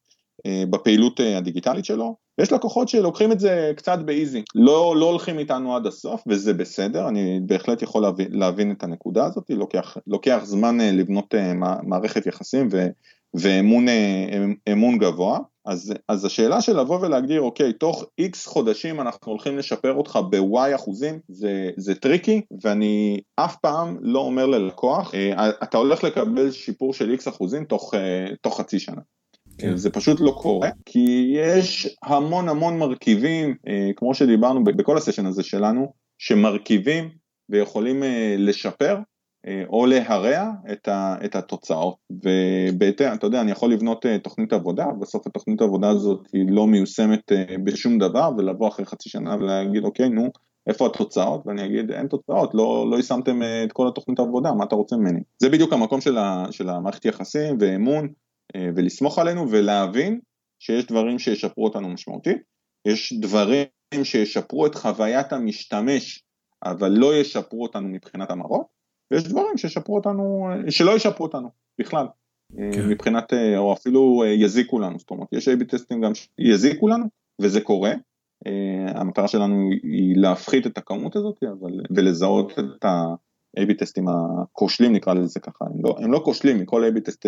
בפעילות 0.48 1.20
הדיגיטלית 1.38 1.86
שלו, 1.86 2.16
ויש 2.42 2.52
לקוחות 2.52 2.90
שלוקחים 2.90 3.32
את 3.32 3.40
זה 3.40 3.72
קצת 3.76 4.00
ב 4.00 4.07
easy, 4.07 4.44
לא, 4.56 4.96
לא 4.98 5.06
הולכים 5.06 5.40
איתנו 5.40 5.76
עד 5.76 5.88
הסוף 5.88 6.24
וזה 6.28 6.54
בסדר, 6.54 7.08
אני 7.08 7.40
בהחלט 7.46 7.82
יכול 7.82 8.02
להבין, 8.02 8.28
להבין 8.32 8.72
את 8.72 8.84
הנקודה 8.84 9.26
הזאת, 9.26 9.50
לוקח, 9.50 9.98
לוקח 10.08 10.42
זמן 10.44 10.82
אה, 10.82 10.92
לבנות 10.92 11.36
אה, 11.36 11.54
מערכת 11.84 12.26
יחסים 12.26 12.68
ו, 12.72 12.88
ואמון 13.34 13.88
אה, 14.68 14.98
גבוה, 15.00 15.40
אז, 15.66 15.94
אז 16.08 16.26
השאלה 16.26 16.62
של 16.62 16.80
לבוא 16.80 17.00
ולהגדיר 17.00 17.42
אוקיי 17.42 17.74
תוך 17.74 18.06
X 18.18 18.46
חודשים 18.46 19.02
אנחנו 19.02 19.32
הולכים 19.32 19.58
לשפר 19.58 19.94
אותך 19.94 20.20
ב 20.30 20.53
Y 20.53 20.76
אחוזים 20.76 21.20
זה, 21.28 21.70
זה 21.78 21.96
tricky 21.96 22.42
ואני 22.64 23.22
אף 23.36 23.56
פעם 23.56 23.98
לא 24.02 24.20
אומר 24.20 24.46
ללקוח 24.46 25.12
אתה 25.64 25.78
הולך 25.78 26.04
לקבל 26.04 26.52
שיפור 26.52 26.94
של 26.94 27.12
איקס 27.12 27.28
אחוזים 27.28 27.66
תוך, 27.66 27.94
תוך 28.42 28.60
חצי 28.60 28.80
שנה. 28.80 29.02
כן. 29.62 29.78
זה 29.78 29.90
פשוט 29.90 30.20
לא 30.20 30.32
קורה, 30.42 30.70
כי 30.86 31.34
יש 31.36 31.98
המון 32.04 32.50
המון 32.50 32.78
מרכיבים, 32.78 33.56
אה, 33.68 33.90
כמו 33.96 34.14
שדיברנו 34.14 34.64
בכל 34.64 34.98
הסשן 34.98 35.26
הזה 35.26 35.44
שלנו, 35.44 35.94
שמרכיבים 36.18 37.10
ויכולים 37.50 38.04
אה, 38.04 38.36
לשפר 38.38 38.98
אה, 39.48 39.64
או 39.70 39.86
להרע 39.86 40.52
את, 40.72 40.88
את 41.26 41.36
התוצאות. 41.36 41.96
ובהתאם, 42.12 43.14
אתה 43.14 43.28
יודע, 43.28 43.42
אני 43.42 43.52
יכול 43.52 43.72
לבנות 43.72 44.06
תוכנית 44.24 44.54
עבודה, 44.54 44.86
בסוף 45.02 45.28
התוכנית 45.28 45.62
העבודה 45.62 45.90
הזאת 45.90 46.28
היא 46.34 46.46
לא 46.50 46.68
מיושמת 46.68 47.32
בשום 47.64 47.98
דבר, 47.98 48.30
ולבוא 48.38 48.68
אחרי 48.68 48.86
חצי 48.86 49.10
שנה 49.10 49.36
ולהגיד, 49.36 49.84
אוקיי, 49.84 50.10
נו, 50.10 50.30
איפה 50.68 50.86
התוצאות? 50.86 51.42
ואני 51.46 51.66
אגיד, 51.66 51.92
אין 51.92 52.08
תוצאות, 52.08 52.52
לא, 52.54 52.88
לא 52.92 52.96
יישמתם 52.96 53.42
את 53.64 53.72
כל 53.72 53.88
התוכנית 53.88 54.20
העבודה, 54.20 54.54
מה 54.54 54.64
אתה 54.64 54.76
רוצה 54.76 54.96
ממני? 54.98 55.20
זה 55.38 55.50
בדיוק 55.50 55.74
המקום 55.74 56.02
של, 56.02 56.18
ה, 56.18 56.46
של 56.52 56.70
המערכת 56.70 57.06
יחסים 57.06 57.58
ואמון 57.60 58.08
ולסמוך 58.58 59.20
עלינו 59.20 59.52
ולהבין 59.52 60.20
שיש 60.60 60.86
דברים 60.86 61.20
שישפרו 61.20 61.64
אותנו 61.64 61.90
משמעותית, 61.90 62.38
יש 62.86 63.14
דברים 63.14 63.66
שישפרו 64.04 64.66
את 64.66 64.76
חוויית 64.76 65.34
המשתמש 65.34 66.24
אבל 66.66 66.92
לא 66.92 67.16
ישפרו 67.16 67.64
אותנו 67.64 67.88
מבחינת 67.88 68.32
המראות, 68.32 68.66
ויש 69.12 69.24
דברים 69.24 69.58
שישפרו 69.58 69.96
אותנו, 69.96 70.50
שלא 70.70 70.96
ישפרו 70.96 71.26
אותנו 71.26 71.50
בכלל, 71.80 72.06
כן. 72.58 72.90
מבחינת, 72.90 73.34
או 73.58 73.74
אפילו 73.74 74.24
יזיקו 74.26 74.80
לנו, 74.80 75.00
זאת 75.00 75.12
אומרת, 75.12 75.28
יש 75.34 75.48
A-B 75.48 75.66
טסטים 75.66 76.02
גם 76.02 76.12
שיזיקו 76.16 76.88
לנו, 76.88 77.06
וזה 77.42 77.62
קורה, 77.62 77.92
המטרה 78.88 79.28
שלנו 79.28 79.70
היא 79.84 80.18
להפחית 80.18 80.68
את 80.68 80.78
הכמות 80.78 81.16
הזאת, 81.16 81.44
אבל, 81.44 81.72
ולזהות 81.96 82.60
את 82.60 82.86
ה-A-B 82.86 83.74
טסטים 83.78 84.06
הכושלים 84.08 84.94
נקרא 84.94 85.14
לזה 85.14 85.40
ככה, 85.40 85.66
הם 85.66 85.82
לא, 85.84 85.96
הם 86.00 86.12
לא 86.12 86.22
כושלים, 86.26 86.60
מכל 86.60 86.84
A-B 86.90 87.00
טסט 87.00 87.26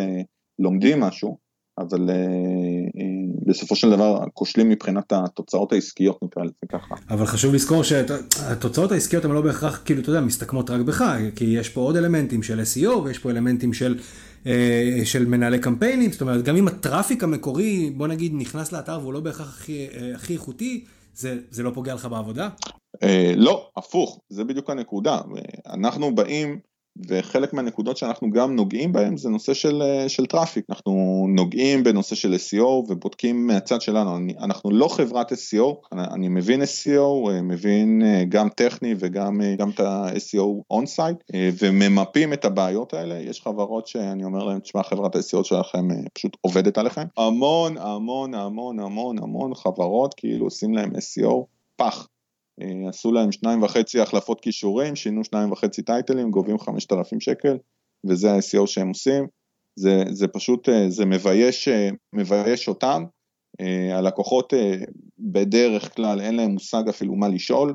לומדים 0.59 0.99
משהו, 0.99 1.37
אבל 1.77 2.09
אה, 2.09 2.15
אה, 2.15 3.45
בסופו 3.47 3.75
של 3.75 3.89
דבר 3.89 4.23
כושלים 4.33 4.69
מבחינת 4.69 5.13
התוצאות 5.13 5.71
העסקיות 5.71 6.23
נקרא 6.23 6.43
לזה 6.43 6.53
ככה. 6.71 6.95
אבל 7.09 7.25
חשוב 7.25 7.53
לזכור 7.53 7.83
שהתוצאות 7.83 8.91
העסקיות 8.91 9.25
הן 9.25 9.31
לא 9.31 9.41
בהכרח 9.41 9.81
כאילו 9.85 10.01
אתה 10.01 10.09
יודע 10.09 10.21
מסתכמות 10.21 10.69
רק 10.69 10.81
בך 10.81 11.03
כי 11.35 11.45
יש 11.45 11.69
פה 11.69 11.81
עוד 11.81 11.95
אלמנטים 11.95 12.43
של 12.43 12.59
SEO 12.59 12.89
ויש 12.89 13.19
פה 13.19 13.29
אלמנטים 13.29 13.73
של, 13.73 13.99
אה, 14.45 15.01
של 15.03 15.25
מנהלי 15.25 15.59
קמפיינים 15.59 16.11
זאת 16.11 16.21
אומרת 16.21 16.43
גם 16.43 16.55
אם 16.55 16.67
הטראפיק 16.67 17.23
המקורי 17.23 17.89
בוא 17.97 18.07
נגיד 18.07 18.31
נכנס 18.35 18.71
לאתר 18.71 18.99
והוא 19.01 19.13
לא 19.13 19.19
בהכרח 19.19 19.47
הכי, 19.47 19.87
הכי 20.15 20.33
איכותי 20.33 20.85
זה, 21.13 21.39
זה 21.49 21.63
לא 21.63 21.71
פוגע 21.73 21.93
לך 21.93 22.05
בעבודה? 22.05 22.49
לא 23.35 23.69
הפוך 23.77 24.19
זה 24.29 24.43
בדיוק 24.43 24.69
הנקודה 24.69 25.19
אנחנו 25.73 26.15
באים 26.15 26.59
וחלק 27.07 27.53
מהנקודות 27.53 27.97
שאנחנו 27.97 28.31
גם 28.31 28.55
נוגעים 28.55 28.91
בהן 28.91 29.17
זה 29.17 29.29
נושא 29.29 29.53
של, 29.53 29.81
אה, 29.81 30.09
של 30.09 30.25
traffic, 30.25 30.65
אנחנו 30.69 31.25
נוגעים 31.29 31.83
בנושא 31.83 32.15
של 32.15 32.33
SEO 32.33 32.63
ובודקים 32.63 33.47
מהצד 33.47 33.81
שלנו, 33.81 34.17
אני, 34.17 34.33
אנחנו 34.39 34.71
לא 34.71 34.87
חברת 34.87 35.31
SEO, 35.31 35.87
אני, 35.91 36.01
אני 36.11 36.27
מבין 36.27 36.61
SEO, 36.61 37.29
אה, 37.29 37.41
מבין 37.41 38.01
אה, 38.05 38.23
גם 38.29 38.49
טכני 38.49 38.95
וגם 38.99 39.41
גם 39.57 39.69
את 39.69 39.79
ה-SEO 39.79 40.73
on-site 40.73 41.35
וממפים 41.59 42.33
את 42.33 42.45
הבעיות 42.45 42.93
האלה, 42.93 43.19
יש 43.19 43.41
חברות 43.41 43.87
שאני 43.87 44.23
אומר 44.23 44.43
להן, 44.43 44.59
תשמע 44.59 44.83
חברת 44.83 45.15
ה-SEO 45.15 45.43
שלכם 45.43 45.87
פשוט 46.13 46.37
עובדת 46.41 46.77
עליכם, 46.77 47.05
המון 47.17 47.77
המון 47.77 48.33
המון 48.33 48.79
המון 48.79 49.17
המון 49.19 49.55
חברות 49.55 50.13
כאילו 50.13 50.45
עושים 50.45 50.73
להם 50.73 50.91
SEO 50.91 51.45
פח. 51.75 52.07
אה, 52.61 52.89
עשו 52.89 53.11
להם 53.11 53.31
שניים 53.31 53.63
וחצי 53.63 53.99
החלפות 53.99 54.41
כישורים, 54.41 54.95
שינו 54.95 55.23
שניים 55.23 55.51
וחצי 55.51 55.81
טייטלים, 55.81 56.31
גובים 56.31 56.59
חמשת 56.59 56.93
אלפים 56.93 57.19
שקל, 57.19 57.57
וזה 58.07 58.31
ה-SEO 58.31 58.67
שהם 58.67 58.89
עושים. 58.89 59.27
זה, 59.75 60.03
זה 60.09 60.27
פשוט, 60.27 60.69
אה, 60.69 60.89
זה 60.89 61.05
מבייש, 61.05 61.67
אה, 61.67 61.89
מבייש 62.13 62.67
אותם. 62.67 63.03
הלקוחות 63.93 64.53
בדרך 65.19 65.95
כלל 65.95 66.21
אין 66.21 66.35
להם 66.35 66.51
מושג 66.51 66.83
אפילו 66.89 67.15
מה 67.15 67.27
לשאול. 67.27 67.73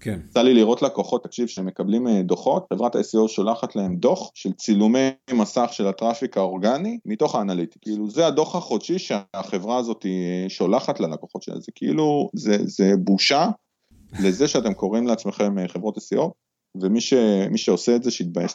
כן. 0.00 0.20
יצא 0.28 0.42
לי 0.42 0.54
לראות 0.54 0.82
לקוחות, 0.82 1.24
תקשיב, 1.24 1.46
שהם 1.46 1.66
מקבלים 1.66 2.22
דוחות, 2.22 2.66
חברת 2.72 2.96
ה-SEO 2.96 3.28
שולחת 3.28 3.76
להם 3.76 3.96
דוח 3.96 4.30
של 4.34 4.52
צילומי 4.52 5.08
מסך 5.32 5.68
של 5.72 5.86
הטראפיק 5.86 6.36
האורגני 6.36 6.98
מתוך 7.04 7.34
האנליטי. 7.34 7.78
כאילו 7.82 8.10
זה 8.10 8.26
הדוח 8.26 8.56
החודשי 8.56 8.98
שהחברה 8.98 9.78
הזאת 9.78 10.06
שולחת 10.48 11.00
ללקוחות 11.00 11.42
שלה, 11.42 11.60
זה 11.60 11.72
כאילו, 11.74 12.30
זה, 12.34 12.56
זה 12.62 12.92
בושה 12.98 13.48
לזה 14.22 14.48
שאתם 14.48 14.74
קוראים 14.74 15.06
לעצמכם 15.06 15.58
אה, 15.58 15.68
חברות 15.68 15.98
SEO, 15.98 16.30
ומי 16.80 17.00
ש, 17.00 17.14
שעושה 17.56 17.96
את 17.96 18.02
זה 18.02 18.10
שיתבייש 18.10 18.52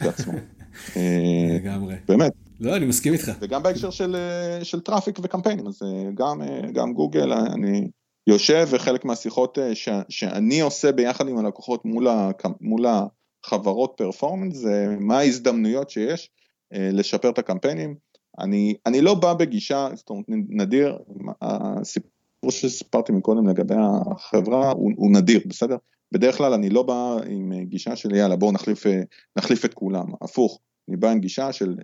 לעצמו. 0.00 0.32
אה, 0.96 1.56
לגמרי. 1.60 1.94
באמת. 2.08 2.32
לא, 2.60 2.76
אני 2.76 2.86
מסכים 2.86 3.12
איתך. 3.12 3.32
וגם 3.40 3.62
בהקשר 3.62 3.90
של, 3.90 4.16
אה, 4.16 4.64
של 4.64 4.80
traffic 4.80 5.18
וקמפיינים, 5.22 5.66
אז 5.66 5.82
גם, 6.14 6.42
גם 6.72 6.92
גוגל, 6.92 7.32
אני 7.32 7.88
יושב 8.26 8.68
וחלק 8.70 9.04
מהשיחות 9.04 9.58
ש, 9.74 9.88
שאני 10.08 10.60
עושה 10.60 10.92
ביחד 10.92 11.28
עם 11.28 11.38
הלקוחות 11.38 11.84
מול, 11.84 12.08
ה, 12.08 12.30
מול 12.60 12.86
החברות 12.86 13.94
performance, 13.96 14.56
זה 14.56 14.96
מה 15.00 15.18
ההזדמנויות 15.18 15.90
שיש 15.90 16.30
לשפר 16.72 17.30
את 17.30 17.38
הקמפיינים. 17.38 17.94
אני, 18.38 18.74
אני 18.86 19.00
לא 19.00 19.14
בא 19.14 19.34
בגישה, 19.34 19.88
זאת 19.94 20.10
אומרת, 20.10 20.24
נדיר, 20.28 20.98
הסיפור 21.42 22.11
כמו 22.42 22.50
שסיפרתי 22.50 23.12
מקודם 23.12 23.48
לגבי 23.48 23.74
החברה, 24.10 24.70
הוא, 24.70 24.92
הוא 24.96 25.12
נדיר, 25.12 25.40
בסדר? 25.46 25.76
בדרך 26.12 26.36
כלל 26.36 26.52
אני 26.52 26.70
לא 26.70 26.82
בא 26.82 27.16
עם 27.26 27.64
גישה 27.64 27.96
של 27.96 28.14
יאללה 28.14 28.36
בואו 28.36 28.52
נחליף, 28.52 28.84
נחליף 29.38 29.64
את 29.64 29.74
כולם, 29.74 30.06
הפוך, 30.22 30.60
אני 30.88 30.96
בא 30.96 31.10
עם 31.10 31.20
גישה 31.20 31.52
של 31.52 31.76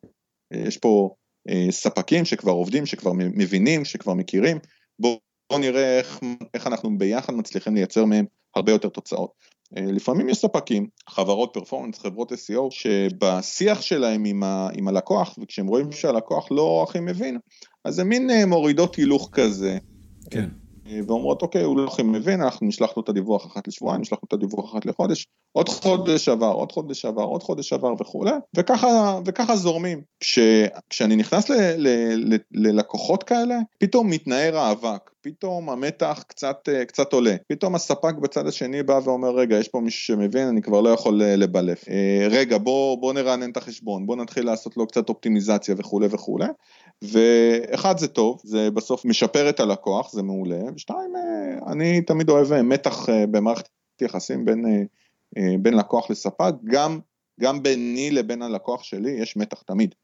יש 0.55 0.77
פה 0.77 1.15
אה, 1.49 1.67
ספקים 1.71 2.25
שכבר 2.25 2.53
עובדים, 2.53 2.87
שכבר 2.87 3.13
מבינים, 3.15 3.85
שכבר 3.85 4.15
מכירים, 4.15 4.59
בואו 4.99 5.19
בוא 5.51 5.59
נראה 5.59 5.99
איך, 5.99 6.21
איך 6.55 6.67
אנחנו 6.67 6.99
ביחד 6.99 7.35
מצליחים 7.35 7.75
לייצר 7.75 8.05
מהם 8.05 8.25
הרבה 8.57 8.73
יותר 8.73 8.89
תוצאות. 8.89 9.33
אה, 9.77 9.83
לפעמים 9.83 10.29
יש 10.29 10.39
ספקים, 10.39 10.89
חברות 11.09 11.51
פרפורמנס, 11.53 11.99
חברות 11.99 12.33
SEO, 12.33 12.71
שבשיח 12.71 13.81
שלהם 13.81 14.25
עם, 14.25 14.43
ה, 14.43 14.69
עם 14.73 14.89
הלקוח, 14.89 15.39
וכשהם 15.43 15.67
רואים 15.67 15.93
שהלקוח 15.93 16.49
לא 16.51 16.85
הכי 16.89 17.01
מבין, 17.01 17.39
אז 17.85 17.95
זה 17.95 18.05
מין 18.05 18.31
אה, 18.31 18.47
מורידות 18.47 18.95
הילוך 18.97 19.29
כזה, 19.33 19.79
כן. 20.31 20.49
ואומרות 21.07 21.43
אוקיי 21.43 21.63
הוא 21.63 21.77
לא 21.77 21.85
הכי 21.85 22.03
מבין 22.03 22.41
אנחנו 22.41 22.67
נשלח 22.67 22.97
לו 22.97 23.03
את 23.03 23.09
הדיווח 23.09 23.47
אחת 23.47 23.69
לשבועיים 23.69 24.01
נשלח 24.01 24.19
לו 24.23 24.27
את 24.29 24.33
הדיווח 24.33 24.73
אחת 24.73 24.87
לחודש 24.87 25.27
עוד 25.53 25.69
חודש 25.69 26.29
עבר 26.29 26.53
עוד 26.53 26.73
חודש 26.73 27.05
עבר 27.05 27.23
עוד 27.23 27.43
חודש 27.43 27.73
עבר 27.73 27.93
וכולי. 28.01 28.31
וככה 28.57 29.21
וככה 29.27 29.57
זורמים. 29.57 30.03
כש, 30.21 30.39
כשאני 30.91 31.17
נכנס 31.17 31.51
ל, 31.51 31.55
ל, 31.77 31.89
ל, 32.15 32.37
ללקוחות 32.53 33.23
כאלה 33.23 33.59
פתאום 33.79 34.11
מתנער 34.11 34.57
האבק 34.57 35.11
פתאום 35.21 35.71
המתח 35.71 36.25
קצת 36.29 36.69
קצת 36.89 37.13
עולה. 37.13 37.37
פתאום 37.49 37.75
הספק 37.75 38.15
בצד 38.15 38.47
השני 38.47 38.83
בא 38.83 39.01
ואומר 39.05 39.31
רגע 39.31 39.59
יש 39.59 39.69
פה 39.69 39.81
מישהו 39.81 40.03
שמבין 40.03 40.49
אני 40.49 40.63
כבר 40.63 40.81
לא 40.81 40.89
יכול 40.89 41.23
לבלף. 41.23 41.85
רגע 42.31 42.59
בוא 42.59 43.01
בוא 43.01 43.13
נרענן 43.13 43.51
את 43.51 43.57
החשבון 43.57 44.07
בוא 44.07 44.17
נתחיל 44.17 44.47
לעשות 44.47 44.77
לו 44.77 44.87
קצת 44.87 45.09
אופטימיזציה 45.09 45.75
וכולי 45.79 46.07
וכולי 46.11 46.47
ואחד 47.03 47.99
זה 47.99 48.09
טוב, 48.09 48.41
זה 48.45 48.71
בסוף 48.71 49.05
משפר 49.05 49.49
את 49.49 49.61
הלקוח, 49.61 50.13
זה 50.13 50.23
מעולה, 50.23 50.61
ושתיים, 50.75 51.17
אה, 51.17 51.73
אני 51.73 52.03
תמיד 52.03 52.29
אוהב 52.29 52.53
אה, 52.53 52.63
מתח 52.63 53.09
אה, 53.09 53.27
במערכת 53.27 53.69
יחסים 54.01 54.45
בין, 54.45 54.87
בין 55.63 55.75
לקוח 55.75 56.11
לספק, 56.11 56.55
גם, 56.65 57.01
גם 57.41 57.63
ביני 57.63 58.11
לבין 58.11 58.43
הלקוח 58.43 58.83
שלי 58.83 59.11
יש 59.11 59.37
מתח 59.37 59.63
תמיד, 59.63 59.95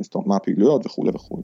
זאת 0.00 0.14
אומרת 0.14 0.28
מה 0.28 0.36
הפעילויות 0.36 0.86
וכולי 0.86 1.10
וכולי. 1.14 1.42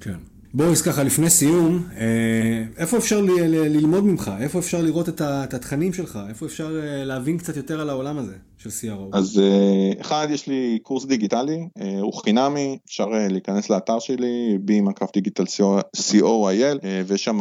כן. 0.00 0.37
בוריס, 0.54 0.82
ככה 0.82 1.02
לפני 1.02 1.30
סיום, 1.30 1.84
אה, 1.96 2.64
איפה 2.76 2.96
אפשר 2.96 3.20
ל- 3.20 3.30
ל- 3.30 3.76
ללמוד 3.76 4.04
ממך? 4.04 4.30
איפה 4.40 4.58
אפשר 4.58 4.82
לראות 4.82 5.08
את, 5.08 5.20
התכנים 5.54 5.92
שלך? 5.92 6.18
איפה 6.28 6.46
אפשר 6.46 6.80
אה, 6.82 7.04
להבין 7.04 7.38
קצת 7.38 7.56
יותר 7.56 7.80
על 7.80 7.90
העולם 7.90 8.18
הזה 8.18 8.36
של 8.58 8.70
CRO? 8.70 9.16
אז 9.18 9.38
אה, 9.38 10.00
אחד, 10.00 10.26
יש 10.30 10.46
לי 10.46 10.78
קורס 10.82 11.04
דיגיטלי, 11.04 11.68
הוא 12.00 12.12
חינמי, 12.22 12.78
אפשר 12.86 13.06
להיכנס 13.06 13.70
לאתר 13.70 13.98
שלי, 13.98 14.58
ב-מקף 14.64 15.12
דיגיטל 15.14 15.44
co.il, 15.96 16.86
ויש 17.06 17.24
שם 17.24 17.38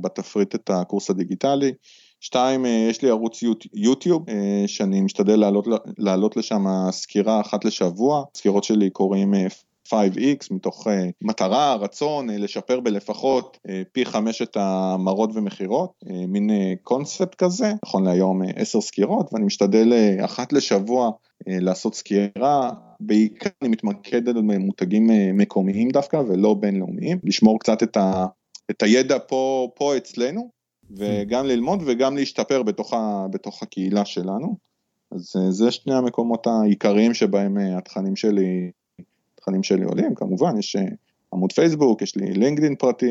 בתפריט 0.00 0.54
את 0.54 0.70
הקורס 0.70 1.10
הדיגיטלי. 1.10 1.72
שתיים, 2.20 2.66
יש 2.90 3.02
לי 3.02 3.10
ערוץ 3.10 3.40
יוטיוב, 3.74 4.24
שאני 4.66 5.00
משתדל 5.00 5.36
להעלות, 5.36 5.66
להעלות 5.98 6.36
לשם 6.36 6.64
סקירה 6.90 7.40
אחת 7.40 7.64
לשבוע, 7.64 8.24
סקירות 8.36 8.64
שלי 8.64 8.90
קוראים 8.90 9.34
5X 9.88 10.46
מתוך 10.50 10.86
uh, 10.86 10.90
מטרה, 11.22 11.74
רצון 11.74 12.30
uh, 12.30 12.32
לשפר 12.32 12.80
בלפחות 12.80 13.58
uh, 13.66 13.70
פי 13.92 14.04
חמש 14.04 14.42
את 14.42 14.56
המראות 14.56 15.30
ומכירות, 15.34 15.92
uh, 16.04 16.08
מין 16.28 16.50
קונספט 16.82 17.32
uh, 17.32 17.36
כזה, 17.36 17.72
נכון 17.84 18.04
להיום 18.04 18.42
uh, 18.42 18.46
עשר 18.56 18.80
סקירות 18.80 19.32
ואני 19.32 19.44
משתדל 19.44 19.92
uh, 19.92 20.24
אחת 20.24 20.52
לשבוע 20.52 21.08
uh, 21.08 21.12
לעשות 21.46 21.94
סקירה, 21.94 22.70
בעיקר 23.00 23.50
אני 23.62 23.68
מתמקד 23.68 24.28
על 24.28 24.42
מותגים 24.42 25.10
uh, 25.10 25.12
מקומיים 25.32 25.90
דווקא 25.90 26.16
ולא 26.16 26.54
בינלאומיים, 26.54 27.18
לשמור 27.24 27.58
קצת 27.58 27.82
את, 27.82 27.96
ה, 27.96 28.26
את 28.70 28.82
הידע 28.82 29.18
פה, 29.28 29.68
פה 29.76 29.96
אצלנו 29.96 30.50
וגם 30.90 31.46
ללמוד 31.46 31.82
וגם 31.86 32.16
להשתפר 32.16 32.62
בתוך, 32.62 32.92
ה, 32.92 33.26
בתוך 33.30 33.62
הקהילה 33.62 34.04
שלנו. 34.04 34.56
אז 35.12 35.32
זה 35.50 35.70
שני 35.70 35.94
המקומות 35.94 36.46
העיקריים 36.46 37.14
שבהם 37.14 37.56
התכנים 37.56 38.16
שלי 38.16 38.70
התכנים 39.44 39.62
שלי 39.62 39.84
עולים, 39.84 40.14
כמובן 40.14 40.58
יש 40.58 40.76
אה, 40.76 40.82
עמוד 41.32 41.52
פייסבוק, 41.52 42.02
יש 42.02 42.16
לי 42.16 42.32
לינקדאין 42.32 42.74
פרטי 42.74 43.06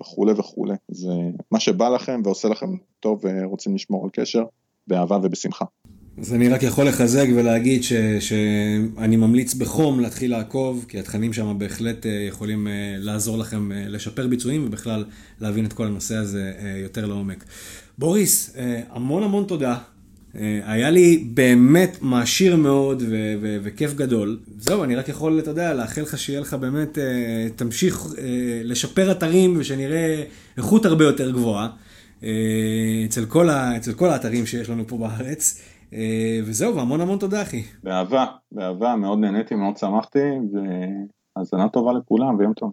וכולי 0.00 0.32
וכולי, 0.32 0.74
זה 0.88 1.12
מה 1.50 1.60
שבא 1.60 1.88
לכם 1.88 2.20
ועושה 2.24 2.48
לכם 2.48 2.66
טוב 3.00 3.20
ורוצים 3.22 3.74
לשמור 3.74 4.04
על 4.04 4.10
קשר, 4.12 4.44
באהבה 4.86 5.18
ובשמחה. 5.22 5.64
אז 6.20 6.34
אני 6.34 6.48
רק 6.48 6.62
יכול 6.62 6.88
לחזק 6.88 7.26
ולהגיד 7.36 7.82
ש, 7.82 7.92
שאני 8.20 9.16
ממליץ 9.16 9.54
בחום 9.54 10.00
להתחיל 10.00 10.30
לעקוב, 10.30 10.84
כי 10.88 10.98
התכנים 10.98 11.32
שם 11.32 11.58
בהחלט 11.58 12.06
אה, 12.06 12.10
יכולים 12.28 12.68
אה, 12.68 12.94
לעזור 12.98 13.38
לכם 13.38 13.72
לשפר 13.72 14.26
ביצועים 14.26 14.66
ובכלל 14.66 15.04
להבין 15.40 15.66
את 15.66 15.72
כל 15.72 15.86
הנושא 15.86 16.16
הזה 16.16 16.52
יותר 16.82 17.06
לעומק. 17.06 17.44
בוריס, 17.98 18.56
המון 18.90 19.22
המון 19.22 19.44
תודה. 19.44 19.78
אה, 20.38 20.60
היה 20.64 20.90
לי 20.90 21.28
באמת 21.34 21.98
מעשיר 22.00 22.56
מאוד 22.56 23.02
ו- 23.02 23.34
ו- 23.40 23.58
וכיף 23.62 23.94
גדול. 23.94 24.38
זהו, 24.58 24.84
אני 24.84 24.96
רק 24.96 25.08
יכול, 25.08 25.38
אתה 25.38 25.50
יודע, 25.50 25.74
לאחל 25.74 26.00
לך 26.02 26.18
שיהיה 26.18 26.40
לך 26.40 26.54
באמת, 26.54 26.98
אה, 26.98 27.46
תמשיך 27.56 28.06
אה, 28.18 28.60
לשפר 28.64 29.10
אתרים 29.10 29.54
ושנראה 29.58 30.24
איכות 30.56 30.84
הרבה 30.84 31.04
יותר 31.04 31.30
גבוהה. 31.30 31.68
אצל 33.06 33.24
כל, 33.28 33.48
ה, 33.48 33.76
אצל 33.76 33.92
כל 33.92 34.08
האתרים 34.08 34.46
שיש 34.46 34.70
לנו 34.70 34.86
פה 34.86 34.98
בארץ. 34.98 35.62
וזהו, 36.44 36.76
והמון 36.76 37.00
המון 37.00 37.18
תודה 37.18 37.42
אחי. 37.42 37.62
באהבה, 37.82 38.26
באהבה, 38.52 38.96
מאוד 38.96 39.18
נהניתי, 39.18 39.54
מאוד 39.54 39.76
שמחתי, 39.76 40.18
והאזנה 41.36 41.68
טובה 41.68 41.92
לכולם 41.92 42.38
ויום 42.38 42.52
טוב. 42.52 42.72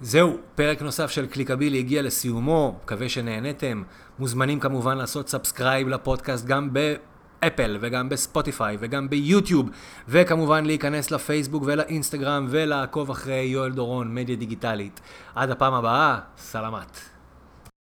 זהו, 0.00 0.38
פרק 0.54 0.82
נוסף 0.82 1.10
של 1.10 1.26
קליקבילי 1.26 1.78
הגיע 1.78 2.02
לסיומו, 2.02 2.78
מקווה 2.82 3.08
שנהנתם. 3.08 3.82
מוזמנים 4.18 4.60
כמובן 4.60 4.98
לעשות 4.98 5.28
subscribe 5.28 5.88
לפודקאסט 5.88 6.46
גם 6.46 6.70
באפל 6.72 7.78
וגם 7.80 8.08
בספוטיפיי 8.08 8.76
וגם 8.80 9.10
ביוטיוב, 9.10 9.70
וכמובן 10.08 10.64
להיכנס 10.64 11.10
לפייסבוק 11.10 11.62
ולאינסטגרם 11.66 12.46
ולעקוב 12.50 13.10
אחרי 13.10 13.40
יואל 13.40 13.72
דורון, 13.72 14.14
מדיה 14.14 14.36
דיגיטלית. 14.36 15.00
עד 15.34 15.50
הפעם 15.50 15.74
הבאה, 15.74 16.18
סלמת. 16.38 17.15